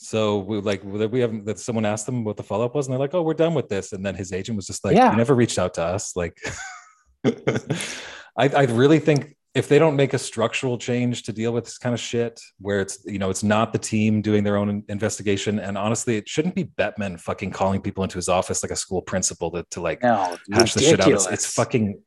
So 0.00 0.38
we 0.38 0.60
like 0.60 0.84
we 0.84 1.20
haven't 1.20 1.44
that 1.46 1.58
someone 1.58 1.84
asked 1.84 2.06
them 2.06 2.22
what 2.22 2.36
the 2.36 2.44
follow 2.44 2.64
up 2.64 2.74
was, 2.76 2.86
and 2.86 2.92
they're 2.92 3.00
like, 3.00 3.14
"Oh, 3.14 3.22
we're 3.22 3.34
done 3.34 3.52
with 3.52 3.68
this." 3.68 3.92
And 3.92 4.06
then 4.06 4.14
his 4.14 4.32
agent 4.32 4.54
was 4.54 4.68
just 4.68 4.84
like, 4.84 4.96
Yeah. 4.96 5.10
"You 5.10 5.16
never 5.16 5.34
reached 5.34 5.58
out 5.58 5.74
to 5.74 5.82
us." 5.82 6.14
Like, 6.14 6.38
I 7.26 8.48
I 8.48 8.62
really 8.66 9.00
think 9.00 9.36
if 9.56 9.66
they 9.66 9.80
don't 9.80 9.96
make 9.96 10.14
a 10.14 10.18
structural 10.18 10.78
change 10.78 11.24
to 11.24 11.32
deal 11.32 11.52
with 11.52 11.64
this 11.64 11.78
kind 11.78 11.94
of 11.94 11.98
shit, 11.98 12.40
where 12.60 12.80
it's 12.80 13.00
you 13.06 13.18
know 13.18 13.28
it's 13.28 13.42
not 13.42 13.72
the 13.72 13.78
team 13.80 14.22
doing 14.22 14.44
their 14.44 14.56
own 14.56 14.84
investigation, 14.88 15.58
and 15.58 15.76
honestly, 15.76 16.16
it 16.16 16.28
shouldn't 16.28 16.54
be 16.54 16.62
Bettman 16.62 17.18
fucking 17.18 17.50
calling 17.50 17.80
people 17.80 18.04
into 18.04 18.18
his 18.18 18.28
office 18.28 18.62
like 18.62 18.70
a 18.70 18.76
school 18.76 19.02
principal 19.02 19.50
to 19.50 19.66
to 19.72 19.80
like 19.80 20.00
No, 20.46 20.58
hash 20.58 20.74
the 20.74 20.80
shit 20.80 21.00
out. 21.00 21.10
It's, 21.10 21.26
it's 21.26 21.54
fucking 21.54 22.00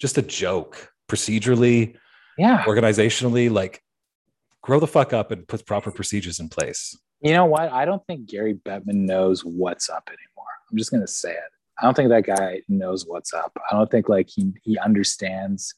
just 0.00 0.18
a 0.18 0.22
joke. 0.22 0.90
Procedurally, 1.08 1.94
yeah. 2.36 2.64
organizationally, 2.64 3.48
like 3.48 3.80
grow 4.60 4.80
the 4.80 4.88
fuck 4.88 5.12
up 5.12 5.30
and 5.30 5.46
put 5.46 5.64
proper 5.66 5.92
procedures 5.92 6.40
in 6.40 6.48
place. 6.48 6.96
You 7.22 7.32
know 7.32 7.46
what? 7.46 7.72
I 7.72 7.84
don't 7.84 8.04
think 8.06 8.26
Gary 8.28 8.54
Bettman 8.54 8.94
knows 9.06 9.44
what's 9.44 9.88
up 9.88 10.08
anymore. 10.08 10.46
I'm 10.70 10.76
just 10.78 10.90
gonna 10.90 11.06
say 11.06 11.32
it. 11.32 11.38
I 11.80 11.84
don't 11.84 11.94
think 11.94 12.10
that 12.10 12.24
guy 12.26 12.62
knows 12.68 13.06
what's 13.06 13.32
up. 13.32 13.56
I 13.70 13.76
don't 13.76 13.90
think 13.90 14.08
like 14.08 14.28
he 14.28 14.52
he 14.62 14.78
understands 14.78 15.74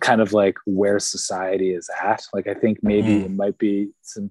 kind 0.00 0.20
of 0.20 0.32
like 0.32 0.56
where 0.64 0.98
society 0.98 1.72
is 1.74 1.90
at. 2.02 2.22
Like 2.32 2.46
I 2.46 2.54
think 2.54 2.78
maybe 2.82 3.08
Mhm. 3.08 3.24
it 3.26 3.30
might 3.32 3.58
be 3.58 3.90
some 4.00 4.30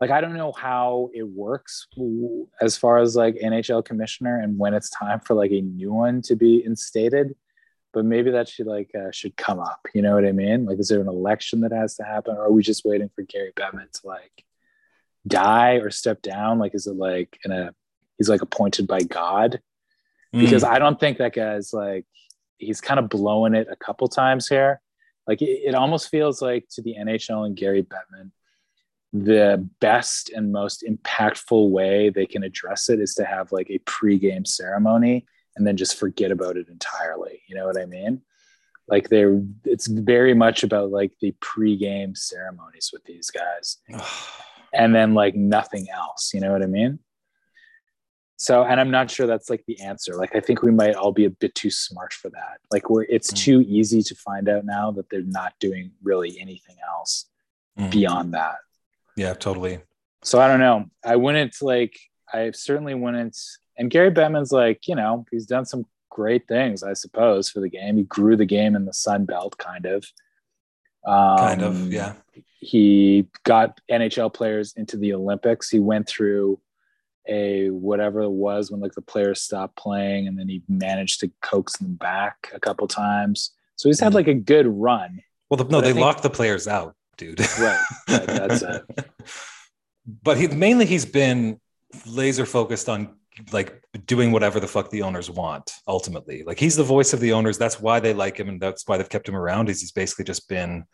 like 0.00 0.10
I 0.10 0.20
don't 0.20 0.34
know 0.36 0.52
how 0.52 1.10
it 1.14 1.22
works 1.28 1.86
as 2.60 2.76
far 2.76 2.98
as 2.98 3.16
like 3.16 3.36
NHL 3.36 3.82
commissioner 3.84 4.38
and 4.40 4.58
when 4.58 4.74
it's 4.74 4.90
time 4.90 5.20
for 5.20 5.34
like 5.34 5.50
a 5.52 5.60
new 5.60 5.92
one 5.92 6.22
to 6.22 6.36
be 6.36 6.62
instated. 6.64 7.34
But 7.94 8.04
maybe 8.04 8.30
that 8.32 8.48
should 8.48 8.66
like 8.66 8.90
uh, 8.94 9.10
should 9.12 9.36
come 9.36 9.58
up. 9.60 9.86
You 9.94 10.02
know 10.02 10.14
what 10.14 10.26
I 10.26 10.32
mean? 10.32 10.66
Like, 10.66 10.78
is 10.78 10.88
there 10.88 11.00
an 11.00 11.08
election 11.08 11.60
that 11.62 11.72
has 11.72 11.96
to 11.96 12.04
happen, 12.04 12.36
or 12.36 12.42
are 12.44 12.52
we 12.52 12.62
just 12.62 12.84
waiting 12.84 13.08
for 13.14 13.22
Gary 13.22 13.52
Bettman 13.56 13.90
to 13.90 14.06
like 14.06 14.44
die 15.28 15.74
or 15.74 15.90
step 15.90 16.22
down? 16.22 16.58
Like, 16.58 16.74
is 16.74 16.86
it 16.86 16.96
like 16.96 17.38
in 17.44 17.52
a 17.52 17.74
he's 18.16 18.28
like 18.28 18.42
appointed 18.42 18.86
by 18.86 19.00
God? 19.00 19.60
Because 20.32 20.62
Mm. 20.62 20.68
I 20.68 20.78
don't 20.78 21.00
think 21.00 21.18
that 21.18 21.34
guy's 21.34 21.72
like 21.72 22.04
he's 22.58 22.80
kind 22.80 22.98
of 22.98 23.08
blowing 23.08 23.54
it 23.54 23.68
a 23.70 23.76
couple 23.76 24.08
times 24.08 24.48
here. 24.48 24.80
Like 25.26 25.40
it, 25.42 25.60
it 25.68 25.74
almost 25.74 26.10
feels 26.10 26.42
like 26.42 26.66
to 26.72 26.82
the 26.82 26.96
NHL 26.98 27.46
and 27.46 27.56
Gary 27.56 27.82
Bettman, 27.82 28.30
the 29.12 29.66
best 29.80 30.30
and 30.30 30.52
most 30.52 30.84
impactful 30.86 31.70
way 31.70 32.10
they 32.10 32.26
can 32.26 32.42
address 32.42 32.88
it 32.90 33.00
is 33.00 33.14
to 33.14 33.24
have 33.24 33.52
like 33.52 33.70
a 33.70 33.78
pre-game 33.78 34.44
ceremony 34.44 35.26
and 35.56 35.66
then 35.66 35.76
just 35.76 35.98
forget 35.98 36.30
about 36.30 36.56
it 36.56 36.68
entirely. 36.68 37.42
You 37.48 37.56
know 37.56 37.66
what 37.66 37.80
I 37.80 37.86
mean? 37.86 38.22
Like 38.86 39.08
they're 39.08 39.40
it's 39.64 39.86
very 39.86 40.34
much 40.34 40.62
about 40.62 40.90
like 40.90 41.12
the 41.20 41.34
pre-game 41.40 42.14
ceremonies 42.14 42.90
with 42.92 43.04
these 43.04 43.30
guys 43.30 43.78
and 44.72 44.94
then 44.94 45.14
like 45.14 45.34
nothing 45.34 45.86
else. 45.90 46.32
You 46.34 46.40
know 46.40 46.52
what 46.52 46.62
I 46.62 46.66
mean? 46.66 46.98
So, 48.36 48.62
and 48.62 48.80
I'm 48.80 48.90
not 48.92 49.10
sure 49.10 49.26
that's 49.26 49.50
like 49.50 49.64
the 49.66 49.80
answer. 49.80 50.14
Like, 50.14 50.36
I 50.36 50.40
think 50.40 50.62
we 50.62 50.70
might 50.70 50.94
all 50.94 51.10
be 51.12 51.24
a 51.24 51.30
bit 51.30 51.54
too 51.56 51.70
smart 51.70 52.12
for 52.12 52.30
that. 52.30 52.58
Like, 52.70 52.88
where 52.88 53.04
it's 53.08 53.32
Mm. 53.32 53.36
too 53.36 53.60
easy 53.66 54.00
to 54.02 54.14
find 54.14 54.48
out 54.48 54.64
now 54.64 54.92
that 54.92 55.10
they're 55.10 55.22
not 55.22 55.54
doing 55.58 55.90
really 56.02 56.38
anything 56.40 56.76
else 56.88 57.26
Mm. 57.78 57.90
beyond 57.90 58.34
that. 58.34 58.56
yeah, 59.16 59.34
totally. 59.34 59.80
So 60.22 60.40
I 60.40 60.46
don't 60.46 60.60
know. 60.60 60.86
I 61.04 61.16
wouldn't 61.16 61.60
like. 61.62 61.98
I 62.32 62.50
certainly 62.52 62.94
wouldn't. 62.94 63.36
And 63.76 63.90
Gary 63.90 64.10
Bettman's 64.12 64.52
like, 64.52 64.86
you 64.86 64.94
know, 64.94 65.24
he's 65.32 65.46
done 65.46 65.64
some 65.64 65.86
great 66.10 66.46
things, 66.46 66.82
I 66.84 66.92
suppose, 66.92 67.48
for 67.48 67.58
the 67.60 67.68
game. 67.68 67.96
He 67.96 68.02
grew 68.04 68.36
the 68.36 68.44
game 68.46 68.76
in 68.76 68.84
the 68.84 68.92
Sun 68.92 69.24
Belt, 69.24 69.56
kind 69.58 69.86
of. 69.86 70.04
Um, 71.08 71.38
Kind 71.38 71.62
of, 71.62 71.92
yeah. 71.92 72.14
He 72.60 73.26
got 73.44 73.80
NHL 73.90 74.32
players 74.34 74.74
into 74.76 74.96
the 74.96 75.14
Olympics. 75.14 75.70
He 75.70 75.78
went 75.78 76.08
through 76.08 76.60
a 77.28 77.68
whatever 77.70 78.22
it 78.22 78.30
was 78.30 78.70
when 78.70 78.80
like 78.80 78.92
the 78.94 79.02
players 79.02 79.42
stopped 79.42 79.76
playing 79.76 80.26
and 80.28 80.38
then 80.38 80.48
he 80.48 80.62
managed 80.68 81.20
to 81.20 81.30
coax 81.42 81.76
them 81.78 81.94
back 81.94 82.50
a 82.54 82.60
couple 82.60 82.86
times. 82.88 83.52
So 83.76 83.88
he's 83.88 84.00
had 84.00 84.12
Mhm. 84.12 84.16
like 84.16 84.28
a 84.28 84.34
good 84.34 84.66
run. 84.66 85.22
Well, 85.50 85.58
the, 85.58 85.64
no, 85.64 85.80
they 85.80 85.88
think- 85.92 86.00
locked 86.00 86.22
the 86.22 86.30
players 86.30 86.66
out, 86.66 86.94
dude. 87.16 87.38
Right. 87.58 87.80
That- 88.08 88.26
that's 88.26 88.62
it. 88.62 88.82
But 90.22 90.38
he 90.38 90.48
mainly 90.48 90.86
he's 90.86 91.04
been 91.04 91.60
laser 92.06 92.46
focused 92.46 92.88
on 92.88 93.17
like 93.52 93.82
doing 94.06 94.32
whatever 94.32 94.60
the 94.60 94.66
fuck 94.66 94.90
the 94.90 95.02
owners 95.02 95.30
want. 95.30 95.72
Ultimately, 95.86 96.42
like 96.44 96.58
he's 96.58 96.76
the 96.76 96.84
voice 96.84 97.12
of 97.12 97.20
the 97.20 97.32
owners. 97.32 97.58
That's 97.58 97.80
why 97.80 98.00
they 98.00 98.14
like 98.14 98.38
him, 98.38 98.48
and 98.48 98.60
that's 98.60 98.86
why 98.86 98.96
they've 98.96 99.08
kept 99.08 99.28
him 99.28 99.36
around. 99.36 99.68
Is 99.68 99.80
he's 99.80 99.92
basically 99.92 100.24
just 100.24 100.48
been 100.48 100.84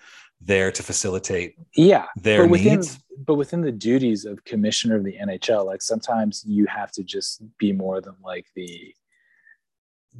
there 0.40 0.70
to 0.72 0.82
facilitate 0.82 1.54
Yeah. 1.76 2.06
their 2.16 2.42
but 2.42 2.50
within 2.50 2.80
needs. 2.80 2.98
but 3.26 3.34
within 3.36 3.60
the 3.60 3.72
duties 3.72 4.24
of 4.24 4.44
commissioner 4.44 4.96
of 4.96 5.04
the 5.04 5.16
NHL, 5.16 5.64
like 5.64 5.80
sometimes 5.80 6.44
you 6.46 6.66
have 6.66 6.92
to 6.92 7.02
just 7.02 7.42
be 7.58 7.72
more 7.72 8.00
than 8.00 8.14
like 8.22 8.46
the 8.54 8.94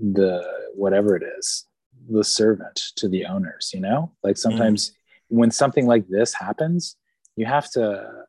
the 0.01 0.43
whatever 0.75 1.17
it 1.17 1.23
is, 1.39 1.67
the 2.09 2.25
servant 2.25 2.77
to 2.97 3.09
the 3.09 3.27
owners, 3.27 3.71
you 3.73 3.81
know? 3.81 4.13
Like 4.23 4.35
mm-hmm. 4.35 4.51
sometimes 4.51 4.93
when 5.29 5.51
something 5.51 5.87
like 5.87 6.09
this 6.09 6.35
happens, 6.35 6.97
you 7.37 7.47
have 7.47 7.71
to 7.73 8.25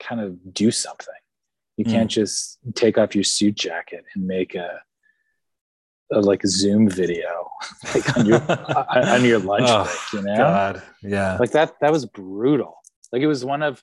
kind 0.00 0.20
of 0.20 0.54
do 0.54 0.70
something. 0.70 1.14
You 1.76 1.84
Mm. 1.84 1.90
can't 1.90 2.10
just 2.10 2.58
take 2.74 2.96
off 2.98 3.14
your 3.14 3.24
suit 3.24 3.54
jacket 3.54 4.04
and 4.14 4.26
make 4.26 4.54
a, 4.54 4.80
a 6.12 6.20
like 6.20 6.42
a 6.44 6.48
Zoom 6.48 6.88
video 6.88 7.50
like 7.94 8.16
on 8.16 8.26
your 8.26 8.40
on 8.50 9.08
on 9.08 9.24
your 9.24 9.38
lunch 9.40 9.64
Oh, 9.68 9.84
break, 9.84 10.24
you 10.24 10.28
know? 10.28 10.36
God, 10.36 10.82
yeah. 11.02 11.36
like 11.38 11.50
that 11.52 11.74
that 11.80 11.92
was 11.92 12.06
brutal 12.06 12.78
like 13.12 13.22
it 13.22 13.26
was 13.26 13.44
one 13.44 13.62
of 13.62 13.82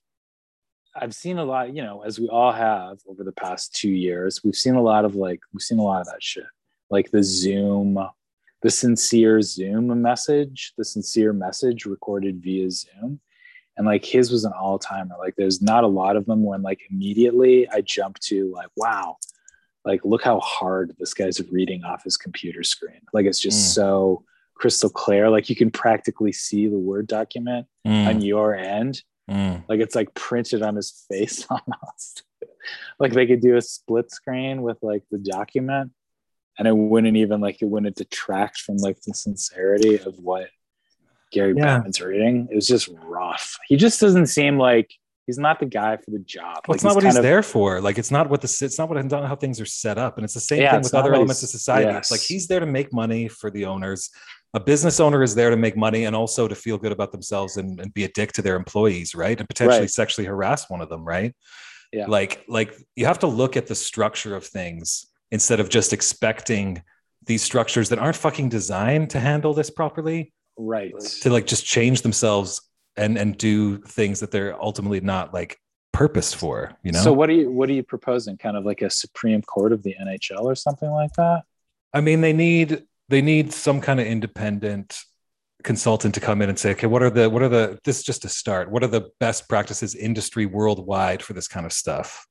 i've 0.96 1.14
seen 1.16 1.38
a 1.38 1.44
lot 1.46 1.74
you 1.76 1.82
know 1.84 2.02
as 2.04 2.20
we 2.20 2.28
all 2.30 2.52
have 2.52 2.98
over 3.08 3.24
the 3.24 3.32
past 3.32 3.74
two 3.76 3.90
years 3.90 4.42
we've 4.44 4.56
seen 4.56 4.76
a 4.76 4.82
lot 4.82 5.06
of 5.06 5.16
like 5.16 5.40
we've 5.54 5.62
seen 5.62 5.80
a 5.80 5.84
lot 5.84 6.02
of 6.02 6.08
that 6.08 6.22
shit 6.22 6.46
like 6.90 7.10
the 7.12 7.24
zoom 7.24 7.98
the 8.62 8.70
sincere 8.70 9.42
zoom 9.42 10.02
message 10.02 10.74
the 10.78 10.86
sincere 10.86 11.34
message 11.34 11.86
recorded 11.86 12.42
via 12.44 12.70
zoom 12.70 13.20
and 13.78 13.86
like 13.88 14.06
his 14.06 14.32
was 14.32 14.44
an 14.46 14.54
all-timer 14.60 15.16
like 15.20 15.36
there's 15.36 15.62
not 15.62 15.84
a 15.84 15.88
lot 15.88 16.16
of 16.16 16.26
them 16.26 16.44
when 16.44 16.62
like 16.62 16.80
immediately 16.92 17.68
i 17.70 17.82
jump 17.82 18.18
to 18.20 18.52
like 18.54 18.70
wow 18.78 19.16
like 19.86 20.00
look 20.06 20.24
how 20.24 20.40
hard 20.40 20.96
this 21.00 21.14
guy's 21.14 21.42
reading 21.52 21.84
off 21.84 22.06
his 22.06 22.16
computer 22.16 22.64
screen. 22.64 23.02
Like 23.12 23.26
it's 23.26 23.40
just 23.42 23.72
Mm. 23.72 23.74
so 23.76 24.24
crystal 24.54 24.90
clear. 24.90 25.30
Like 25.30 25.50
you 25.50 25.58
can 25.58 25.72
practically 25.72 26.32
see 26.32 26.68
the 26.70 26.80
word 26.80 27.06
document 27.08 27.68
Mm, 27.86 28.08
on 28.08 28.22
your 28.22 28.56
end. 28.56 29.04
Mm. 29.30 29.64
like 29.68 29.82
it's 29.82 29.94
like 29.94 30.14
printed 30.14 30.62
on 30.62 30.78
his 30.78 31.04
face 31.10 31.46
almost. 31.50 32.24
Like 32.98 33.12
they 33.12 33.28
could 33.28 33.42
do 33.42 33.58
a 33.58 33.62
split 33.62 34.10
screen 34.10 34.62
with 34.62 34.78
like 34.82 35.04
the 35.12 35.18
document 35.18 35.92
and 36.58 36.66
it 36.66 36.78
wouldn't 36.78 37.18
even 37.18 37.42
like 37.42 37.62
it 37.62 37.66
wouldn't 37.66 37.98
detract 37.98 38.62
from 38.62 38.78
like 38.78 39.02
the 39.02 39.14
sincerity 39.14 39.96
of 40.00 40.18
what 40.18 40.48
gary 41.34 41.54
Yeah. 41.58 41.80
Bettman's 41.80 42.00
reading 42.02 42.48
it 42.52 42.56
was 42.56 42.68
just 42.68 42.90
rough 43.06 43.58
he 43.68 43.76
just 43.76 44.00
doesn't 44.00 44.28
seem 44.28 44.58
like 44.58 44.90
he's 45.26 45.38
not 45.38 45.60
the 45.60 45.66
guy 45.66 45.98
for 45.98 46.12
the 46.12 46.20
job 46.20 46.60
Well, 46.68 46.74
like 46.74 46.76
it's 46.76 46.84
not 46.84 46.96
what 46.96 47.04
he's 47.06 47.16
of- 47.16 47.24
there 47.24 47.42
for. 47.44 47.80
Like, 47.80 47.98
it's 47.98 48.12
not 48.12 48.30
what 48.30 48.42
the 48.42 48.48
it's 48.66 48.78
not 48.78 48.90
what 48.90 48.98
it's 48.98 49.10
not 49.10 49.26
how 49.26 49.38
things 49.38 49.58
are 49.62 49.66
set 49.66 49.98
up, 49.98 50.18
and 50.18 50.26
it's 50.26 50.34
the 50.34 50.42
same 50.42 50.62
Yeah, 50.62 50.72
thing 50.74 50.82
with 50.82 50.94
other 50.94 51.14
elements 51.14 51.44
of 51.44 51.50
society. 51.50 51.86
yes. 51.90 51.98
It's 51.98 52.12
like 52.12 52.20
he's 52.20 52.46
there 52.48 52.60
to 52.60 52.66
make 52.66 52.92
money 52.92 53.30
for 53.30 53.50
the 53.50 53.64
owners. 53.64 54.10
A 54.54 54.60
business 54.60 55.00
owner 55.00 55.24
is 55.24 55.34
there 55.34 55.50
to 55.50 55.56
make 55.56 55.78
money 55.78 56.04
and 56.04 56.14
also 56.14 56.50
to 56.50 56.56
feel 56.56 56.78
good 56.78 56.92
about 56.92 57.14
themselves 57.14 57.56
and, 57.56 57.80
and 57.80 57.94
be 57.94 58.04
a 58.04 58.10
dick 58.10 58.34
to 58.34 58.42
their 58.42 58.58
employees, 58.58 59.16
right? 59.16 59.40
And 59.40 59.48
potentially 59.48 59.80
Right. 59.88 59.90
sexually 59.90 60.28
harass 60.28 60.70
one 60.70 60.82
of 60.82 60.90
them, 60.90 61.06
right? 61.06 61.34
Yeah. 61.94 62.08
Like, 62.08 62.44
like 62.50 62.74
you 62.98 63.06
have 63.06 63.20
to 63.20 63.28
look 63.28 63.56
at 63.56 63.68
the 63.68 63.76
structure 63.76 64.36
of 64.36 64.46
things 64.46 65.06
instead 65.32 65.62
of 65.62 65.70
just 65.70 65.94
expecting 65.94 66.84
these 67.26 67.42
structures 67.42 67.88
that 67.90 67.98
aren't 67.98 68.18
fucking 68.18 68.50
designed 68.50 69.10
to 69.12 69.22
handle 69.22 69.54
this 69.54 69.70
properly 69.70 70.34
right. 70.58 70.94
to 71.22 71.30
like 71.30 71.46
just 71.46 71.66
change 71.66 72.02
themselves 72.02 72.62
and 72.96 73.18
and 73.18 73.38
do 73.38 73.78
things 73.80 74.20
that 74.20 74.32
they're 74.32 74.62
ultimately 74.62 75.02
not 75.02 75.34
like 75.34 75.60
purposed 75.92 76.36
for 76.36 76.72
you 76.84 76.92
know? 76.92 77.00
So 77.00 77.14
what 77.14 77.30
are 77.30 77.34
you 77.34 77.52
what 77.52 77.70
are 77.70 77.74
you 77.74 77.84
proposing 77.84 78.38
kind 78.38 78.58
of 78.58 78.66
like 78.66 78.82
a 78.82 78.90
supreme 78.90 79.42
court 79.42 79.72
of 79.72 79.84
the 79.84 79.96
nhl 80.02 80.44
or 80.44 80.56
something 80.56 80.90
like 80.90 81.14
that? 81.14 81.44
I 81.94 82.02
mean 82.02 82.22
they 82.22 82.34
need 82.34 82.84
they 83.10 83.22
need 83.22 83.54
some 83.54 83.82
kind 83.82 84.00
of 84.00 84.08
independent 84.08 85.00
consultant 85.64 86.14
to 86.16 86.20
come 86.20 86.42
in 86.42 86.50
and 86.50 86.60
say 86.60 86.72
okay 86.72 86.88
what 86.88 87.02
are 87.02 87.10
the 87.10 87.30
what 87.30 87.42
are 87.42 87.50
the 87.50 87.80
this 87.84 88.00
is 88.00 88.04
just 88.04 88.26
a 88.26 88.30
start. 88.30 88.70
What 88.70 88.84
are 88.84 88.88
the 88.88 89.10
best 89.20 89.48
practices 89.48 89.96
industry 89.96 90.46
worldwide 90.46 91.22
for 91.24 91.34
this 91.34 91.48
kind 91.48 91.66
of 91.66 91.74
stuff? 91.74 92.26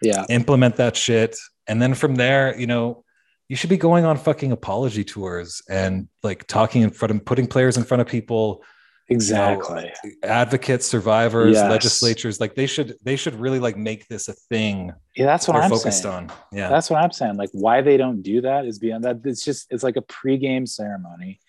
Yeah. 0.00 0.24
Implement 0.28 0.76
that 0.76 0.96
shit. 0.96 1.36
And 1.66 1.82
then 1.82 1.94
from 1.94 2.14
there 2.14 2.58
you 2.58 2.66
know 2.66 3.04
you 3.48 3.56
should 3.56 3.70
be 3.70 3.76
going 3.78 4.04
on 4.04 4.16
fucking 4.16 4.52
apology 4.52 5.04
tours 5.04 5.62
and 5.70 6.08
like 6.22 6.46
talking 6.46 6.82
in 6.82 6.90
front 6.90 7.10
of 7.14 7.24
putting 7.24 7.46
players 7.46 7.76
in 7.76 7.84
front 7.84 8.00
of 8.00 8.06
people 8.06 8.62
exactly 9.10 9.90
advocates 10.22 10.86
survivors 10.86 11.54
Yes. 11.54 11.70
legislatures 11.70 12.40
like 12.40 12.54
they 12.54 12.66
should 12.66 12.94
they 13.02 13.16
should 13.16 13.34
really 13.34 13.58
like 13.58 13.74
make 13.76 14.06
this 14.08 14.28
a 14.28 14.34
thing 14.34 14.92
yeah 15.16 15.24
that's 15.24 15.48
what 15.48 15.56
i'm 15.56 15.70
focused 15.70 16.02
saying 16.02 16.14
on 16.14 16.32
yeah 16.52 16.68
That's 16.68 16.90
what 16.90 17.02
I'm 17.02 17.10
saying. 17.10 17.36
Like 17.36 17.48
why 17.52 17.80
they 17.80 17.96
don't 17.96 18.20
do 18.22 18.42
that 18.42 18.66
is 18.66 18.78
beyond 18.78 19.04
that. 19.04 19.20
It's 19.24 19.42
just 19.44 19.66
it's 19.72 19.82
like 19.82 19.96
a 19.96 20.02
pregame 20.02 20.68
ceremony 20.68 21.40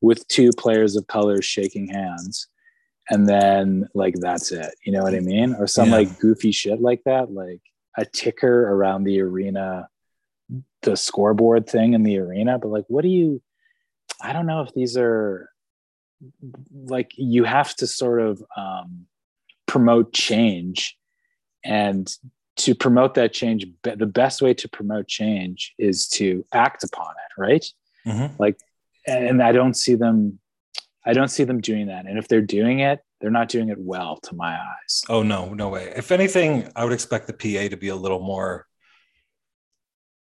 with 0.00 0.26
two 0.28 0.50
players 0.56 0.94
of 0.96 1.06
color 1.08 1.42
shaking 1.42 1.88
hands, 1.88 2.46
and 3.10 3.28
then 3.28 3.88
like 3.92 4.14
that's 4.20 4.50
it. 4.52 4.72
You 4.86 4.92
know 4.92 5.02
what 5.02 5.14
I 5.14 5.20
mean? 5.20 5.54
Or 5.58 5.66
some 5.66 5.88
Yeah. 5.88 5.96
like 5.96 6.18
goofy 6.20 6.52
shit 6.52 6.80
like 6.80 7.02
that, 7.04 7.30
like 7.32 7.60
a 7.98 8.04
ticker 8.06 8.70
around 8.72 9.02
the 9.04 9.20
arena, 9.20 9.88
the 10.82 10.96
scoreboard 10.96 11.68
thing 11.68 11.94
in 11.94 12.02
the 12.02 12.18
arena. 12.18 12.58
But 12.58 12.68
like, 12.68 12.84
what 12.88 13.02
do 13.02 13.08
you? 13.08 13.42
I 14.22 14.32
don't 14.32 14.46
know 14.46 14.62
if 14.62 14.72
these 14.74 14.96
are 14.96 15.50
like 16.74 17.12
you 17.16 17.44
have 17.44 17.74
to 17.76 17.86
sort 17.86 18.20
of 18.20 18.42
um, 18.56 19.06
promote 19.66 20.12
change 20.12 20.96
and 21.64 22.10
to 22.56 22.74
promote 22.74 23.14
that 23.14 23.32
change 23.32 23.64
the 23.82 24.06
best 24.06 24.42
way 24.42 24.52
to 24.52 24.68
promote 24.68 25.08
change 25.08 25.72
is 25.78 26.06
to 26.08 26.44
act 26.52 26.84
upon 26.84 27.06
it 27.12 27.40
right 27.40 27.64
Mhm. 28.06 28.54
and 29.06 29.42
i 29.42 29.52
don't 29.52 29.74
see 29.74 29.94
them 29.94 30.38
i 31.06 31.12
don't 31.14 31.28
see 31.28 31.44
them 31.44 31.60
doing 31.60 31.86
that 31.86 32.06
and 32.06 32.18
if 32.18 32.28
they're 32.28 32.40
doing 32.42 32.80
it 32.80 33.00
they're 33.20 33.30
not 33.30 33.48
doing 33.48 33.68
it 33.70 33.78
well 33.78 34.18
to 34.24 34.34
my 34.34 34.58
eyes 34.58 35.02
oh 35.08 35.22
no 35.22 35.54
no 35.54 35.68
way 35.70 35.92
if 35.96 36.10
anything 36.12 36.70
i 36.76 36.84
would 36.84 36.92
expect 36.92 37.26
the 37.26 37.32
pa 37.32 37.68
to 37.68 37.76
be 37.76 37.88
a 37.88 37.96
little 37.96 38.20
more 38.20 38.66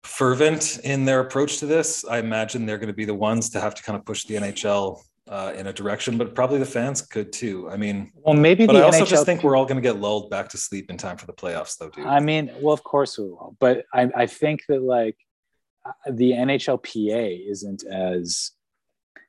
fervent 0.09 0.79
in 0.85 1.05
their 1.05 1.21
approach 1.21 1.59
to 1.59 1.67
this. 1.67 2.05
I 2.05 2.19
imagine 2.19 2.65
they're 2.65 2.79
going 2.79 2.89
to 2.89 2.95
be 2.95 3.05
the 3.05 3.15
ones 3.15 3.51
to 3.51 3.61
have 3.61 3.75
to 3.75 3.83
kind 3.83 3.97
of 3.97 4.05
push 4.05 4.25
the 4.25 4.37
nhl 4.37 5.03
uh, 5.29 5.53
in 5.55 5.67
a 5.67 5.73
direction 5.73 6.17
but 6.17 6.35
probably 6.35 6.59
the 6.59 6.65
fans 6.65 7.03
could 7.03 7.31
too. 7.31 7.69
I 7.71 7.77
mean 7.77 8.11
well 8.15 8.35
maybe 8.35 8.67
but 8.67 8.73
the 8.73 8.79
i 8.79 8.83
also 8.83 9.05
NHL 9.05 9.09
just 9.09 9.27
think 9.27 9.43
we're 9.43 9.57
all 9.57 9.67
going 9.67 9.77
to 9.77 9.83
get 9.83 10.01
lulled 10.01 10.31
back 10.31 10.49
to 10.51 10.57
sleep 10.57 10.89
in 10.91 10.97
time 10.97 11.19
for 11.19 11.27
the 11.27 11.35
playoffs 11.35 11.77
though 11.77 11.91
dude. 11.91 12.07
I 12.07 12.21
mean 12.21 12.51
well 12.63 12.73
of 12.73 12.83
course 12.83 13.19
we 13.19 13.25
will 13.25 13.55
but 13.61 13.85
i, 13.93 14.09
I 14.17 14.27
think 14.27 14.63
that 14.69 14.83
like 14.83 15.17
uh, 15.85 15.93
the 16.11 16.33
nhlpa 16.33 17.51
isn't 17.51 17.85
as 17.85 18.53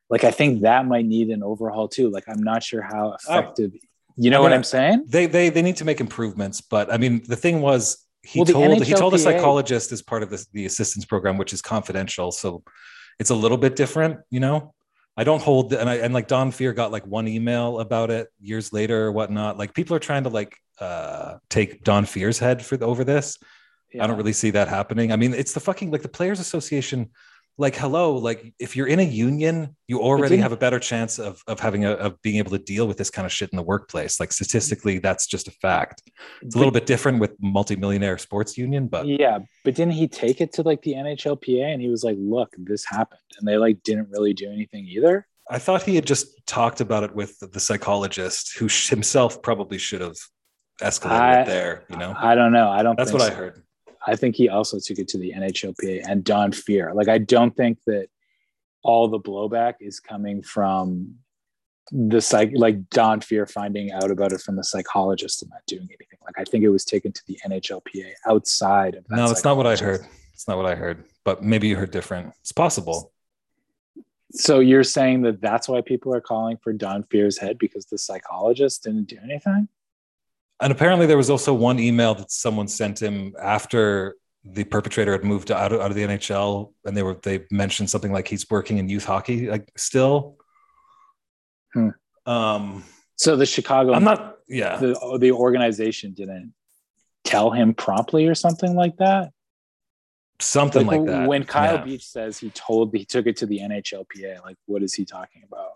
like 0.10 0.24
i 0.24 0.32
think 0.32 0.62
that 0.62 0.86
might 0.86 1.06
need 1.06 1.30
an 1.30 1.44
overhaul 1.44 1.90
too. 1.90 2.10
Like 2.10 2.24
i'm 2.30 2.42
not 2.42 2.64
sure 2.64 2.82
how 2.82 3.14
effective 3.20 3.74
you 4.16 4.30
know 4.32 4.40
I 4.40 4.44
what 4.44 4.54
i'm 4.54 4.64
saying? 4.64 5.04
they 5.08 5.26
they 5.26 5.50
they 5.50 5.62
need 5.62 5.78
to 5.78 5.86
make 5.86 6.00
improvements 6.00 6.62
but 6.62 6.92
i 6.94 6.98
mean 6.98 7.22
the 7.28 7.36
thing 7.36 7.60
was 7.60 8.06
he 8.24 8.40
Well, 8.40 8.46
told 8.46 8.84
he 8.84 8.94
told 8.94 9.14
a 9.14 9.20
psychologist 9.20 9.92
as 9.92 10.02
part 10.02 10.24
of 10.24 10.30
the, 10.30 10.46
the 10.54 10.66
assistance 10.66 11.06
program 11.06 11.38
which 11.38 11.54
is 11.54 11.62
confidential. 11.62 12.32
So 12.32 12.64
it's 13.18 13.30
a 13.30 13.36
little 13.36 13.58
bit 13.58 13.76
different 13.76 14.20
you 14.30 14.40
know? 14.40 14.74
I 15.18 15.24
don't 15.26 15.42
hold 15.42 15.74
and 15.74 15.90
i 15.90 15.96
and 15.96 16.14
like 16.14 16.28
don 16.28 16.52
fehr 16.52 16.74
got 16.74 16.92
like 16.92 17.06
one 17.06 17.28
email 17.28 17.80
about 17.80 18.10
it 18.10 18.30
years 18.40 18.72
later 18.72 19.08
or 19.08 19.12
whatnot. 19.12 19.58
Like 19.58 19.74
people 19.74 19.96
are 19.96 20.00
trying 20.00 20.24
to 20.24 20.30
like 20.30 20.56
uh 20.80 21.38
take 21.50 21.84
don 21.84 22.06
fehr's 22.06 22.40
head 22.40 22.64
for 22.64 22.82
over 22.84 23.04
this. 23.04 23.38
I 24.00 24.08
don't 24.08 24.18
really 24.18 24.34
see 24.34 24.52
that 24.52 24.68
happening. 24.68 25.12
I 25.12 25.16
mean 25.16 25.34
it's 25.34 25.54
the 25.54 25.60
fucking 25.60 25.92
like 25.92 26.04
the 26.04 26.10
players 26.10 26.40
association 26.40 27.10
like 27.60 27.76
hello 27.76 28.16
like 28.16 28.54
if 28.58 28.78
you're 28.78 28.88
in 28.88 29.00
a 29.00 29.04
union 29.04 29.76
you 29.86 30.00
already 30.00 30.38
have 30.38 30.54
a 30.54 30.58
better 30.58 30.80
chance 30.80 31.20
of, 31.20 31.44
of 31.46 31.60
having 31.60 31.84
a 31.84 31.92
of 31.92 32.20
being 32.22 32.38
able 32.38 32.52
to 32.52 32.58
deal 32.58 32.88
with 32.88 32.98
this 32.98 33.10
kind 33.10 33.26
of 33.26 33.34
shit 33.34 33.50
in 33.52 33.58
the 33.58 33.64
workplace. 33.64 34.18
Like 34.18 34.32
statistically 34.32 35.00
that's 35.00 35.28
just 35.28 35.50
a 35.50 35.52
fact. 35.52 36.02
It's 36.42 36.56
a 36.56 36.58
little 36.58 36.72
bit 36.72 36.86
different 36.86 37.20
with 37.20 37.36
multimillionaire 37.42 38.18
sports 38.18 38.58
union 38.58 38.88
but 38.88 39.06
yeah 39.06 39.40
but 39.66 39.76
didn't 39.76 39.94
he 39.94 40.08
take 40.08 40.40
it 40.40 40.54
to 40.54 40.62
like 40.62 40.82
the 40.84 40.94
nhlpa 40.94 41.62
and 41.66 41.82
he 41.82 41.90
was 41.90 42.04
like 42.04 42.16
look 42.18 42.56
this 42.58 42.86
happened 42.86 43.20
and 43.38 43.48
they 43.48 43.58
like 43.58 43.84
didn't 43.84 44.10
really 44.10 44.34
do 44.34 44.50
anything 44.50 44.86
either? 44.88 45.28
I 45.52 45.60
thought 45.60 45.84
he 45.84 45.96
had 45.96 46.06
just 46.06 46.28
talked 46.48 46.80
about 46.80 47.04
it 47.04 47.14
with 47.14 47.38
the 47.40 47.60
psychologist 47.60 48.58
who 48.58 48.70
himself 48.70 49.42
probably 49.42 49.80
should 49.80 50.00
have 50.00 50.18
escalated 50.82 51.12
I- 51.12 51.42
it 51.42 51.46
there 51.46 51.84
you 51.90 51.98
know? 51.98 52.14
I 52.18 52.36
don't 52.36 52.54
know 52.54 52.70
i 52.70 52.84
don't 52.84 52.96
that's 52.96 53.12
what 53.12 53.22
i 53.22 53.30
heard 53.30 53.62
i 54.06 54.16
think 54.16 54.36
he 54.36 54.50
also 54.50 54.80
took 54.80 55.00
it 55.00 55.08
to 55.08 55.18
the 55.18 55.34
nhlpa 55.36 56.04
and 56.08 56.24
don 56.24 56.52
fehr 56.52 56.94
like 56.94 57.08
i 57.08 57.18
don't 57.18 57.56
think 57.56 57.78
that 57.86 58.08
all 58.82 59.08
the 59.08 59.20
blowback 59.20 59.76
is 59.80 60.00
coming 60.00 60.42
from 60.42 61.16
the 61.92 62.22
psych 62.22 62.52
like 62.54 62.90
don 62.90 63.20
fehr 63.20 63.50
finding 63.50 63.92
out 63.92 64.12
about 64.12 64.32
it 64.32 64.42
from 64.42 64.56
the 64.56 64.64
psychologist 64.64 65.42
and 65.42 65.50
not 65.52 65.66
doing 65.66 65.88
anything 65.90 66.20
Like 66.26 66.48
I 66.48 66.50
think 66.50 66.64
it 66.64 66.70
was 66.70 66.86
taken 66.86 67.12
to 67.12 67.22
the 67.26 67.40
NHLPA 67.48 68.12
outside 68.28 68.96
of 68.96 69.08
that. 69.08 69.16
No, 69.16 69.28
that's 69.28 69.44
not 69.44 69.58
what 69.58 69.66
I 69.66 69.76
heard. 69.76 70.06
It's 70.34 70.48
not 70.48 70.58
what 70.58 70.68
I 70.68 70.76
heard. 70.76 71.04
But 71.24 71.44
maybe 71.44 71.68
you 71.68 71.76
heard 71.76 71.92
different. 71.92 72.34
It's 72.42 72.52
possible. 72.52 73.12
So 74.32 74.60
you're 74.60 74.84
saying 74.84 75.24
that 75.24 75.42
that's 75.42 75.68
why 75.68 75.82
people 75.82 76.14
are 76.14 76.22
calling 76.22 76.58
for 76.58 76.72
Don 76.72 77.04
Fehr's 77.04 77.40
head 77.40 77.58
because 77.58 77.86
the 77.86 77.98
psychologist 77.98 78.84
didn't 78.84 79.06
do 79.06 79.18
anything? 79.24 79.68
And 80.62 80.72
apparently, 80.72 81.06
there 81.06 81.18
was 81.18 81.30
also 81.30 81.54
one 81.54 81.80
email 81.80 82.14
that 82.16 82.32
someone 82.32 82.68
sent 82.68 83.02
him 83.02 83.34
after 83.42 84.16
the 84.44 84.64
perpetrator 84.64 85.12
had 85.12 85.24
moved 85.24 85.52
out 85.52 85.72
of, 85.72 85.82
out 85.82 85.92
of 85.92 85.96
the 85.96 86.04
NHL, 86.04 86.74
and 86.86 86.96
they 86.96 87.04
were 87.04 87.18
they 87.24 87.46
mentioned 87.52 87.90
something 87.90 88.12
like 88.12 88.28
he's 88.28 88.50
working 88.50 88.78
in 88.78 88.90
youth 88.90 89.06
hockey 89.06 89.50
like 89.50 89.70
still. 89.78 90.38
Hmm. 91.74 91.90
Um, 92.26 92.84
So 93.16 93.36
the 93.36 93.46
Chicago, 93.46 93.94
I'm 93.94 94.04
not. 94.04 94.38
Yeah, 94.48 94.78
the 94.78 95.18
the 95.20 95.32
organization 95.32 96.14
didn't 96.14 96.54
tell 97.24 97.52
him 97.52 97.74
promptly 97.74 98.28
or 98.28 98.36
something 98.36 98.76
like 98.76 98.98
that. 98.98 99.32
something 100.42 100.88
like, 100.88 101.02
Like, 101.02 101.10
that. 101.10 101.28
When 101.28 101.44
Kyle 101.44 101.76
Yeah. 101.76 101.84
Beach 101.84 102.06
says 102.06 102.38
he 102.40 102.50
told 102.50 102.96
he 102.96 103.06
took 103.06 103.28
it 103.28 103.38
to 103.38 103.46
the 103.46 103.60
NHLPA, 103.60 104.42
like 104.44 104.58
what 104.66 104.82
is 104.84 104.94
he 104.94 105.06
talking 105.06 105.44
about? 105.46 105.72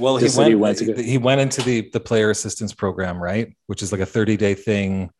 Well, 0.00 0.16
he 0.16 0.24
went, 0.36 0.46
he 0.46 0.50
he, 0.50 0.54
went 0.56 0.78
go- 0.80 1.18
went 1.24 1.40
into 1.40 1.62
the 1.62 1.90
the 1.90 2.00
player 2.00 2.30
assistance 2.30 2.72
program, 2.72 3.22
right? 3.22 3.54
Which 3.66 3.82
is 3.82 3.92
like 3.92 4.00
a 4.00 4.06
30 4.06 4.36
day 4.36 4.54
thing, 4.54 5.10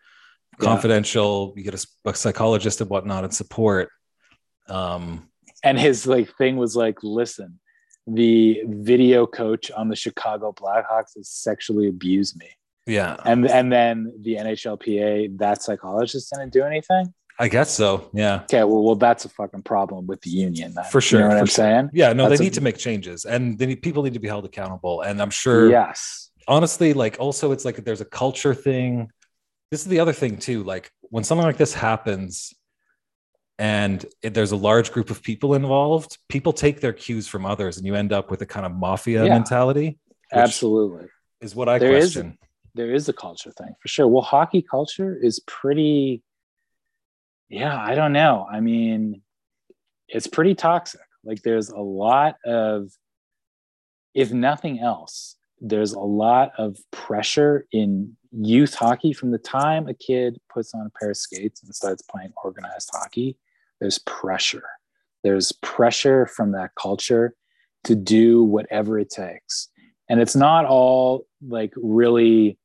Yeah. 0.60 0.64
confidential. 0.68 1.52
You 1.56 1.62
get 1.62 1.74
a, 1.74 1.86
a 2.10 2.14
psychologist 2.14 2.80
and 2.80 2.90
whatnot 2.90 3.24
and 3.24 3.34
support. 3.34 3.88
Um, 4.68 5.28
And 5.62 5.78
his 5.78 6.06
like 6.06 6.34
thing 6.36 6.56
was 6.56 6.74
like, 6.76 6.98
listen, 7.02 7.60
the 8.06 8.62
video 8.66 9.26
coach 9.26 9.70
on 9.70 9.88
the 9.88 9.96
Chicago 9.96 10.52
Blackhawks 10.52 11.14
has 11.16 11.28
sexually 11.28 11.86
abused 11.88 12.36
me. 12.36 12.48
yeah, 12.86 13.16
And 13.24 13.46
and 13.48 13.70
then 13.72 14.12
the 14.20 14.36
NHLPA, 14.36 15.38
that 15.38 15.62
psychologist 15.62 16.32
didn't 16.32 16.52
do 16.52 16.62
anything. 16.64 17.12
I 17.40 17.48
guess 17.48 17.70
so. 17.74 18.10
Yeah, 18.12 18.42
Okay, 18.44 18.62
well, 18.64 18.82
well, 18.84 18.94
that's 18.96 19.24
a 19.24 19.28
fucking 19.30 19.62
problem 19.62 20.06
with 20.06 20.20
the 20.20 20.30
union. 20.30 20.74
Then. 20.74 20.84
For 20.92 21.00
sure, 21.00 21.20
You 21.20 21.24
know 21.24 21.28
what 21.30 21.38
I'm 21.38 21.46
sure. 21.46 21.64
saying? 21.64 21.90
yeah. 21.94 22.12
No, 22.12 22.28
That's 22.28 22.38
they 22.38 22.44
a- 22.44 22.48
need 22.48 22.54
to 22.54 22.60
make 22.60 22.76
changes, 22.76 23.24
and 23.24 23.58
they 23.58 23.66
need, 23.66 23.80
people 23.82 24.02
need 24.02 24.12
to 24.14 24.20
be 24.20 24.28
held 24.28 24.44
accountable. 24.44 25.00
And 25.00 25.20
I'm 25.22 25.30
sure, 25.30 25.70
Yes. 25.70 26.30
honestly, 26.46 26.92
like 26.92 27.16
also, 27.18 27.52
it's 27.52 27.64
like 27.64 27.76
there's 27.84 28.02
a 28.02 28.04
culture 28.22 28.54
thing. 28.54 29.08
This 29.70 29.80
is 29.80 29.86
the 29.86 30.00
other 30.00 30.12
thing 30.12 30.36
too. 30.36 30.62
Like 30.64 30.90
when 31.14 31.24
something 31.24 31.46
like 31.46 31.56
this 31.56 31.72
happens, 31.74 32.52
and 33.58 34.04
it, 34.22 34.34
there's 34.34 34.52
a 34.52 34.56
large 34.56 34.90
group 34.92 35.10
of 35.10 35.22
people 35.22 35.54
involved, 35.54 36.18
people 36.28 36.52
take 36.52 36.80
their 36.80 36.92
cues 36.92 37.26
from 37.28 37.44
others, 37.46 37.76
and 37.78 37.86
you 37.86 37.94
end 37.94 38.12
up 38.12 38.30
with 38.30 38.40
a 38.42 38.46
kind 38.46 38.64
of 38.66 38.72
mafia 38.72 39.24
Yeah. 39.24 39.34
mentality. 39.34 39.98
Absolutely. 40.32 41.08
is 41.40 41.54
what 41.56 41.68
I 41.70 41.78
There 41.78 41.96
is- 41.96 42.12
question. 42.12 42.36
there 42.74 42.92
is 42.94 43.08
a 43.08 43.14
culture 43.14 43.50
thing 43.50 43.74
for 43.80 43.88
sure. 43.88 44.06
Well, 44.06 44.22
hockey 44.22 44.60
culture 44.62 45.16
is 45.20 45.40
pretty, 45.46 46.22
yeah, 47.50 47.78
I 47.78 47.94
don't 47.94 48.12
know. 48.12 48.46
I 48.50 48.60
mean, 48.60 49.22
it's 50.08 50.26
pretty 50.26 50.54
toxic. 50.54 51.00
Like, 51.24 51.42
there's 51.42 51.68
a 51.68 51.80
lot 51.80 52.36
of, 52.46 52.90
if 54.14 54.32
nothing 54.32 54.78
else, 54.80 55.36
there's 55.60 55.92
a 55.92 56.00
lot 56.00 56.52
of 56.56 56.78
pressure 56.90 57.66
in 57.72 58.16
youth 58.32 58.74
hockey 58.74 59.12
from 59.12 59.32
the 59.32 59.38
time 59.38 59.88
a 59.88 59.94
kid 59.94 60.38
puts 60.52 60.72
on 60.72 60.86
a 60.86 60.98
pair 60.98 61.10
of 61.10 61.16
skates 61.16 61.62
and 61.62 61.74
starts 61.74 62.02
playing 62.02 62.32
organized 62.42 62.88
hockey. 62.92 63.36
There's 63.80 63.98
pressure. 63.98 64.68
There's 65.22 65.52
pressure 65.52 66.26
from 66.26 66.52
that 66.52 66.70
culture 66.80 67.34
to 67.84 67.94
do 67.94 68.42
whatever 68.42 68.98
it 68.98 69.10
takes. 69.10 69.68
And 70.08 70.20
it's 70.20 70.36
not 70.36 70.64
all 70.64 71.26
like 71.46 71.72
really 71.76 72.58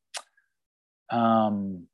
um, 1.09 1.87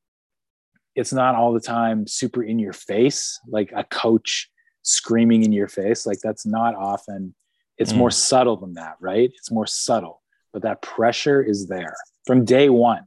it's 0.95 1.13
not 1.13 1.35
all 1.35 1.53
the 1.53 1.59
time 1.59 2.05
super 2.07 2.43
in 2.43 2.59
your 2.59 2.73
face, 2.73 3.39
like 3.47 3.71
a 3.75 3.83
coach 3.83 4.49
screaming 4.83 5.43
in 5.43 5.51
your 5.51 5.67
face. 5.67 6.05
Like 6.05 6.19
that's 6.23 6.45
not 6.45 6.75
often. 6.75 7.33
It's 7.77 7.93
Mm. 7.93 7.97
more 7.97 8.11
subtle 8.11 8.57
than 8.57 8.73
that, 8.73 8.95
right? 8.99 9.31
It's 9.37 9.51
more 9.51 9.67
subtle, 9.67 10.21
but 10.53 10.61
that 10.63 10.81
pressure 10.81 11.41
is 11.41 11.67
there 11.67 11.95
from 12.25 12.45
day 12.45 12.69
one. 12.69 13.03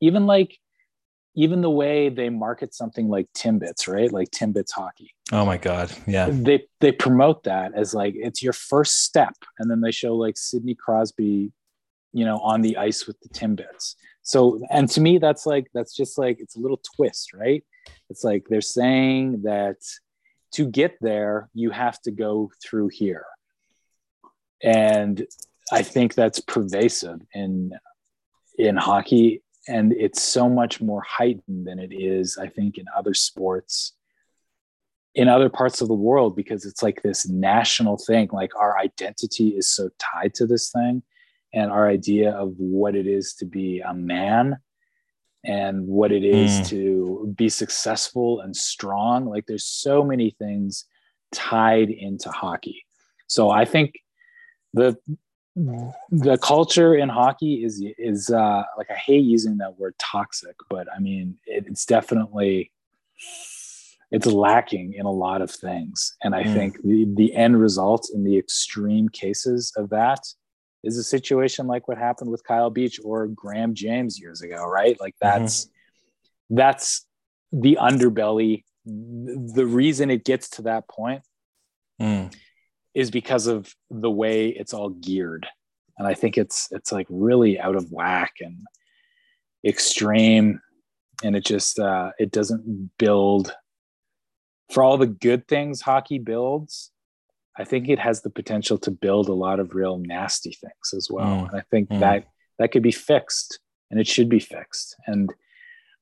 Even 0.00 0.26
like, 0.26 0.58
even 1.36 1.62
the 1.62 1.70
way 1.70 2.10
they 2.10 2.28
market 2.30 2.74
something 2.74 3.08
like 3.08 3.26
Timbits, 3.36 3.88
right? 3.88 4.12
Like 4.12 4.30
Timbits 4.30 4.70
hockey 4.72 5.10
Oh 5.32 5.44
my 5.44 5.56
god, 5.56 5.90
yeah, 6.06 6.28
they 6.30 6.66
they 6.80 6.92
promote 6.92 7.44
that 7.44 7.72
as 7.74 7.94
like 7.94 8.14
it's 8.16 8.42
your 8.42 8.52
first 8.52 9.02
step 9.04 9.34
and 9.58 9.68
then 9.70 9.80
they 9.80 9.90
show 9.90 10.14
like 10.14 10.36
sidney 10.36 10.74
crosby 10.76 11.50
you 12.14 12.24
know 12.24 12.38
on 12.38 12.62
the 12.62 12.76
ice 12.78 13.06
with 13.06 13.20
the 13.20 13.28
timbits. 13.28 13.96
So 14.22 14.60
and 14.70 14.88
to 14.90 15.00
me 15.00 15.18
that's 15.18 15.44
like 15.44 15.66
that's 15.74 15.94
just 15.94 16.16
like 16.16 16.38
it's 16.40 16.56
a 16.56 16.60
little 16.60 16.80
twist 16.96 17.32
right? 17.34 17.62
It's 18.08 18.24
like 18.24 18.46
they're 18.48 18.60
saying 18.62 19.42
that 19.42 19.76
to 20.52 20.66
get 20.66 20.96
there 21.00 21.50
you 21.52 21.70
have 21.70 22.00
to 22.02 22.10
go 22.10 22.50
through 22.62 22.88
here. 22.88 23.26
And 24.62 25.26
i 25.72 25.82
think 25.82 26.14
that's 26.14 26.40
pervasive 26.40 27.20
in 27.32 27.72
in 28.58 28.76
hockey 28.76 29.42
and 29.66 29.92
it's 29.92 30.22
so 30.22 30.48
much 30.48 30.80
more 30.80 31.02
heightened 31.02 31.66
than 31.66 31.78
it 31.78 31.92
is 31.92 32.38
i 32.38 32.46
think 32.46 32.78
in 32.78 32.84
other 32.96 33.14
sports 33.14 33.92
in 35.14 35.28
other 35.28 35.48
parts 35.48 35.80
of 35.80 35.88
the 35.88 35.94
world 35.94 36.34
because 36.34 36.64
it's 36.64 36.82
like 36.82 37.02
this 37.02 37.28
national 37.28 37.96
thing 37.96 38.28
like 38.32 38.54
our 38.56 38.78
identity 38.78 39.48
is 39.50 39.68
so 39.68 39.88
tied 39.98 40.34
to 40.34 40.46
this 40.46 40.70
thing 40.70 41.02
and 41.54 41.70
our 41.70 41.88
idea 41.88 42.32
of 42.32 42.52
what 42.58 42.94
it 42.94 43.06
is 43.06 43.34
to 43.34 43.46
be 43.46 43.80
a 43.80 43.94
man 43.94 44.58
and 45.44 45.86
what 45.86 46.10
it 46.10 46.24
is 46.24 46.60
Mm. 46.60 46.68
to 46.70 47.34
be 47.36 47.48
successful 47.48 48.40
and 48.40 48.56
strong 48.56 49.26
like 49.26 49.44
there's 49.46 49.66
so 49.66 50.02
many 50.02 50.30
things 50.30 50.86
tied 51.32 51.90
into 51.90 52.30
hockey 52.30 52.84
so 53.26 53.50
i 53.50 53.64
think 53.64 53.94
the 54.72 54.96
the 56.10 56.36
culture 56.38 56.94
in 56.96 57.08
hockey 57.08 57.62
is 57.64 57.84
is 57.98 58.30
uh 58.30 58.62
like 58.78 58.90
i 58.90 58.94
hate 58.94 59.24
using 59.24 59.58
that 59.58 59.78
word 59.78 59.94
toxic 59.98 60.56
but 60.70 60.86
i 60.94 60.98
mean 60.98 61.36
it, 61.46 61.64
it's 61.66 61.84
definitely 61.86 62.72
it's 64.10 64.26
lacking 64.26 64.92
in 64.94 65.06
a 65.06 65.10
lot 65.10 65.42
of 65.42 65.50
things 65.50 66.16
and 66.22 66.34
i 66.34 66.42
Mm. 66.42 66.54
think 66.54 66.82
the, 66.82 67.06
the 67.16 67.34
end 67.34 67.60
result 67.60 68.08
in 68.14 68.24
the 68.24 68.36
extreme 68.38 69.08
cases 69.08 69.72
of 69.76 69.90
that 69.90 70.20
is 70.84 70.96
a 70.98 71.02
situation 71.02 71.66
like 71.66 71.88
what 71.88 71.98
happened 71.98 72.30
with 72.30 72.44
kyle 72.44 72.70
beach 72.70 73.00
or 73.02 73.26
graham 73.28 73.74
james 73.74 74.20
years 74.20 74.42
ago 74.42 74.64
right? 74.66 74.96
Like 75.00 75.16
that's 75.20 75.68
that's 76.50 77.06
the 77.52 77.78
underbelly. 77.80 78.64
The 78.84 79.66
reason 79.66 80.10
it 80.10 80.24
gets 80.24 80.50
to 80.50 80.62
that 80.62 80.88
point 80.88 81.22
Mm. 82.00 82.34
is 82.94 83.10
because 83.10 83.46
of 83.46 83.72
the 83.90 84.10
way 84.10 84.48
it's 84.48 84.74
all 84.74 84.90
geared. 84.90 85.46
And 85.96 86.08
i 86.08 86.14
think 86.14 86.36
it's 86.36 86.68
it's 86.72 86.90
like 86.92 87.06
really 87.08 87.58
out 87.58 87.76
of 87.76 87.90
whack 87.90 88.32
and 88.40 88.58
extreme. 89.64 90.60
And 91.22 91.36
it 91.36 91.44
just 91.44 91.78
uh 91.78 92.10
it 92.18 92.30
doesn't 92.30 92.90
build. 92.98 93.54
For 94.72 94.82
all 94.82 94.96
the 94.98 95.06
good 95.06 95.46
things 95.46 95.80
hockey 95.80 96.18
builds 96.18 96.90
i 97.58 97.64
think 97.64 97.88
it 97.88 97.98
has 97.98 98.22
the 98.22 98.30
potential 98.30 98.78
to 98.78 98.90
build 98.90 99.28
a 99.28 99.32
lot 99.32 99.60
of 99.60 99.74
real 99.74 99.98
nasty 99.98 100.52
things 100.52 100.92
as 100.96 101.08
well 101.10 101.26
Mm. 101.42 101.48
and 101.50 101.56
i 101.60 101.64
think 101.70 101.88
Mm. 101.88 102.00
that 102.00 102.26
that 102.58 102.72
could 102.72 102.82
be 102.82 102.92
fixed 102.92 103.58
and 103.90 104.00
it 104.00 104.06
should 104.06 104.28
be 104.28 104.40
fixed 104.40 104.96
and 105.06 105.32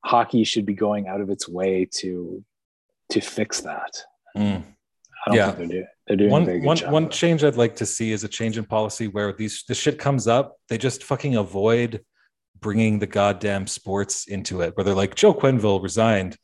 hockey 0.04 0.44
should 0.44 0.66
be 0.66 0.74
going 0.74 1.06
out 1.08 1.20
of 1.20 1.30
its 1.30 1.48
way 1.48 1.86
to 2.00 2.44
to 3.10 3.20
fix 3.20 3.60
that 3.60 3.92
Mm. 4.36 4.62
i 5.26 5.26
don't 5.26 5.36
Yeah. 5.36 5.46
think 5.52 5.58
they're 5.58 5.66
doing 5.68 5.86
they're 6.06 6.16
doing 6.16 6.30
one 6.30 6.44
good 6.44 6.64
one 6.64 6.76
job 6.76 6.92
one 6.92 7.08
change 7.10 7.44
I'd 7.44 7.56
like 7.56 7.76
to 7.76 7.86
see 7.86 8.10
is 8.12 8.24
a 8.24 8.28
change 8.28 8.58
in 8.58 8.64
policy 8.64 9.06
where 9.08 9.32
these 9.32 9.64
this 9.68 9.78
shit 9.78 9.98
comes 9.98 10.26
up, 10.26 10.56
they 10.68 10.76
just 10.78 11.04
fucking 11.04 11.36
avoid 11.36 12.04
bringing 12.60 12.98
the 12.98 13.06
goddamn 13.06 13.66
sports 13.66 14.26
into 14.26 14.62
it. 14.62 14.76
Where 14.76 14.84
they're 14.84 14.94
like 14.94 15.14
Joe 15.14 15.32
Quenneville 15.34 15.82
resigned, 15.82 16.36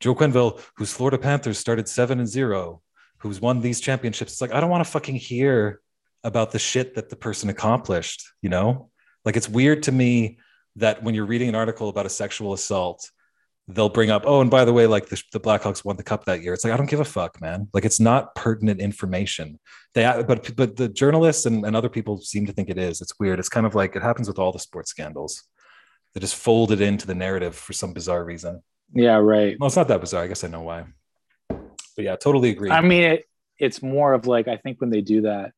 Joe 0.00 0.14
Quenneville, 0.14 0.60
whose 0.76 0.92
Florida 0.92 1.18
Panthers 1.18 1.58
started 1.58 1.88
seven 1.88 2.20
and 2.20 2.28
zero, 2.28 2.80
who's 3.22 3.40
won 3.40 3.60
these 3.60 3.80
championships. 3.80 4.32
It's 4.32 4.40
like 4.40 4.52
I 4.52 4.60
don't 4.60 4.70
want 4.70 4.84
to 4.84 4.90
fucking 4.90 5.16
hear 5.16 5.80
about 6.24 6.50
the 6.50 6.58
shit 6.58 6.94
that 6.96 7.08
the 7.08 7.16
person 7.16 7.48
accomplished. 7.50 8.22
You 8.42 8.50
know, 8.50 8.90
like 9.24 9.36
it's 9.36 9.48
weird 9.48 9.84
to 9.84 9.92
me 9.92 10.38
that 10.76 11.02
when 11.02 11.14
you're 11.14 11.26
reading 11.26 11.48
an 11.48 11.54
article 11.54 11.88
about 11.88 12.06
a 12.06 12.10
sexual 12.10 12.52
assault 12.52 13.10
they'll 13.68 13.88
bring 13.88 14.10
up, 14.10 14.24
oh, 14.26 14.40
and 14.40 14.50
by 14.50 14.64
the 14.64 14.72
way, 14.72 14.86
like 14.86 15.06
the, 15.06 15.22
the 15.32 15.40
Blackhawks 15.40 15.84
won 15.84 15.96
the 15.96 16.02
cup 16.02 16.24
that 16.24 16.42
year. 16.42 16.52
It's 16.52 16.64
like 16.64 16.72
I 16.72 16.76
don't 16.76 16.90
give 16.90 17.00
a 17.00 17.04
fuck, 17.04 17.40
man. 17.40 17.68
Like 17.72 17.84
it's 17.84 18.00
not 18.00 18.34
pertinent 18.34 18.80
information. 18.80 19.58
They, 19.94 20.04
uh, 20.04 20.22
but 20.22 20.54
but 20.56 20.76
the 20.76 20.88
journalists 20.88 21.46
and, 21.46 21.64
and 21.64 21.76
other 21.76 21.88
people 21.88 22.18
seem 22.18 22.46
to 22.46 22.52
think 22.52 22.68
it 22.68 22.78
is. 22.78 23.00
It's 23.00 23.18
weird. 23.18 23.38
It's 23.38 23.48
kind 23.48 23.66
of 23.66 23.74
like 23.74 23.96
it 23.96 24.02
happens 24.02 24.28
with 24.28 24.38
all 24.38 24.52
the 24.52 24.58
sports 24.58 24.90
scandals. 24.90 25.42
that 26.14 26.22
is 26.22 26.32
folded 26.32 26.80
into 26.80 27.06
the 27.06 27.14
narrative 27.14 27.54
for 27.54 27.72
some 27.72 27.92
bizarre 27.92 28.24
reason. 28.24 28.62
yeah 28.94 29.16
right 29.16 29.56
Well, 29.58 29.68
it's 29.68 29.76
not 29.76 29.88
that 29.88 30.00
bizarre. 30.00 30.24
I 30.24 30.26
guess 30.26 30.44
I 30.44 30.48
know 30.48 30.62
why. 30.62 30.84
But 31.96 32.04
yeah, 32.04 32.16
totally 32.16 32.50
agree. 32.50 32.70
I 32.70 32.80
mean, 32.80 33.02
it, 33.02 33.24
it's 33.58 33.82
more 33.82 34.12
of 34.12 34.26
like 34.26 34.48
I 34.48 34.56
think 34.56 34.80
when 34.80 34.90
they 34.90 35.00
do 35.00 35.22
that, 35.22 35.52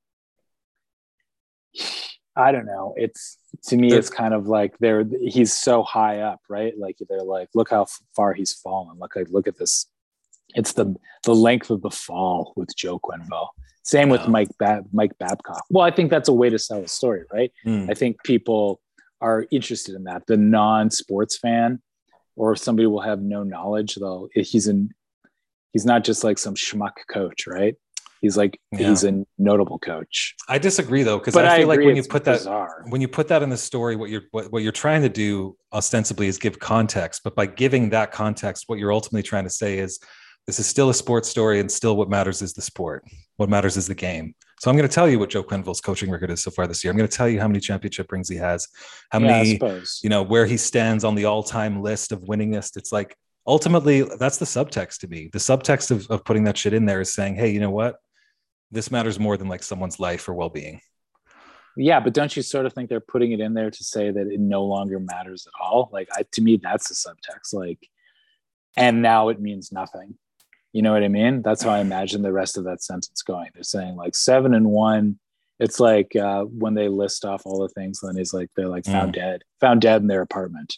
I 2.36 2.52
don't 2.52 2.66
know. 2.66 2.94
It's 2.96 3.38
to 3.68 3.76
me, 3.76 3.92
it's 3.92 4.10
kind 4.10 4.34
of 4.34 4.46
like 4.46 4.76
they're 4.78 5.04
he's 5.22 5.52
so 5.52 5.82
high 5.82 6.20
up, 6.20 6.40
right? 6.48 6.76
Like 6.76 6.96
they're 7.08 7.22
like, 7.22 7.48
look 7.54 7.70
how 7.70 7.86
far 8.16 8.32
he's 8.34 8.52
fallen. 8.52 8.98
Look, 8.98 9.14
like 9.16 9.28
look 9.30 9.46
at 9.46 9.56
this. 9.58 9.86
It's 10.54 10.72
the 10.72 10.94
the 11.24 11.34
length 11.34 11.70
of 11.70 11.82
the 11.82 11.90
fall 11.90 12.52
with 12.56 12.74
Joe 12.76 12.98
Quenneville. 12.98 13.48
Same 13.84 14.08
with 14.08 14.26
Mike 14.26 14.48
Bab- 14.58 14.88
Mike 14.92 15.12
Babcock. 15.18 15.62
Well, 15.68 15.84
I 15.84 15.90
think 15.90 16.10
that's 16.10 16.28
a 16.30 16.32
way 16.32 16.48
to 16.48 16.58
sell 16.58 16.82
a 16.82 16.88
story, 16.88 17.24
right? 17.30 17.52
Mm. 17.66 17.90
I 17.90 17.94
think 17.94 18.22
people 18.24 18.80
are 19.20 19.46
interested 19.50 19.94
in 19.94 20.04
that. 20.04 20.26
The 20.26 20.38
non-sports 20.38 21.36
fan 21.36 21.82
or 22.34 22.56
somebody 22.56 22.86
will 22.86 23.02
have 23.02 23.20
no 23.20 23.42
knowledge, 23.42 23.96
though. 23.96 24.28
He's 24.32 24.66
in. 24.68 24.90
He's 25.74 25.84
not 25.84 26.04
just 26.04 26.24
like 26.24 26.38
some 26.38 26.54
schmuck 26.54 26.92
coach, 27.10 27.46
right? 27.46 27.74
He's 28.22 28.38
like 28.38 28.58
Yeah. 28.72 28.88
he's 28.88 29.04
a 29.04 29.26
notable 29.36 29.78
coach. 29.78 30.34
I 30.48 30.56
disagree 30.56 31.02
though, 31.02 31.18
because 31.18 31.36
I 31.36 31.56
I, 31.56 31.58
feel 31.58 31.68
like 31.68 31.80
when 31.80 31.94
you 31.94 32.02
put 32.02 32.24
that 32.24 32.46
when 32.88 33.02
you 33.02 33.08
put 33.08 33.28
that 33.28 33.42
in 33.42 33.50
the 33.50 33.56
story, 33.58 33.96
what 33.96 34.08
you're 34.08 34.22
what, 34.30 34.50
what 34.50 34.62
you're 34.62 34.72
trying 34.72 35.02
to 35.02 35.10
do 35.10 35.58
ostensibly 35.74 36.26
is 36.26 36.38
give 36.38 36.58
context. 36.58 37.20
But 37.22 37.34
by 37.36 37.44
giving 37.44 37.90
that 37.90 38.12
context, 38.12 38.64
what 38.66 38.78
you're 38.78 38.92
ultimately 38.92 39.24
trying 39.24 39.44
to 39.44 39.50
say 39.50 39.78
is 39.78 40.00
this 40.46 40.58
is 40.58 40.66
still 40.66 40.88
a 40.88 40.94
sports 40.94 41.28
story, 41.28 41.60
and 41.60 41.70
still 41.70 41.96
what 41.96 42.08
matters 42.08 42.40
is 42.40 42.54
the 42.54 42.62
sport. 42.62 43.04
What 43.36 43.50
matters 43.50 43.76
is 43.76 43.86
the 43.88 43.94
game. 43.94 44.34
So 44.60 44.70
I'm 44.70 44.76
going 44.76 44.88
to 44.88 44.94
tell 44.94 45.08
you 45.08 45.18
what 45.18 45.28
Joe 45.28 45.42
Quenneville's 45.42 45.80
coaching 45.82 46.10
record 46.10 46.30
is 46.30 46.42
so 46.42 46.50
far 46.50 46.66
this 46.66 46.82
year. 46.82 46.90
I'm 46.92 46.96
going 46.96 47.08
to 47.08 47.14
tell 47.14 47.28
you 47.28 47.40
how 47.40 47.48
many 47.48 47.60
championship 47.60 48.10
rings 48.10 48.28
he 48.30 48.36
has, 48.36 48.66
how 49.10 49.18
yeah, 49.20 49.26
many 49.26 49.60
you 50.02 50.08
know 50.08 50.22
where 50.22 50.46
he 50.46 50.56
stands 50.56 51.04
on 51.04 51.14
the 51.14 51.26
all-time 51.26 51.82
list 51.82 52.12
of 52.12 52.20
winningest 52.22 52.76
it's 52.76 52.92
like 52.92 53.16
ultimately 53.46 54.02
that's 54.18 54.38
the 54.38 54.44
subtext 54.44 54.98
to 54.98 55.08
me 55.08 55.28
the 55.32 55.38
subtext 55.38 55.90
of, 55.90 56.10
of 56.10 56.24
putting 56.24 56.44
that 56.44 56.56
shit 56.56 56.72
in 56.72 56.86
there 56.86 57.00
is 57.00 57.12
saying 57.12 57.34
hey 57.34 57.50
you 57.50 57.60
know 57.60 57.70
what 57.70 57.96
this 58.70 58.90
matters 58.90 59.18
more 59.18 59.36
than 59.36 59.48
like 59.48 59.62
someone's 59.62 60.00
life 60.00 60.28
or 60.28 60.34
well-being 60.34 60.80
Yeah, 61.76 62.00
but 62.00 62.14
don't 62.14 62.34
you 62.36 62.42
sort 62.42 62.66
of 62.66 62.72
think 62.72 62.88
they're 62.88 63.00
putting 63.00 63.32
it 63.32 63.40
in 63.40 63.54
there 63.54 63.70
to 63.70 63.84
say 63.84 64.10
that 64.10 64.28
it 64.28 64.38
no 64.38 64.64
longer 64.64 65.00
matters 65.00 65.46
at 65.46 65.60
all? 65.60 65.90
Like, 65.92 66.08
I, 66.12 66.24
to 66.32 66.40
me, 66.40 66.56
that's 66.56 66.88
the 66.88 66.94
subtext. 66.94 67.52
Like, 67.52 67.88
and 68.76 69.02
now 69.02 69.28
it 69.28 69.40
means 69.40 69.72
nothing. 69.72 70.16
You 70.72 70.82
know 70.82 70.92
what 70.92 71.04
I 71.04 71.08
mean? 71.08 71.42
That's 71.42 71.62
how 71.62 71.70
I 71.70 71.80
imagine 71.80 72.22
the 72.22 72.32
rest 72.32 72.58
of 72.58 72.64
that 72.64 72.82
sentence 72.82 73.22
going. 73.22 73.50
They're 73.54 73.62
saying 73.62 73.96
like 73.96 74.14
seven 74.14 74.54
and 74.54 74.66
one. 74.66 75.18
It's 75.60 75.78
like 75.78 76.16
uh, 76.16 76.42
when 76.44 76.74
they 76.74 76.88
list 76.88 77.24
off 77.24 77.42
all 77.44 77.60
the 77.60 77.68
things, 77.68 78.00
then 78.00 78.16
he's 78.16 78.34
like, 78.34 78.50
they're 78.56 78.68
like 78.68 78.84
found 78.84 79.12
dead, 79.12 79.42
found 79.60 79.82
dead 79.82 80.02
in 80.02 80.08
their 80.08 80.22
apartment. 80.22 80.76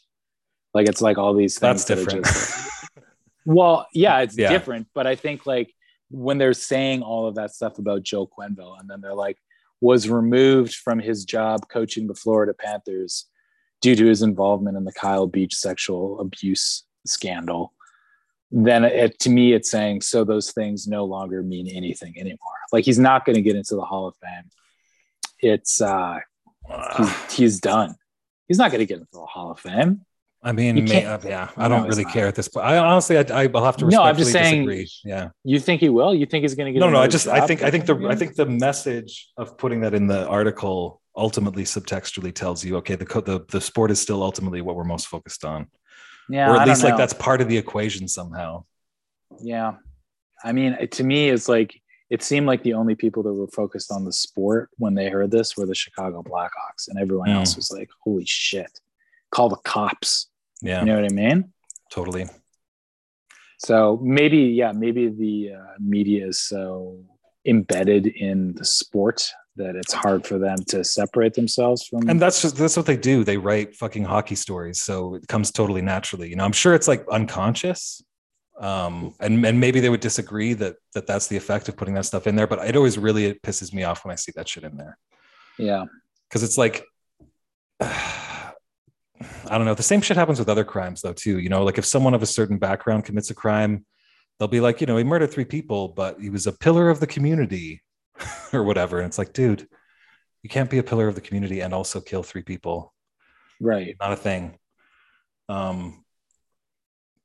Like 0.77 0.89
it's 0.89 1.01
like 1.01 1.16
all 1.16 1.33
these 1.33 1.59
things 1.59 1.87
that's 1.87 2.07
that 2.07 2.12
different 2.12 2.27
just 2.27 2.61
well, 3.47 3.87
yeah, 3.95 4.18
it's 4.20 4.37
Yeah. 4.37 4.51
different, 4.51 4.89
but 4.95 5.07
I 5.07 5.16
think 5.16 5.47
like 5.47 5.72
when 6.11 6.37
they're 6.37 6.53
saying 6.53 7.01
all 7.01 7.27
of 7.27 7.37
that 7.37 7.51
stuff 7.53 7.79
about 7.79 8.03
Joe 8.03 8.27
Quenneville, 8.27 8.79
and 8.79 8.89
then 8.91 9.01
they're 9.01 9.14
like, 9.14 9.39
was 9.81 10.11
removed 10.11 10.74
from 10.74 10.99
his 10.99 11.24
job 11.24 11.66
coaching 11.70 12.09
the 12.09 12.14
Florida 12.14 12.53
Panthers 12.53 13.24
due 13.81 13.97
to 13.97 14.05
his 14.05 14.20
involvement 14.20 14.77
in 14.77 14.85
the 14.85 14.93
Kyle 14.93 15.27
Beach 15.27 15.55
sexual 15.55 16.20
abuse 16.20 16.85
scandal, 17.07 17.72
then 18.51 18.85
it, 18.85 19.18
to 19.20 19.31
me, 19.31 19.55
it's 19.55 19.70
saying 19.70 20.03
so 20.03 20.24
those 20.24 20.53
things 20.53 20.87
no 20.87 21.07
longer 21.07 21.43
mean 21.43 21.68
anything 21.68 22.14
anymore. 22.18 22.59
Like 22.70 22.85
he's 22.85 22.99
not 22.99 23.24
going 23.24 23.37
to 23.37 23.43
get 23.43 23.57
into 23.57 23.77
the 23.77 23.85
Hall 23.85 24.07
of 24.09 24.14
Fame. 24.22 24.51
It's 25.41 25.81
uh, 25.81 26.18
he's, 26.97 27.35
he's 27.35 27.61
done. 27.61 27.97
He's 28.49 28.59
not 28.59 28.70
going 28.70 28.81
to 28.81 28.87
get 28.87 28.99
into 28.99 29.09
the 29.12 29.27
Hall 29.27 29.51
of 29.53 29.59
Fame. 29.61 30.05
I 30.49 30.53
mean 30.53 30.84
may, 30.84 31.05
uh, 31.05 31.18
yeah 31.24 31.51
i 31.57 31.66
don't 31.68 31.86
it's 31.86 31.97
really 31.97 32.11
care 32.11 32.26
at 32.26 32.34
this 32.34 32.49
point 32.49 32.64
i 32.66 32.78
honestly 32.78 33.18
i, 33.18 33.24
I 33.42 33.47
will 33.47 33.64
have 33.64 33.76
to 33.78 33.86
No, 33.86 34.03
I'm 34.03 34.16
respectfully 34.16 34.22
just 34.24 34.32
saying- 34.32 34.66
disagree 34.66 34.88
yeah 35.12 35.28
You 35.44 35.59
think 35.66 35.80
he 35.80 35.88
will? 35.99 36.14
You 36.14 36.26
think 36.30 36.42
he's 36.42 36.55
going 36.55 36.66
to 36.68 36.72
get? 36.72 36.80
no 36.80 36.88
no 36.88 37.01
i 37.01 37.07
just 37.16 37.26
i 37.28 37.40
think 37.47 37.62
i 37.62 37.70
think 37.70 37.84
the 37.86 37.97
i 38.09 38.14
think 38.14 38.34
the 38.36 38.47
message 38.47 39.12
of 39.36 39.59
putting 39.59 39.80
that 39.82 39.92
in 39.94 40.07
the 40.07 40.26
article 40.38 41.01
ultimately 41.16 41.64
subtextually 41.64 42.32
tells 42.42 42.64
you 42.64 42.76
okay 42.76 42.94
the 42.94 43.05
the, 43.30 43.44
the 43.51 43.61
sport 43.61 43.90
is 43.90 44.01
still 44.01 44.22
ultimately 44.22 44.61
what 44.62 44.76
we're 44.76 44.84
most 44.97 45.07
focused 45.09 45.44
on 45.44 45.66
yeah, 46.28 46.51
or 46.51 46.55
at 46.55 46.59
don't 46.61 46.68
least 46.68 46.84
like 46.84 46.97
that's 46.97 47.14
part 47.14 47.40
of 47.40 47.49
the 47.49 47.57
equation 47.64 48.09
somehow 48.09 48.64
Yeah. 49.40 49.74
I 50.44 50.53
mean, 50.53 50.76
to 50.99 51.03
me, 51.05 51.30
it's 51.30 51.49
like 51.49 51.80
it 52.11 52.22
seemed 52.22 52.47
like 52.47 52.62
the 52.62 52.74
only 52.74 52.94
people 52.94 53.22
that 53.22 53.32
were 53.32 53.49
focused 53.49 53.90
on 53.90 54.05
the 54.05 54.12
sport 54.12 54.68
when 54.76 54.94
they 54.94 55.09
heard 55.09 55.30
this 55.30 55.57
were 55.57 55.66
the 55.66 55.74
Chicago 55.74 56.22
Blackhawks, 56.22 56.88
and 56.88 56.99
everyone 57.01 57.28
Mm. 57.30 57.36
else 57.36 57.57
was 57.57 57.72
like, 57.72 57.88
"Holy 58.05 58.24
shit! 58.26 58.72
Call 59.30 59.49
the 59.49 59.57
cops!" 59.74 60.28
Yeah. 60.62 60.80
You 60.80 60.86
know 60.86 61.00
what 61.00 61.11
I 61.11 61.14
mean? 61.14 61.52
totally. 61.90 62.26
So 63.59 63.98
maybe, 64.02 64.38
yeah, 64.38 64.72
maybe 64.72 65.09
the 65.09 65.54
uh, 65.54 65.74
media 65.80 66.26
is 66.26 66.40
so 66.40 66.98
embedded 67.46 68.07
in 68.07 68.54
the 68.54 68.64
sport 68.64 69.30
that 69.57 69.76
it's 69.76 69.92
hard 69.92 70.26
for 70.26 70.38
them 70.38 70.57
to 70.68 70.84
separate 70.84 71.34
themselves 71.34 71.86
from. 71.86 72.09
and 72.09 72.20
that's 72.20 72.42
just 72.42 72.57
that's 72.57 72.76
what 72.76 72.86
they 72.86 72.96
do. 72.96 73.24
They 73.24 73.38
write 73.38 73.74
fucking 73.74 74.04
hockey 74.04 74.34
stories 74.34 74.82
so 74.82 75.14
it 75.14 75.26
comes 75.28 75.50
totally 75.50 75.80
naturally. 75.80 76.28
You 76.28 76.36
know 76.36 76.44
i'm 76.44 76.52
sure 76.52 76.74
it's 76.74 76.88
like 76.88 77.07
unconscious 77.11 78.02
um 78.61 79.14
and 79.20 79.44
and 79.46 79.61
maybe 79.61 79.80
they 79.80 79.88
would 79.88 80.00
disagree 80.00 80.54
that 80.54 80.76
that 80.94 81.07
that's 81.07 81.26
the 81.28 81.36
effect 81.36 81.68
of 81.68 81.76
putting 81.76 81.94
that 81.94 82.04
stuff 82.07 82.26
in 82.26 82.36
there 82.36 82.46
but 82.46 82.59
it 82.66 82.74
always 82.74 82.98
really 82.98 83.26
it 83.26 83.42
pisses 83.42 83.72
me 83.72 83.84
off 83.84 84.04
when 84.04 84.12
i 84.12 84.14
see 84.16 84.32
that 84.34 84.48
shit 84.48 84.64
in 84.64 84.76
there. 84.76 84.98
Yeah, 85.59 85.84
because 86.28 86.42
it's 86.42 86.59
like 86.59 86.84
I 89.48 89.56
don't 89.56 89.64
know. 89.64 89.74
The 89.74 89.82
same 89.82 90.00
shit 90.00 90.16
happens 90.16 90.38
with 90.38 90.48
other 90.48 90.64
crimes 90.64 91.02
though 91.02 91.12
too. 91.12 91.38
You 91.38 91.48
know, 91.48 91.64
like 91.64 91.78
if 91.78 91.84
someone 91.84 92.14
of 92.14 92.22
a 92.22 92.26
certain 92.26 92.58
background 92.58 93.04
commits 93.04 93.30
a 93.30 93.34
crime, 93.34 93.84
they'll 94.38 94.48
be 94.48 94.60
like, 94.60 94.80
you 94.80 94.86
know, 94.86 94.96
he 94.96 95.04
murdered 95.04 95.30
three 95.30 95.44
people, 95.44 95.88
but 95.88 96.20
he 96.20 96.30
was 96.30 96.46
a 96.46 96.52
pillar 96.52 96.90
of 96.90 97.00
the 97.00 97.06
community 97.06 97.82
or 98.52 98.62
whatever. 98.62 98.98
And 98.98 99.06
it's 99.06 99.18
like, 99.18 99.32
dude, 99.32 99.66
you 100.42 100.50
can't 100.50 100.70
be 100.70 100.78
a 100.78 100.82
pillar 100.82 101.08
of 101.08 101.14
the 101.14 101.20
community 101.20 101.60
and 101.60 101.72
also 101.72 102.00
kill 102.00 102.22
three 102.22 102.42
people. 102.42 102.92
right. 103.60 103.96
Not 104.00 104.12
a 104.12 104.16
thing. 104.16 104.58
Um 105.48 106.04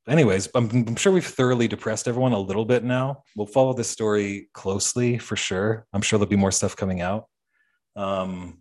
anyways, 0.07 0.49
I'm, 0.55 0.69
I'm 0.69 0.95
sure 0.95 1.11
we've 1.11 1.25
thoroughly 1.25 1.67
depressed 1.67 2.07
everyone 2.07 2.33
a 2.33 2.39
little 2.39 2.65
bit 2.65 2.83
now. 2.83 3.23
We'll 3.35 3.47
follow 3.47 3.73
this 3.73 3.89
story 3.89 4.49
closely 4.53 5.17
for 5.17 5.35
sure. 5.35 5.85
I'm 5.93 6.01
sure 6.01 6.17
there'll 6.17 6.29
be 6.29 6.35
more 6.35 6.51
stuff 6.51 6.75
coming 6.75 7.01
out. 7.01 7.25
Um, 7.95 8.60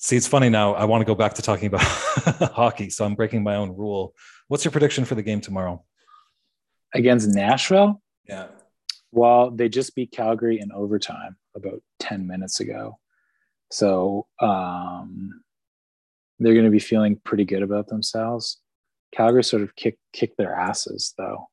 see, 0.00 0.16
it's 0.16 0.26
funny 0.26 0.48
now. 0.48 0.74
I 0.74 0.84
want 0.84 1.02
to 1.02 1.04
go 1.04 1.14
back 1.14 1.34
to 1.34 1.42
talking 1.42 1.66
about 1.66 1.82
hockey, 2.52 2.90
so 2.90 3.04
I'm 3.04 3.14
breaking 3.14 3.44
my 3.44 3.54
own 3.54 3.70
rule. 3.76 4.14
What's 4.48 4.64
your 4.64 4.72
prediction 4.72 5.04
for 5.04 5.14
the 5.14 5.22
game 5.22 5.40
tomorrow? 5.40 5.84
Against 6.92 7.28
Nashville, 7.28 8.02
Yeah. 8.26 8.48
Well, 9.12 9.50
they 9.50 9.68
just 9.68 9.94
beat 9.94 10.12
Calgary 10.12 10.60
in 10.60 10.72
overtime 10.72 11.36
about 11.54 11.82
10 12.00 12.26
minutes 12.26 12.60
ago. 12.60 12.98
So 13.70 14.26
um, 14.40 15.42
they're 16.38 16.54
going 16.54 16.64
to 16.64 16.70
be 16.70 16.78
feeling 16.80 17.20
pretty 17.24 17.44
good 17.44 17.62
about 17.62 17.86
themselves. 17.86 18.58
Calgary 19.14 19.44
sort 19.44 19.62
of 19.62 19.74
kicked 19.76 20.00
kicked 20.12 20.38
their 20.38 20.54
asses, 20.54 21.14
though. 21.18 21.48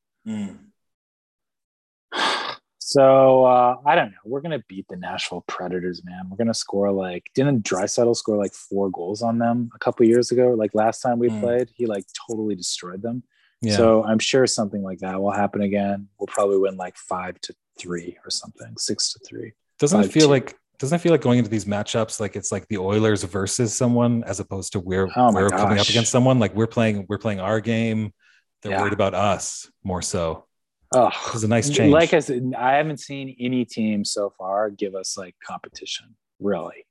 So 2.87 3.43
uh, 3.43 3.75
I 3.85 3.95
don't 3.95 4.11
know. 4.11 4.17
We're 4.23 4.39
going 4.39 4.57
to 4.57 4.63
beat 4.69 4.87
the 4.87 4.95
Nashville 4.95 5.43
Predators, 5.45 6.05
man. 6.05 6.29
We're 6.29 6.37
going 6.37 6.47
to 6.47 6.53
score 6.53 6.89
like, 6.89 7.25
didn't 7.35 7.63
Draisaitl 7.63 8.15
score 8.15 8.37
like 8.37 8.53
four 8.53 8.89
goals 8.89 9.21
on 9.21 9.39
them 9.39 9.69
a 9.75 9.79
couple 9.79 10.05
years 10.05 10.31
ago? 10.31 10.51
Like 10.57 10.71
last 10.73 11.01
time 11.01 11.19
we 11.19 11.27
Mm. 11.27 11.41
played, 11.41 11.69
he 11.75 11.85
like 11.85 12.05
totally 12.29 12.55
destroyed 12.55 13.01
them. 13.01 13.23
Yeah. 13.61 13.75
So 13.75 14.05
I'm 14.05 14.19
sure 14.19 14.47
something 14.47 14.83
like 14.83 14.99
that 14.99 15.21
will 15.21 15.31
happen 15.31 15.63
again. 15.63 16.07
We'll 16.17 16.27
probably 16.27 16.59
win 16.59 16.77
like 16.77 16.95
five 16.95 17.41
to 17.41 17.53
three 17.77 18.17
or 18.23 18.29
something, 18.29 18.73
six 18.77 19.11
to 19.13 19.19
three. 19.27 19.51
doesn't 19.79 20.05
it 20.05 20.11
feel 20.13 20.27
two. 20.27 20.31
like 20.31 20.55
doesn't 20.79 20.95
it 20.95 20.99
feel 21.01 21.11
like 21.11 21.21
going 21.21 21.39
into 21.39 21.49
these 21.51 21.65
matchups 21.65 22.21
like 22.21 22.37
it's 22.37 22.53
like 22.53 22.65
the 22.69 22.77
Oilers 22.77 23.21
versus 23.23 23.75
someone 23.75 24.23
as 24.23 24.39
opposed 24.39 24.71
to 24.73 24.79
we're 24.79 25.09
Oh 25.15 25.33
we're 25.33 25.49
coming 25.49 25.77
up 25.77 25.89
against 25.89 26.09
someone 26.11 26.39
like 26.39 26.55
we're 26.55 26.67
playing 26.67 27.05
we're 27.09 27.17
playing 27.17 27.41
our 27.41 27.59
game. 27.59 28.13
They're 28.61 28.71
Yeah. 28.71 28.81
worried 28.81 28.93
about 28.93 29.13
us 29.13 29.69
more 29.83 30.01
so. 30.01 30.45
Oh, 30.93 31.09
This 31.27 31.35
is 31.35 31.43
a 31.43 31.47
nice 31.47 31.69
change. 31.69 31.91
like 31.91 32.13
I 32.13 32.19
said, 32.19 32.53
I 32.57 32.75
haven't 32.75 32.99
seen 32.99 33.35
any 33.39 33.65
team 33.65 34.05
so 34.05 34.33
far 34.37 34.69
give 34.69 34.95
us 34.95 35.17
like 35.17 35.35
competition, 35.45 36.15
really. 36.39 36.85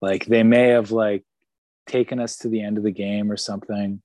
Like 0.00 0.26
they 0.26 0.42
may 0.42 0.68
have 0.68 0.90
like 0.90 1.24
taken 1.86 2.20
us 2.20 2.36
to 2.38 2.48
the 2.48 2.62
end 2.62 2.78
of 2.78 2.84
the 2.84 2.90
game 2.90 3.30
or 3.30 3.36
something. 3.36 4.02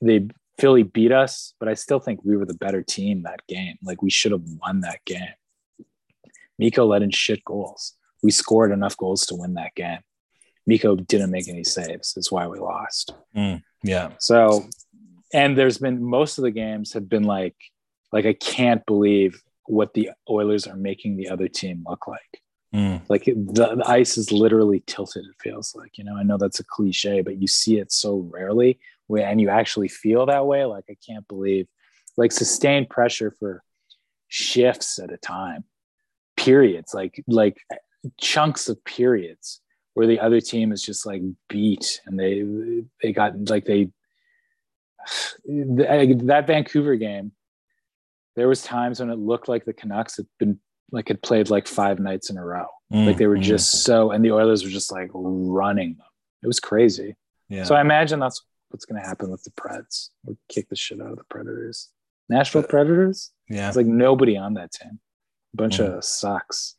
They 0.00 0.28
Philly 0.58 0.82
beat 0.82 1.10
us, 1.12 1.54
but 1.58 1.68
I 1.68 1.74
still 1.74 1.98
think 2.00 2.20
we 2.22 2.36
were 2.36 2.46
the 2.46 2.54
better 2.54 2.82
team 2.82 3.22
that 3.22 3.40
game. 3.48 3.76
Like 3.82 4.02
we 4.02 4.10
should 4.10 4.32
have 4.32 4.44
won 4.60 4.80
that 4.82 5.04
game. 5.04 5.34
Mikko 6.58 6.84
let 6.86 7.02
in 7.02 7.10
shit 7.10 7.44
goals. 7.44 7.94
We 8.22 8.30
scored 8.30 8.70
enough 8.70 8.96
goals 8.96 9.24
to 9.26 9.34
win 9.34 9.54
that 9.54 9.74
game. 9.74 10.00
Mikko 10.66 10.96
didn't 10.96 11.30
make 11.30 11.48
any 11.48 11.64
saves. 11.64 12.12
That's 12.12 12.30
why 12.30 12.46
we 12.46 12.58
lost. 12.58 13.14
Mm, 13.34 13.62
yeah. 13.82 14.10
So, 14.18 14.68
and 15.32 15.56
there's 15.56 15.78
been 15.78 16.02
most 16.04 16.36
of 16.36 16.42
the 16.42 16.50
games 16.50 16.92
have 16.92 17.08
been 17.08 17.24
like, 17.24 17.56
like 18.12 18.26
I 18.26 18.32
can't 18.34 18.84
believe 18.86 19.42
what 19.66 19.94
the 19.94 20.10
Oilers 20.28 20.66
are 20.66 20.76
making 20.76 21.16
the 21.16 21.28
other 21.28 21.48
team 21.48 21.84
look 21.86 22.06
like. 22.06 22.42
Mm. 22.74 23.02
Like 23.08 23.24
the, 23.24 23.74
the 23.76 23.84
ice 23.86 24.16
is 24.16 24.30
literally 24.30 24.82
tilted. 24.86 25.24
It 25.24 25.42
feels 25.42 25.74
like 25.74 25.98
you 25.98 26.04
know. 26.04 26.16
I 26.16 26.22
know 26.22 26.38
that's 26.38 26.60
a 26.60 26.64
cliche, 26.64 27.20
but 27.20 27.40
you 27.40 27.48
see 27.48 27.78
it 27.78 27.92
so 27.92 28.28
rarely, 28.32 28.78
and 29.10 29.40
you 29.40 29.48
actually 29.48 29.88
feel 29.88 30.26
that 30.26 30.46
way. 30.46 30.64
Like 30.64 30.84
I 30.88 30.96
can't 31.04 31.26
believe, 31.26 31.66
like 32.16 32.30
sustained 32.30 32.88
pressure 32.88 33.34
for 33.38 33.62
shifts 34.28 35.00
at 35.00 35.12
a 35.12 35.16
time, 35.16 35.64
periods, 36.36 36.94
like 36.94 37.24
like 37.26 37.58
chunks 38.18 38.68
of 38.68 38.82
periods 38.84 39.60
where 39.94 40.06
the 40.06 40.20
other 40.20 40.40
team 40.40 40.72
is 40.72 40.82
just 40.82 41.04
like 41.04 41.22
beat 41.48 42.00
and 42.06 42.18
they 42.18 42.44
they 43.02 43.12
got 43.12 43.50
like 43.50 43.64
they 43.64 43.90
that 45.44 46.44
Vancouver 46.46 46.96
game. 46.96 47.32
There 48.36 48.48
was 48.48 48.62
times 48.62 49.00
when 49.00 49.10
it 49.10 49.18
looked 49.18 49.48
like 49.48 49.64
the 49.64 49.72
Canucks 49.72 50.16
had 50.16 50.26
been 50.38 50.60
like 50.92 51.08
had 51.08 51.22
played 51.22 51.50
like 51.50 51.66
five 51.68 51.98
nights 52.00 52.30
in 52.30 52.36
a 52.36 52.44
row. 52.44 52.66
Mm, 52.92 53.06
like 53.06 53.16
they 53.16 53.26
were 53.26 53.36
mm. 53.38 53.42
just 53.42 53.84
so, 53.84 54.10
and 54.10 54.24
the 54.24 54.32
Oilers 54.32 54.64
were 54.64 54.70
just 54.70 54.90
like 54.92 55.10
running 55.14 55.94
them. 55.96 56.06
It 56.42 56.46
was 56.46 56.58
crazy. 56.60 57.16
yeah. 57.48 57.64
So 57.64 57.74
I 57.74 57.80
imagine 57.80 58.18
that's 58.18 58.42
what's 58.70 58.84
going 58.86 59.00
to 59.00 59.06
happen 59.06 59.30
with 59.30 59.42
the 59.44 59.50
Preds. 59.50 60.08
We'll 60.24 60.36
kick 60.48 60.68
the 60.68 60.76
shit 60.76 61.00
out 61.00 61.10
of 61.10 61.16
the 61.18 61.24
Predators. 61.24 61.88
Nashville 62.28 62.62
Uh, 62.62 62.66
Predators. 62.68 63.30
yeah. 63.48 63.68
It's 63.68 63.76
like 63.76 63.86
nobody 63.86 64.36
on 64.36 64.54
that 64.54 64.72
team. 64.72 65.00
A 65.54 65.56
bunch 65.56 65.78
Mm. 65.78 65.96
of 65.98 66.04
sucks. 66.04 66.76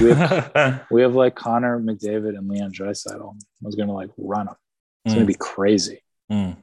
We 0.00 0.12
have, 0.12 0.84
we 0.90 1.02
have 1.02 1.14
like 1.14 1.34
Connor 1.36 1.80
McDavid 1.80 2.36
and 2.36 2.48
Leon 2.48 2.72
Draisaitl. 2.72 3.34
I 3.34 3.62
was 3.62 3.74
going 3.76 3.88
to 3.88 3.94
like 3.94 4.10
run 4.18 4.46
them. 4.46 4.56
It's 5.04 5.14
going 5.14 5.26
to 5.26 5.32
be 5.32 5.38
crazy 5.38 6.02
Mm. 6.30 6.56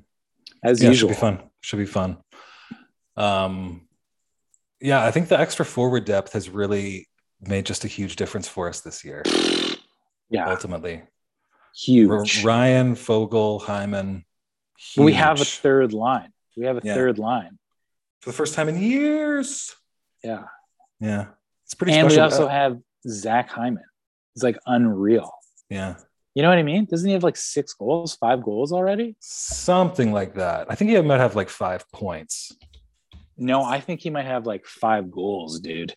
as 0.63 0.81
yeah, 0.83 0.89
usual. 0.89 1.09
should 1.09 1.15
be 1.15 1.19
fun. 1.19 1.39
Should 1.61 1.77
be 1.79 1.85
fun. 1.85 2.17
Um, 3.15 3.86
yeah, 4.81 5.03
I 5.03 5.11
think 5.11 5.27
the 5.29 5.39
extra 5.39 5.65
forward 5.65 6.05
depth 6.05 6.33
has 6.33 6.49
really 6.49 7.07
made 7.41 7.65
just 7.65 7.83
a 7.85 7.87
huge 7.87 8.15
difference 8.15 8.47
for 8.47 8.67
us 8.69 8.81
this 8.81 9.03
year. 9.03 9.23
Yeah, 10.29 10.49
Ultimately, 10.49 10.95
R- 10.95 11.07
huge. 11.73 12.43
Ryan, 12.43 12.95
Foegele, 12.95 13.61
Hyman. 13.61 14.25
We 14.97 15.13
have 15.13 15.39
a 15.39 15.45
third 15.45 15.93
line. 15.93 16.33
We 16.57 16.65
have 16.65 16.75
a 16.75 16.81
Yeah. 16.83 16.95
third 16.95 17.17
line. 17.17 17.57
for 18.19 18.31
the 18.31 18.35
first 18.35 18.53
time 18.53 18.67
in 18.67 18.77
years. 18.81 19.73
Yeah. 20.21 20.43
Yeah, 20.99 21.27
it's 21.63 21.75
pretty 21.75 21.93
and 21.93 22.09
we 22.09 22.19
also 22.19 22.47
have 22.49 22.77
Zach 23.07 23.49
Hyman. 23.49 23.85
He's 24.33 24.43
like 24.43 24.57
unreal. 24.65 25.31
yeah, 25.69 25.95
You 26.35 26.41
know 26.43 26.49
what 26.49 26.57
I 26.57 26.63
mean? 26.63 26.83
Doesn't 26.83 27.07
he 27.07 27.13
have 27.13 27.23
like 27.23 27.37
six 27.37 27.73
goals, 27.73 28.15
five 28.15 28.43
goals 28.43 28.73
already? 28.73 29.15
something 29.21 30.11
like 30.11 30.33
that. 30.33 30.67
I 30.69 30.75
think 30.75 30.91
he 30.91 30.99
might 31.01 31.19
have 31.21 31.37
like 31.37 31.47
five 31.49 31.89
points. 31.93 32.51
No, 33.37 33.63
I 33.63 33.79
think 33.79 34.01
he 34.01 34.09
might 34.09 34.25
have 34.25 34.45
like 34.45 34.65
five 34.65 35.11
goals, 35.11 35.59
dude. 35.59 35.93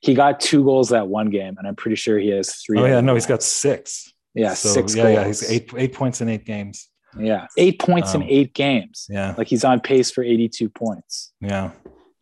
He 0.00 0.14
got 0.14 0.40
two 0.40 0.64
goals 0.64 0.88
that 0.90 1.06
one 1.08 1.30
game, 1.30 1.56
and 1.58 1.66
I'm 1.66 1.76
pretty 1.76 1.96
sure 1.96 2.18
he 2.18 2.28
has 2.30 2.56
three. 2.56 2.78
Oh 2.80 2.84
yeah, 2.86 3.00
no, 3.00 3.14
he's 3.14 3.26
got 3.26 3.42
six. 3.42 4.12
yeah 4.34 4.54
So, 4.54 4.68
six 4.70 4.94
yeah, 4.94 5.02
goals. 5.04 5.14
yeah, 5.14 5.26
he's 5.26 5.50
eight 5.50 5.70
eight 5.76 5.92
points 5.94 6.20
in 6.20 6.28
eight 6.28 6.44
games. 6.44 6.88
Yeah, 7.18 7.46
eight 7.56 7.78
points 7.78 8.14
Um, 8.14 8.22
in 8.22 8.28
eight 8.28 8.52
games. 8.52 9.06
Yeah, 9.08 9.34
Like 9.38 9.46
he's 9.46 9.64
on 9.64 9.80
pace 9.80 10.10
for 10.10 10.22
82 10.22 10.68
points. 10.68 11.32
yeah, 11.40 11.70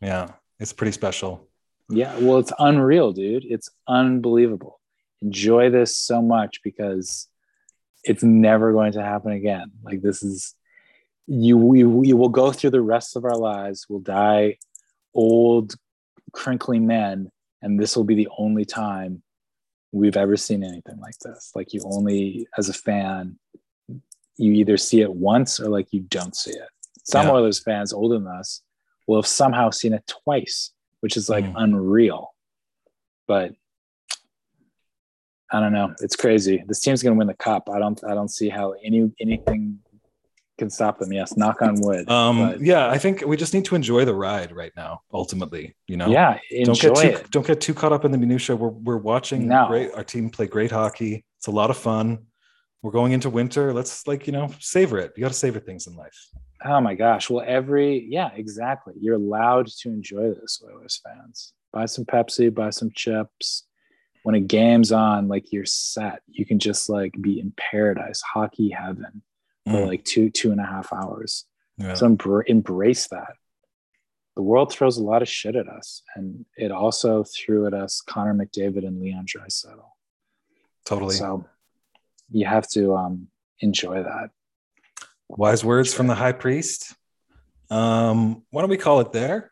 yeah. 0.01 0.29
It's 0.61 0.73
pretty 0.73 0.93
special. 0.93 1.49
Yeah, 1.91 2.17
well, 2.21 2.39
it's 2.39 2.53
unreal, 2.61 3.13
dude. 3.13 3.45
It's 3.45 3.69
unbelievable. 3.89 4.81
Enjoy 5.21 5.69
this 5.69 5.97
so 5.97 6.23
much 6.23 6.61
because 6.63 7.27
it's 8.05 8.23
never 8.23 8.73
going 8.73 8.93
to 8.93 9.03
happen 9.03 9.33
again. 9.33 9.73
Like 9.83 10.01
this 10.01 10.23
is 10.23 10.55
you 11.27 11.57
we, 11.57 11.85
we 11.85 12.13
will 12.13 12.29
go 12.29 12.53
through 12.53 12.71
the 12.71 12.83
rest 12.83 13.17
of 13.17 13.25
our 13.25 13.37
lives. 13.37 13.87
We'll 13.89 14.01
die 14.01 14.59
old, 15.15 15.75
crinkly 16.33 16.79
men, 16.81 17.31
and 17.63 17.79
this 17.81 17.97
will 17.97 18.05
be 18.05 18.15
the 18.15 18.29
only 18.39 18.65
time 18.65 19.23
we've 19.93 20.17
ever 20.17 20.37
seen 20.37 20.63
anything 20.65 20.99
like 21.01 21.19
this. 21.21 21.53
Like 21.55 21.73
you 21.73 21.81
only, 21.85 22.47
as 22.59 22.69
a 22.69 22.73
fan, 22.75 23.39
you 24.37 24.53
either 24.53 24.77
see 24.77 25.01
it 25.01 25.13
once 25.15 25.61
or 25.61 25.69
like 25.69 25.93
you 25.93 26.01
don't 26.01 26.35
see 26.35 26.51
it. 26.51 26.69
Some 27.05 27.27
Yeah. 27.27 27.33
Oilers 27.35 27.61
fans 27.61 27.93
older 27.93 28.19
than 28.19 28.27
us 28.27 28.63
will 29.07 29.17
have 29.21 29.27
somehow 29.27 29.71
seen 29.71 29.93
it 29.93 30.07
twice, 30.07 30.73
which 31.01 31.17
is 31.17 31.29
like 31.29 31.45
Mm. 31.45 31.55
unreal. 31.57 32.35
But 33.29 33.53
I 35.53 35.61
don't 35.61 35.73
know. 35.73 35.95
It's 36.01 36.17
crazy. 36.17 36.65
This 36.67 36.81
team's 36.81 37.03
gonna 37.03 37.15
win 37.17 37.29
the 37.29 37.35
cup. 37.35 37.69
I 37.71 37.79
don't 37.79 38.03
I 38.05 38.15
don't 38.15 38.29
see 38.31 38.49
how 38.49 38.73
any 38.83 39.13
anything 39.21 39.79
can 40.59 40.71
stop 40.71 40.99
them. 40.99 41.13
Yes, 41.13 41.37
knock 41.37 41.61
on 41.63 41.81
wood. 41.81 42.09
Um, 42.09 42.39
But- 42.39 42.61
yeah, 42.61 42.89
I 42.89 42.99
think 42.99 43.23
we 43.27 43.37
just 43.37 43.55
need 43.55 43.65
to 43.67 43.75
enjoy 43.75 44.05
the 44.05 44.15
ride 44.15 44.53
right 44.53 44.73
now. 44.77 45.01
Ultimately, 45.13 45.75
you 45.89 45.97
know, 45.97 46.09
yeah, 46.09 46.39
don't 46.51 46.69
enjoy 46.69 46.95
get 46.95 46.97
too 46.97 47.09
it. 47.25 47.31
don't 47.31 47.47
get 47.47 47.61
too 47.61 47.75
caught 47.75 47.93
up 47.93 48.05
in 48.05 48.13
the 48.13 48.19
minutia. 48.19 48.55
We're 48.57 48.69
we're 48.69 48.99
watching 48.99 49.49
No. 49.49 49.67
great. 49.69 49.93
Our 49.95 50.05
team 50.05 50.31
play 50.31 50.47
great 50.47 50.71
hockey. 50.71 51.25
It's 51.39 51.47
a 51.47 51.51
lot 51.51 51.71
of 51.71 51.77
fun. 51.77 52.27
We're 52.83 52.93
going 52.93 53.13
into 53.13 53.31
winter. 53.31 53.73
Let's 53.73 54.07
like 54.07 54.27
you 54.27 54.33
know 54.33 54.51
savor 54.61 54.99
it. 54.99 55.13
You 55.17 55.23
got 55.23 55.29
to 55.29 55.35
savor 55.35 55.59
things 55.61 55.87
in 55.87 55.97
life. 55.97 56.29
Oh 56.65 56.81
my 56.81 56.95
gosh. 56.95 57.29
Well, 57.31 57.45
every 57.47 58.07
yeah, 58.09 58.31
exactly. 58.35 58.95
You're 59.01 59.17
allowed 59.17 59.67
to 59.67 59.89
enjoy 59.89 60.35
this, 60.35 60.63
Oilers 60.65 61.01
fans. 61.05 61.53
Buy 61.73 61.87
some 61.87 62.05
Pepsi, 62.05 62.55
buy 62.55 62.71
some 62.71 62.91
chips. 62.95 63.65
When 64.23 64.35
a 64.35 64.41
game's 64.41 64.93
on, 64.93 65.29
like 65.29 65.53
you're 65.53 65.67
set. 65.67 66.21
You 66.29 66.47
can 66.47 66.59
just 66.59 66.89
like 66.89 67.13
be 67.21 67.41
in 67.41 67.53
paradise, 67.57 68.23
hockey 68.23 68.71
heaven 68.71 69.23
for 69.67 69.73
Mm. 69.73 69.87
like 69.87 70.05
two, 70.05 70.31
two 70.31 70.51
and 70.53 70.61
a 70.61 70.65
half 70.67 70.93
hours. 70.93 71.45
Yeah. 71.79 71.95
So 71.95 72.09
embr- 72.09 72.45
embrace 72.47 73.09
that. 73.09 73.35
The 74.37 74.43
world 74.43 74.73
throws 74.73 74.99
a 74.99 75.03
lot 75.03 75.23
of 75.23 75.29
shit 75.29 75.55
at 75.57 75.69
us, 75.69 76.03
and 76.17 76.45
it 76.57 76.73
also 76.73 77.25
threw 77.25 77.67
at 77.67 77.75
us 77.75 78.01
Connor 78.01 78.35
McDavid 78.35 78.87
and 78.87 79.01
Leon 79.01 79.27
Draisaitl. 79.27 79.85
totally. 80.85 81.15
So 81.15 81.47
you 82.31 82.47
have 82.47 82.69
to 82.71 82.95
um, 82.97 83.29
enjoy 83.61 84.03
that. 84.03 84.31
Wise 85.29 85.65
words 85.65 85.95
from 85.95 86.07
the 86.09 86.15
high 86.15 86.33
priest. 86.33 86.95
Um, 87.71 88.43
why 88.51 88.63
don't 88.63 88.71
we 88.71 88.77
call 88.77 89.01
it 89.01 89.13
there? 89.13 89.51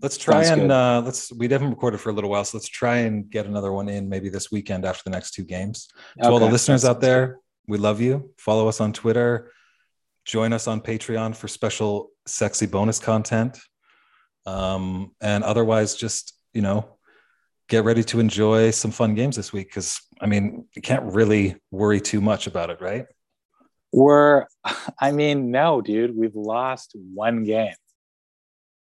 Let's 0.00 0.16
try 0.16 0.44
Sounds 0.44 0.60
and 0.60 0.70
uh, 0.72 1.02
let's. 1.04 1.32
We 1.32 1.48
haven't 1.48 1.70
recorded 1.70 1.98
for 1.98 2.10
a 2.10 2.12
little 2.12 2.30
while, 2.30 2.44
so 2.44 2.56
let's 2.56 2.68
try 2.68 2.98
and 2.98 3.28
get 3.28 3.46
another 3.46 3.72
one 3.72 3.88
in 3.88 4.08
maybe 4.08 4.28
this 4.28 4.52
weekend 4.52 4.84
after 4.84 5.02
the 5.04 5.10
next 5.10 5.32
two 5.32 5.42
games. 5.42 5.88
To 6.22 6.28
all 6.28 6.38
the 6.38 6.46
listeners 6.46 6.84
out 6.84 7.00
there, 7.00 7.38
we 7.68 7.78
love 7.78 8.00
you. 8.00 8.30
Follow 8.38 8.66
us 8.66 8.80
on 8.80 8.92
Twitter. 8.92 9.52
Join 10.24 10.52
us 10.52 10.66
on 10.66 10.80
Patreon 10.80 11.36
for 11.36 11.46
special 11.46 12.10
sexy 12.26 12.66
bonus 12.66 12.98
content. 12.98 13.58
Um, 14.46 15.12
and 15.20 15.44
otherwise, 15.44 15.94
just 15.94 16.34
you 16.52 16.62
know, 16.62 16.96
get 17.68 17.84
ready 17.84 18.02
to 18.02 18.18
enjoy 18.18 18.70
some 18.70 18.90
fun 18.90 19.14
games 19.14 19.36
this 19.36 19.52
week 19.52 19.68
because 19.68 20.00
I 20.20 20.26
mean, 20.26 20.66
you 20.74 20.82
can't 20.82 21.12
really 21.12 21.56
worry 21.70 22.00
too 22.00 22.20
much 22.20 22.46
about 22.46 22.70
it, 22.70 22.80
right? 22.80 23.06
We're, 23.92 24.46
I 25.00 25.12
mean, 25.12 25.50
no, 25.50 25.80
dude, 25.80 26.16
we've 26.16 26.34
lost 26.34 26.96
one 27.14 27.44
game. 27.44 27.74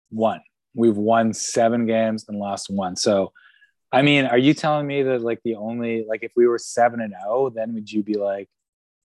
One. 0.10 0.42
We've 0.74 0.98
won 0.98 1.34
seven 1.34 1.86
games 1.86 2.26
and 2.28 2.38
lost 2.38 2.70
one. 2.70 2.96
So, 2.96 3.34
I 3.92 4.02
mean, 4.02 4.26
are 4.26 4.38
you 4.38 4.54
telling 4.54 4.88
me 4.88 5.04
that 5.04 5.22
like 5.22 5.42
the 5.44 5.56
only 5.56 6.06
like 6.08 6.24
if 6.24 6.32
we 6.36 6.48
were 6.48 6.60
seven 6.60 7.02
and 7.02 7.14
zero, 7.14 7.50
then 7.50 7.74
would 7.74 7.92
you 7.92 8.04
be 8.04 8.16
like, 8.16 8.48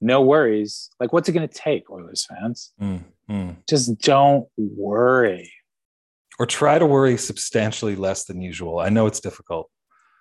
no 0.03 0.21
worries? 0.21 0.89
Like, 0.99 1.13
what's 1.13 1.29
it 1.29 1.31
going 1.31 1.47
to 1.47 1.53
take, 1.53 1.89
Oilers 1.89 2.25
fans? 2.29 2.73
Mm, 2.81 3.03
mm. 3.29 3.55
Just 3.67 3.97
don't 4.01 4.47
worry. 4.57 5.51
Or 6.39 6.45
try 6.45 6.77
to 6.77 6.85
worry 6.85 7.17
substantially 7.17 7.95
less 7.95 8.25
than 8.25 8.41
usual. 8.41 8.79
I 8.79 8.89
know 8.89 9.05
it's 9.07 9.19
difficult. 9.19 9.69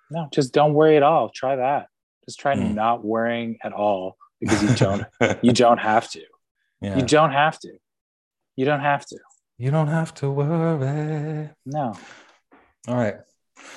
No, 0.09 0.27
just 0.31 0.53
don't 0.53 0.73
worry 0.73 0.95
at 0.95 1.03
all. 1.03 1.29
Try 1.29 1.55
that. 1.57 1.87
Just 2.25 2.39
try 2.39 2.55
Mm. 2.55 2.73
not 2.75 3.03
worrying 3.03 3.57
at 3.63 3.73
all 3.73 4.15
because 4.39 4.61
you 4.63 4.75
don't. 4.75 5.05
you 5.43 5.51
don't 5.51 5.79
have 5.79 6.09
to. 6.11 6.21
yeah. 6.81 6.95
You 6.97 7.03
don't 7.05 7.31
have 7.31 7.59
to. 7.59 7.73
You 8.55 8.65
don't 8.65 8.79
have 8.81 9.05
to. 9.07 9.17
You 9.57 9.71
don't 9.71 9.87
have 9.87 10.13
to 10.15 10.29
worry. 10.31 11.49
No, 11.65 11.93
All 12.87 12.95
right. 12.95 13.15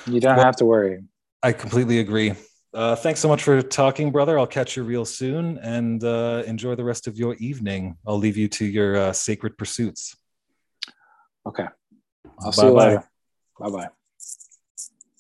you 0.07 0.21
don't 0.21 0.37
Well- 0.37 0.45
have 0.45 0.57
to 0.57 0.65
worry. 0.67 1.03
I 1.43 1.53
completely 1.53 1.99
agree. 2.01 2.35
Uh, 2.77 2.95
thanks 2.95 3.21
so 3.21 3.27
much 3.27 3.43
for 3.43 3.63
talking, 3.63 4.13
brother. 4.13 4.39
I'll 4.39 4.47
catch 4.47 4.77
you 4.77 4.83
real 4.83 5.07
soon 5.07 5.57
and 5.63 6.05
uh, 6.05 6.43
enjoy 6.47 6.75
the 6.75 6.85
rest 6.85 7.07
of 7.07 7.17
your 7.17 7.35
evening. 7.37 7.97
I'll 8.07 8.19
leave 8.19 8.37
you 8.37 8.49
to 8.49 8.67
your 8.67 8.97
uh, 8.99 9.13
sacred 9.15 9.57
pursuits. 9.57 10.15
Okay. 11.47 11.65
I'll 12.41 12.53
see 12.53 12.67
you 12.67 12.73
later. 12.73 13.09
Bye 13.59 13.71
bye. 13.71 13.89